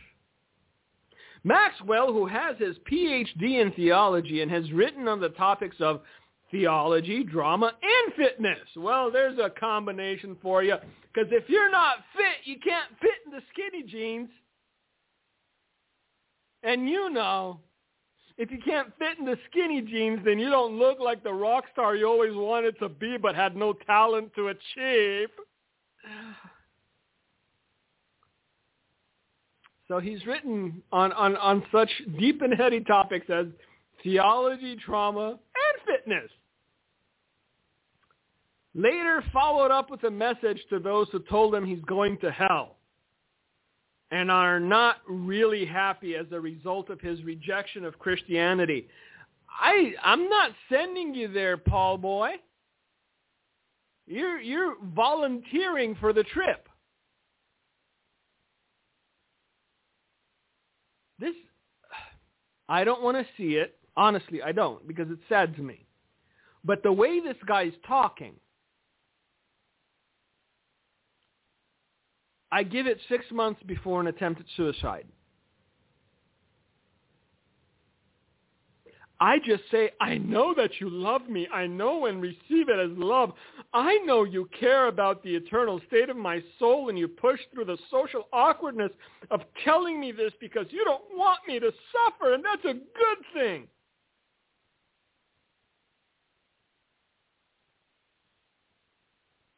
Maxwell, 1.45 2.13
who 2.13 2.27
has 2.27 2.57
his 2.59 2.77
PhD 2.91 3.61
in 3.61 3.73
theology 3.73 4.43
and 4.43 4.51
has 4.51 4.71
written 4.73 5.09
on 5.09 5.21
the 5.21 5.31
topics 5.31 5.77
of 5.81 6.03
theology, 6.51 7.25
drama, 7.25 7.73
and 7.83 8.15
fitness. 8.15 8.59
Well, 8.77 9.11
there's 9.11 9.39
a 9.39 9.51
combination 9.51 10.37
for 10.41 10.63
you. 10.63 10.77
Because 11.13 11.31
if 11.33 11.49
you're 11.49 11.71
not 11.71 11.97
fit, 12.15 12.45
you 12.45 12.57
can't 12.63 12.91
fit 13.01 13.11
in 13.27 13.33
the 13.33 13.43
skinny 13.53 13.83
jeans. 13.83 14.29
And 16.63 16.89
you 16.89 17.11
know, 17.11 17.59
if 18.39 18.51
you 18.51 18.59
can't 18.65 18.93
fit 18.99 19.19
in 19.19 19.25
the 19.25 19.37
skinny 19.51 19.83
jeans, 19.83 20.21
then 20.25 20.39
you 20.39 20.49
don't 20.49 20.79
look 20.79 21.01
like 21.01 21.25
the 21.25 21.33
rock 21.33 21.65
star 21.73 21.97
you 21.97 22.07
always 22.07 22.35
wanted 22.35 22.79
to 22.79 22.89
be 22.89 23.17
but 23.17 23.35
had 23.35 23.57
no 23.57 23.73
talent 23.73 24.33
to 24.37 24.49
achieve. 24.49 25.29
So 29.89 29.99
he's 29.99 30.25
written 30.27 30.83
on, 30.93 31.13
on, 31.13 31.37
on 31.37 31.65
such 31.73 31.91
deep 32.19 32.43
and 32.43 32.55
heady 32.55 32.81
topics 32.81 33.27
as 33.29 33.47
theology, 34.03 34.77
trauma, 34.85 35.31
and 35.31 35.87
fitness. 35.87 36.31
Later 38.75 39.23
followed 39.33 39.71
up 39.71 39.91
with 39.91 40.03
a 40.05 40.11
message 40.11 40.59
to 40.71 40.79
those 40.79 41.09
who 41.13 41.19
told 41.21 41.55
him 41.55 41.67
he's 41.67 41.85
going 41.85 42.19
to 42.19 42.31
hell 42.31 42.77
and 44.11 44.31
are 44.31 44.61
not 44.61 44.97
really 45.09 45.65
happy 45.65 46.17
as 46.17 46.27
a 46.33 46.41
result 46.41 46.91
of 46.91 47.01
his 47.01 47.23
rejection 47.23 47.85
of 47.85 47.99
Christianity. 47.99 48.89
I 49.51 49.95
I'm 50.03 50.29
not 50.29 50.53
sending 50.71 51.15
you 51.15 51.29
there, 51.29 51.57
Paul 51.57 51.99
boy. 51.99 52.33
You're 54.07 54.41
you're 54.41 54.77
volunteering 54.95 55.97
for 55.97 56.13
the 56.13 56.25
trip. 56.25 56.69
This 61.19 61.35
I 62.73 62.85
don't 62.85 63.03
want 63.03 63.19
to 63.19 63.27
see 63.37 63.57
it. 63.57 63.77
Honestly, 63.99 64.41
I 64.43 64.53
don't 64.53 64.89
because 64.89 65.09
it's 65.11 65.29
sad 65.29 65.55
to 65.57 65.63
me. 65.63 65.85
But 66.65 66.83
the 66.83 66.93
way 66.93 67.21
this 67.21 67.37
guy's 67.47 67.75
talking 67.87 68.33
I 72.51 72.63
give 72.63 72.87
it 72.87 72.99
six 73.09 73.25
months 73.31 73.63
before 73.67 74.01
an 74.01 74.07
attempted 74.07 74.47
suicide. 74.57 75.07
I 79.23 79.39
just 79.39 79.63
say, 79.71 79.93
I 80.01 80.19
know 80.19 80.53
that 80.57 80.81
you 80.81 80.91
love 80.91 81.29
me. 81.29 81.47
I 81.55 81.65
know 81.65 82.07
and 82.07 82.21
receive 82.21 82.69
it 82.69 82.81
as 82.81 82.91
love. 82.99 83.31
I 83.73 83.99
know 83.99 84.25
you 84.25 84.49
care 84.59 84.89
about 84.89 85.23
the 85.23 85.37
eternal 85.37 85.81
state 85.87 86.11
of 86.11 86.17
my 86.17 86.43
soul 86.59 86.89
and 86.89 86.99
you 86.99 87.07
push 87.07 87.39
through 87.55 87.67
the 87.67 87.79
social 87.89 88.27
awkwardness 88.33 88.91
of 89.31 89.43
telling 89.65 90.01
me 90.01 90.11
this 90.11 90.33
because 90.41 90.67
you 90.71 90.85
don't 90.85 91.05
want 91.13 91.39
me 91.47 91.61
to 91.61 91.71
suffer 91.93 92.35
and 92.35 92.45
that's 92.45 92.65
a 92.65 92.73
good 92.75 93.19
thing. 93.33 93.69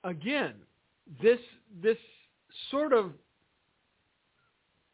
Again, 0.05 0.57
this, 1.23 1.41
this 1.83 1.97
sort 2.71 2.93
of 2.93 3.13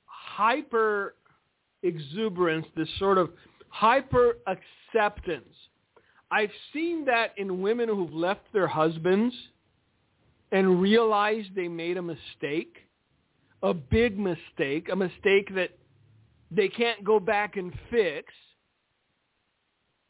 hyper 0.07 1.17
exuberance, 1.83 2.67
this 2.77 2.89
sort 3.01 3.19
of 3.19 3.31
hyper 3.71 4.37
acceptance. 4.47 5.55
I've 6.31 6.53
seen 6.73 7.05
that 7.07 7.35
in 7.37 7.61
women 7.61 7.89
who've 7.89 8.13
left 8.13 8.53
their 8.53 8.69
husbands 8.69 9.35
and 10.53 10.81
realized 10.81 11.49
they 11.55 11.69
made 11.69 11.97
a 11.97 12.03
mistake, 12.03 12.77
a 13.63 13.73
big 13.75 14.19
mistake, 14.19 14.89
a 14.93 14.97
mistake 14.97 15.55
that 15.55 15.71
they 16.51 16.69
can't 16.69 17.05
go 17.05 17.21
back 17.21 17.57
and 17.57 17.73
fix. 17.91 18.33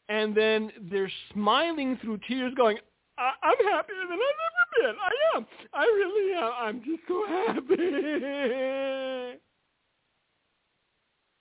And 0.09 0.35
then 0.35 0.71
they're 0.91 1.11
smiling 1.33 1.97
through 2.01 2.19
tears 2.27 2.53
going, 2.55 2.77
I, 3.17 3.31
I'm 3.43 3.65
happier 3.71 3.95
than 4.09 4.19
I've 4.19 4.39
ever 4.49 4.65
been. 4.81 4.95
I 4.99 5.11
am. 5.37 5.45
I 5.73 5.83
really 5.83 6.33
am. 6.33 6.51
I'm 6.59 6.83
just 6.83 7.01
so 7.07 7.25
happy. 7.27 9.37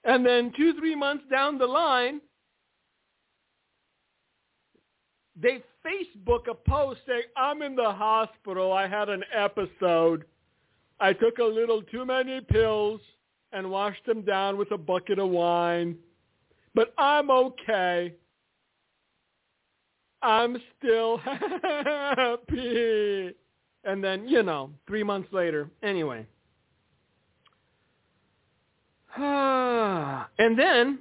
And 0.05 0.24
then 0.24 0.53
two, 0.57 0.74
three 0.78 0.94
months 0.94 1.24
down 1.30 1.59
the 1.59 1.66
line, 1.66 2.20
they 5.40 5.62
Facebook 5.86 6.48
a 6.51 6.55
post 6.55 7.01
saying, 7.07 7.22
I'm 7.36 7.62
in 7.62 7.76
the 7.76 7.92
hospital. 7.92 8.72
I 8.72 8.86
had 8.86 9.09
an 9.09 9.24
episode. 9.34 10.24
I 11.01 11.12
took 11.12 11.38
a 11.38 11.44
little 11.44 11.82
too 11.82 12.05
many 12.05 12.40
pills 12.40 13.01
and 13.53 13.70
washed 13.70 14.05
them 14.07 14.22
down 14.22 14.59
with 14.59 14.70
a 14.72 14.78
bucket 14.78 15.18
of 15.18 15.30
wine. 15.30 15.96
But 16.74 16.92
I'm 16.98 17.30
okay. 17.30 18.14
I'm 20.22 20.59
still 20.78 21.18
happy. 21.64 23.34
And 23.84 24.05
then, 24.05 24.28
you 24.28 24.42
know, 24.42 24.70
three 24.86 25.03
months 25.03 25.32
later, 25.32 25.70
anyway. 25.82 26.26
and 30.38 30.58
then, 30.58 30.98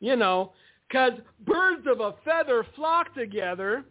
you 0.00 0.16
know, 0.16 0.52
because 0.88 1.12
birds 1.46 1.86
of 1.86 2.00
a 2.00 2.14
feather 2.24 2.66
flock 2.76 3.14
together, 3.14 3.84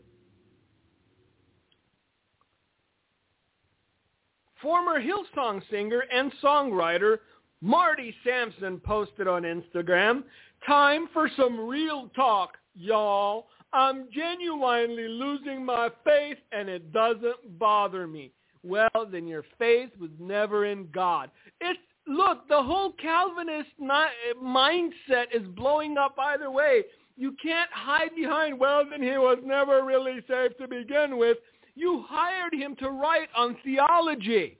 former 4.61 5.01
Hillsong 5.01 5.61
singer 5.71 6.03
and 6.13 6.31
songwriter 6.43 7.17
Marty 7.61 8.13
Sampson 8.23 8.79
posted 8.79 9.27
on 9.27 9.43
Instagram, 9.43 10.23
time 10.65 11.07
for 11.13 11.29
some 11.35 11.59
real 11.67 12.09
talk, 12.15 12.57
y'all. 12.75 13.47
I'm 13.73 14.07
genuinely 14.13 15.07
losing 15.07 15.63
my 15.63 15.89
faith 16.03 16.37
and 16.51 16.67
it 16.67 16.91
doesn't 16.91 17.57
bother 17.59 18.07
me. 18.07 18.31
Well, 18.63 19.07
then 19.11 19.27
your 19.27 19.45
faith 19.57 19.89
was 19.99 20.09
never 20.19 20.65
in 20.65 20.89
God. 20.91 21.31
It's 21.61 21.79
look, 22.15 22.47
the 22.47 22.61
whole 22.61 22.93
Calvinist 22.93 23.69
mindset 23.81 25.25
is 25.33 25.47
blowing 25.55 25.97
up 25.97 26.15
either 26.19 26.51
way. 26.51 26.83
You 27.17 27.35
can't 27.43 27.69
hide 27.71 28.15
behind, 28.15 28.59
well, 28.59 28.83
then 28.89 29.01
he 29.01 29.17
was 29.17 29.37
never 29.43 29.83
really 29.83 30.19
saved 30.27 30.55
to 30.59 30.67
begin 30.67 31.17
with. 31.17 31.37
You 31.75 32.03
hired 32.07 32.53
him 32.53 32.75
to 32.77 32.89
write 32.89 33.29
on 33.35 33.57
theology. 33.63 34.57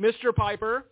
Mr. 0.00 0.34
Piper, 0.34 0.86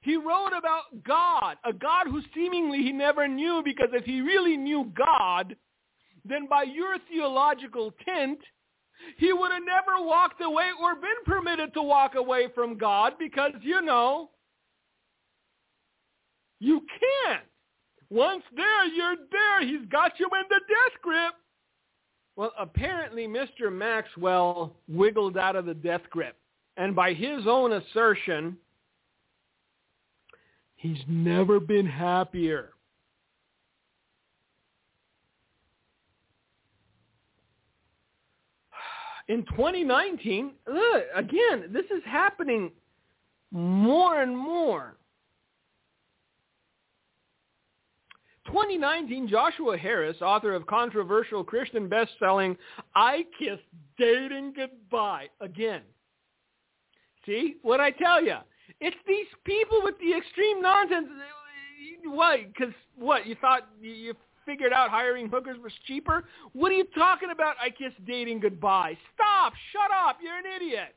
he 0.00 0.16
wrote 0.16 0.52
about 0.56 1.04
God, 1.06 1.56
a 1.64 1.72
God 1.72 2.06
who 2.06 2.22
seemingly 2.34 2.78
he 2.78 2.92
never 2.92 3.28
knew 3.28 3.62
because 3.64 3.88
if 3.92 4.04
he 4.04 4.20
really 4.20 4.56
knew 4.56 4.90
God, 4.96 5.54
then 6.24 6.46
by 6.48 6.62
your 6.62 6.96
theological 7.10 7.92
tint, 8.04 8.38
he 9.16 9.32
would 9.32 9.52
have 9.52 9.62
never 9.64 10.04
walked 10.04 10.42
away 10.42 10.70
or 10.80 10.94
been 10.94 11.10
permitted 11.26 11.74
to 11.74 11.82
walk 11.82 12.14
away 12.14 12.48
from 12.54 12.78
God 12.78 13.14
because, 13.18 13.52
you 13.60 13.82
know, 13.82 14.30
you 16.60 16.80
can't. 16.80 17.44
Once 18.10 18.42
there, 18.56 18.86
you're 18.86 19.16
there. 19.30 19.66
He's 19.66 19.86
got 19.90 20.12
you 20.18 20.26
in 20.26 20.42
the 20.48 20.60
death 20.68 21.00
grip. 21.02 21.34
Well, 22.36 22.52
apparently 22.58 23.26
Mr. 23.26 23.72
Maxwell 23.72 24.76
wiggled 24.88 25.36
out 25.36 25.56
of 25.56 25.66
the 25.66 25.74
death 25.74 26.02
grip. 26.10 26.36
And 26.76 26.94
by 26.94 27.12
his 27.12 27.46
own 27.46 27.72
assertion, 27.72 28.56
he's 30.76 31.00
never 31.08 31.58
been 31.60 31.86
happier. 31.86 32.70
in 39.28 39.44
2019, 39.44 40.52
look, 40.66 41.04
again, 41.14 41.70
this 41.70 41.84
is 41.86 42.02
happening 42.04 42.70
more 43.50 44.22
and 44.22 44.36
more. 44.36 44.96
2019, 48.48 49.28
Joshua 49.28 49.76
Harris, 49.76 50.16
author 50.20 50.54
of 50.54 50.66
controversial 50.66 51.44
Christian 51.44 51.88
best-selling 51.88 52.56
I 52.94 53.24
Kiss 53.38 53.58
Dating 53.98 54.52
Goodbye. 54.56 55.26
Again. 55.40 55.82
See? 57.26 57.56
What 57.62 57.80
I 57.80 57.90
tell 57.90 58.22
you. 58.22 58.36
It's 58.80 58.96
these 59.06 59.26
people 59.44 59.80
with 59.82 59.94
the 59.98 60.16
extreme 60.16 60.62
nonsense. 60.62 61.08
What? 62.04 62.40
Because 62.46 62.74
what? 62.96 63.26
You 63.26 63.36
thought 63.40 63.68
you 63.80 64.14
figured 64.46 64.72
out 64.72 64.90
hiring 64.90 65.28
hookers 65.28 65.58
was 65.62 65.72
cheaper? 65.86 66.24
What 66.52 66.72
are 66.72 66.76
you 66.76 66.86
talking 66.96 67.30
about? 67.30 67.56
I 67.60 67.70
kiss 67.70 67.92
dating 68.06 68.40
goodbye. 68.40 68.96
Stop. 69.14 69.52
Shut 69.72 69.90
up. 69.90 70.18
You're 70.22 70.38
an 70.38 70.44
idiot. 70.56 70.94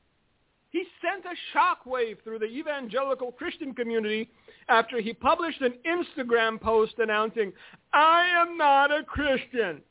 He 0.72 0.84
sent 1.02 1.26
a 1.26 1.36
shockwave 1.56 2.24
through 2.24 2.40
the 2.40 2.46
evangelical 2.46 3.32
Christian 3.32 3.74
community 3.74 4.30
after 4.70 5.00
he 5.00 5.14
published 5.14 5.62
an 5.62 5.74
Instagram 5.86 6.60
post 6.60 6.94
announcing, 6.98 7.52
I 7.94 8.28
am 8.28 8.58
not 8.58 8.92
a 8.92 9.04
Christian. 9.04 9.82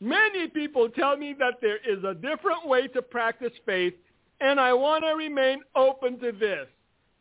Many 0.00 0.48
people 0.48 0.88
tell 0.90 1.16
me 1.16 1.34
that 1.38 1.54
there 1.62 1.78
is 1.78 2.04
a 2.04 2.14
different 2.14 2.66
way 2.66 2.86
to 2.88 3.00
practice 3.00 3.52
faith, 3.64 3.94
and 4.40 4.60
I 4.60 4.74
want 4.74 5.04
to 5.04 5.14
remain 5.14 5.60
open 5.74 6.18
to 6.20 6.32
this 6.32 6.66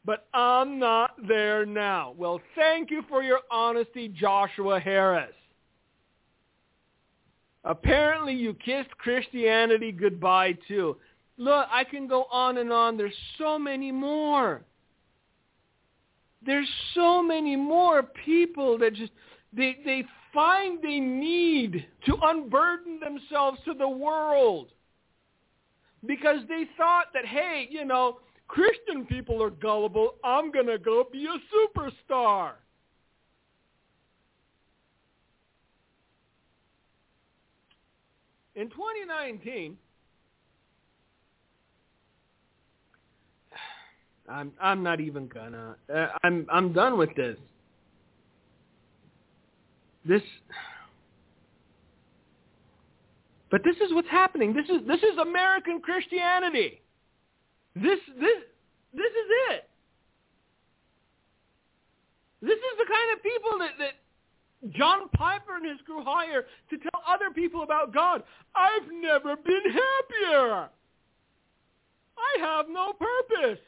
but 0.06 0.28
I'm 0.34 0.80
not 0.80 1.12
there 1.28 1.66
now. 1.66 2.14
Well, 2.18 2.42
thank 2.56 2.92
you 2.92 3.04
for 3.08 3.24
your 3.24 3.40
honesty, 3.50 4.10
Joshua 4.10 4.80
Harris. 4.80 5.34
Apparently 7.64 8.34
you 8.34 8.54
kissed 8.54 8.90
Christianity 8.98 9.94
goodbye 9.94 10.58
too. 10.68 10.98
Look, 11.38 11.68
I 11.72 11.84
can 11.84 12.08
go 12.08 12.26
on 12.32 12.58
and 12.58 12.72
on. 12.72 12.98
There's 12.98 13.14
so 13.38 13.58
many 13.58 13.92
more. 13.92 14.62
There's 16.46 16.70
so 16.94 17.24
many 17.24 17.56
more 17.56 18.04
people 18.04 18.78
that 18.80 18.94
just 18.94 19.12
they 19.54 19.78
they 19.86 20.04
find 20.34 20.82
they 20.82 21.00
need 21.00 21.86
to 22.06 22.18
unburden 22.22 23.00
themselves 23.00 23.60
to 23.66 23.74
the 23.74 23.88
world 23.88 24.70
because 26.06 26.40
they 26.50 26.66
thought 26.78 27.08
that 27.14 27.26
hey, 27.26 27.68
you 27.70 27.86
know, 27.86 28.20
Christian 28.48 29.06
people 29.06 29.42
are 29.42 29.50
gullible. 29.50 30.16
I'm 30.24 30.52
going 30.52 30.68
to 30.68 30.78
go 30.78 31.08
be 31.12 31.26
a 31.26 31.80
superstar. 31.80 32.52
In 38.56 38.70
2019, 38.70 39.78
I'm 44.30 44.52
I'm 44.62 44.84
not 44.84 45.00
even 45.00 45.28
gonna. 45.28 45.76
Uh, 45.94 46.08
I'm 46.24 46.48
I'm 46.52 46.74
done 46.74 46.98
with 46.98 47.14
this. 47.16 47.38
This. 50.06 50.22
But 53.52 53.64
this 53.64 53.76
is 53.78 53.94
what's 53.94 54.10
happening. 54.10 54.54
This 54.54 54.66
is 54.66 54.88
this 54.88 55.00
is 55.04 55.18
American 55.20 55.82
Christianity. 55.82 56.82
This 57.76 58.00
this 58.20 58.38
this 58.94 59.12
is 59.12 59.28
it. 59.52 59.70
This 62.42 62.58
is 62.58 62.78
the 62.78 62.86
kind 62.86 63.10
of 63.16 63.24
people 63.24 63.60
that, 63.60 63.72
that 63.80 64.74
John 64.78 65.08
Piper 65.16 65.56
and 65.56 65.66
his 65.66 65.80
crew 65.86 66.04
hire 66.04 66.46
to 66.70 66.78
tell 66.78 67.02
other 67.08 67.32
people 67.34 67.64
about 67.64 67.94
God. 67.94 68.24
I've 68.54 68.92
never 68.92 69.36
been 69.38 69.64
happier. 69.64 70.70
I 72.18 72.40
have 72.40 72.66
no 72.70 72.94
purpose. 72.94 73.60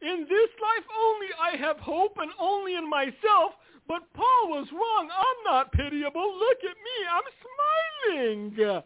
In 0.00 0.26
this 0.28 0.50
life 0.62 0.86
only 1.04 1.26
I 1.42 1.56
have 1.56 1.78
hope 1.78 2.16
and 2.18 2.30
only 2.38 2.76
in 2.76 2.88
myself, 2.88 3.52
but 3.88 4.02
Paul 4.14 4.50
was 4.50 4.68
wrong. 4.72 5.08
I'm 5.10 5.44
not 5.44 5.72
pitiable. 5.72 6.38
Look 6.38 6.58
at 6.62 6.76
me. 6.76 6.96
I'm 7.10 8.52
smiling. 8.56 8.82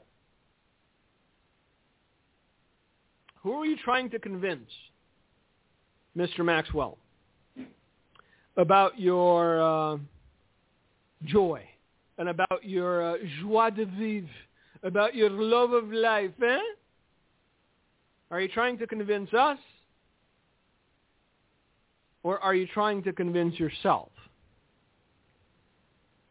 Who 3.43 3.53
are 3.53 3.67
you 3.67 3.77
trying 3.85 4.09
to 4.11 4.19
convince, 4.19 4.71
Mr. 6.17 6.45
Maxwell? 6.45 6.99
about 8.57 8.99
your 8.99 9.63
uh, 9.63 9.99
joy 11.25 11.63
and 12.19 12.29
about 12.29 12.63
your 12.63 13.13
uh, 13.13 13.17
joie 13.41 13.71
de 13.71 13.87
vivre, 13.87 14.29
about 14.83 15.15
your 15.15 15.31
love 15.31 15.73
of 15.73 15.91
life, 15.91 16.31
eh? 16.43 16.59
Are 18.31 18.41
you 18.41 18.49
trying 18.49 18.79
to 18.79 18.87
convince 18.87 19.33
us? 19.35 19.59
Or 22.23 22.39
are 22.39 22.55
you 22.55 22.67
trying 22.67 23.03
to 23.05 23.13
convince 23.13 23.59
yourself? 23.59 24.11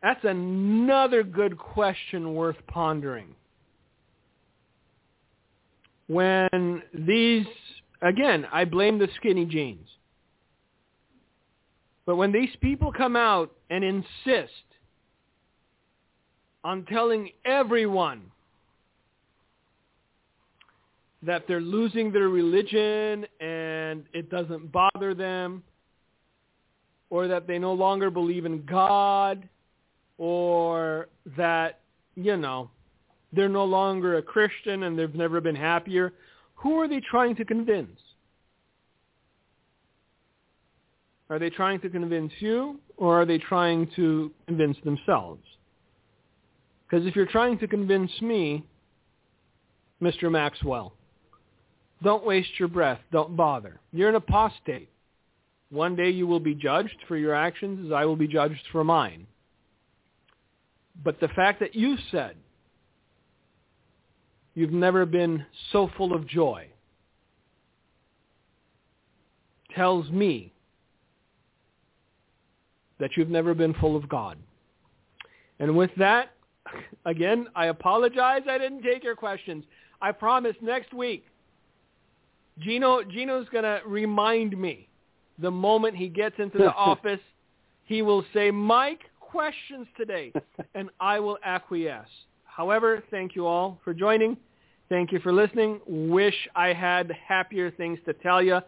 That's 0.02 0.24
another 0.24 1.24
good 1.24 1.58
question 1.58 2.34
worth 2.34 2.56
pondering. 2.68 3.36
When 6.08 6.82
these, 6.94 7.46
again, 8.02 8.48
I 8.52 8.66
blame 8.66 8.98
the 8.98 9.08
skinny 9.18 9.46
jeans. 9.46 9.88
But 12.06 12.16
when 12.16 12.32
these 12.32 12.50
people 12.62 12.92
come 12.92 13.16
out 13.16 13.52
and 13.70 13.84
insist 13.84 14.52
on 16.64 16.86
telling 16.86 17.30
everyone 17.46 18.24
that 21.24 21.44
they're 21.48 21.62
losing 21.62 22.12
their 22.12 22.30
religion 22.30 23.26
and 23.40 24.04
it 24.14 24.30
doesn't 24.32 24.72
bother 24.72 25.14
them, 25.14 25.64
or 27.12 27.28
that 27.28 27.46
they 27.46 27.60
no 27.60 27.74
longer 27.74 28.10
believe 28.10 28.46
in 28.46 28.66
God, 28.66 29.48
or 30.18 31.08
that, 31.38 31.82
you 32.16 32.38
know, 32.38 32.72
they're 33.34 33.50
no 33.50 33.66
longer 33.66 34.18
a 34.18 34.22
Christian 34.22 34.84
and 34.84 34.98
they've 34.98 35.14
never 35.14 35.40
been 35.40 35.56
happier, 35.56 36.14
Who 36.56 36.80
are 36.80 36.88
they 36.88 37.02
trying 37.02 37.36
to 37.36 37.46
convince? 37.46 38.00
Are 41.30 41.40
they 41.40 41.50
trying 41.50 41.80
to 41.82 41.90
convince 41.90 42.32
you 42.40 42.80
or 42.98 43.22
are 43.22 43.26
they 43.26 43.38
trying 43.38 43.90
to 43.96 44.32
convince 44.48 44.78
themselves? 44.84 45.42
Because 46.90 47.06
if 47.06 47.16
you're 47.16 47.26
trying 47.26 47.58
to 47.60 47.68
convince 47.68 48.12
me, 48.22 48.66
Mr. 50.02 50.30
Maxwell, 50.30 50.94
don't 52.04 52.26
waste 52.26 52.60
your 52.60 52.68
breath. 52.68 53.00
Don't 53.12 53.36
bother. 53.36 53.80
You're 53.94 54.10
an 54.10 54.16
apostate. 54.16 54.90
One 55.72 55.96
day 55.96 56.10
you 56.10 56.28
will 56.28 56.42
be 56.42 56.54
judged 56.54 56.98
for 57.08 57.16
your 57.16 57.34
actions 57.34 57.88
as 57.88 57.94
I 57.94 58.06
will 58.06 58.18
be 58.18 58.28
judged 58.28 58.62
for 58.72 58.84
mine. 58.84 59.26
But 61.04 61.20
the 61.20 61.30
fact 61.30 61.62
that 61.62 61.74
you 61.74 61.96
said 62.12 62.36
you've 64.54 64.74
never 64.74 65.06
been 65.06 65.46
so 65.72 65.90
full 65.96 66.14
of 66.14 66.28
joy 66.28 66.68
tells 69.74 70.10
me 70.10 70.52
that 73.00 73.12
you've 73.16 73.30
never 73.30 73.54
been 73.54 73.74
full 73.76 73.96
of 73.96 74.10
God. 74.10 74.38
And 75.60 75.78
with 75.78 75.92
that, 75.98 76.32
again, 77.06 77.48
I 77.56 77.68
apologize 77.68 78.42
I 78.48 78.58
didn't 78.58 78.84
take 78.84 79.06
your 79.06 79.16
questions. 79.16 79.64
I 80.02 80.12
promise 80.12 80.56
next 80.62 80.94
week, 80.94 81.26
Gino 82.60 83.04
Gino's 83.04 83.48
going 83.50 83.64
to 83.64 83.82
remind 83.86 84.60
me 84.60 84.90
the 85.42 85.52
moment 85.52 85.96
he 85.96 86.08
gets 86.08 86.36
into 86.40 86.58
the 86.58 86.74
office, 86.74 87.20
he 87.86 88.02
will 88.02 88.24
say, 88.34 88.52
Mike, 88.52 89.02
questions 89.20 89.88
today, 89.98 90.32
and 90.76 90.90
I 91.00 91.20
will 91.20 91.38
acquiesce. 91.44 92.08
However, 92.46 93.04
thank 93.12 93.36
you 93.36 93.48
all 93.48 93.80
for 93.84 93.94
joining. 93.94 94.38
Thank 94.90 95.12
you 95.12 95.20
for 95.20 95.32
listening. 95.32 95.80
Wish 95.88 96.36
I 96.56 96.74
had 96.74 97.12
happier 97.26 97.72
things 97.72 97.98
to 98.06 98.14
tell 98.14 98.42
you, 98.42 98.60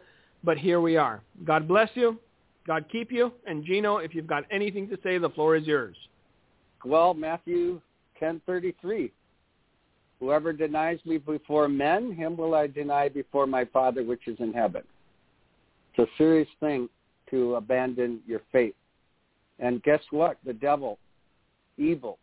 but 0.44 0.58
here 0.58 0.80
we 0.80 0.96
are. 0.96 1.22
God 1.44 1.68
bless 1.68 1.90
you. 1.96 2.18
God 2.66 2.86
keep 2.90 3.12
you. 3.12 3.34
And 3.46 3.66
Gino, 3.66 3.98
if 3.98 4.16
you've 4.16 4.28
got 4.28 4.44
anything 4.50 4.88
to 4.90 4.98
say, 5.04 5.18
the 5.18 5.30
floor 5.30 5.58
is 5.58 5.68
yours. 5.68 5.98
Well, 6.86 7.14
Matthew 7.14 7.82
10:33. 8.22 9.12
Whoever 10.20 10.54
denies 10.54 11.00
me 11.06 11.18
before 11.18 11.68
men, 11.68 12.14
him 12.14 12.38
will 12.38 12.56
I 12.56 12.68
deny 12.68 13.10
before 13.10 13.46
my 13.46 13.66
Father 13.66 14.04
which 14.04 14.28
is 14.28 14.40
in 14.40 14.54
heaven. 14.54 14.84
It's 15.96 16.10
a 16.10 16.18
serious 16.18 16.48
thing 16.60 16.90
to 17.30 17.56
abandon 17.56 18.20
your 18.28 18.42
faith. 18.52 18.76
And 19.60 19.82
guess 19.84 20.02
what? 20.12 20.38
The 20.46 20.54
devil, 20.54 20.98
evil, 21.78 22.18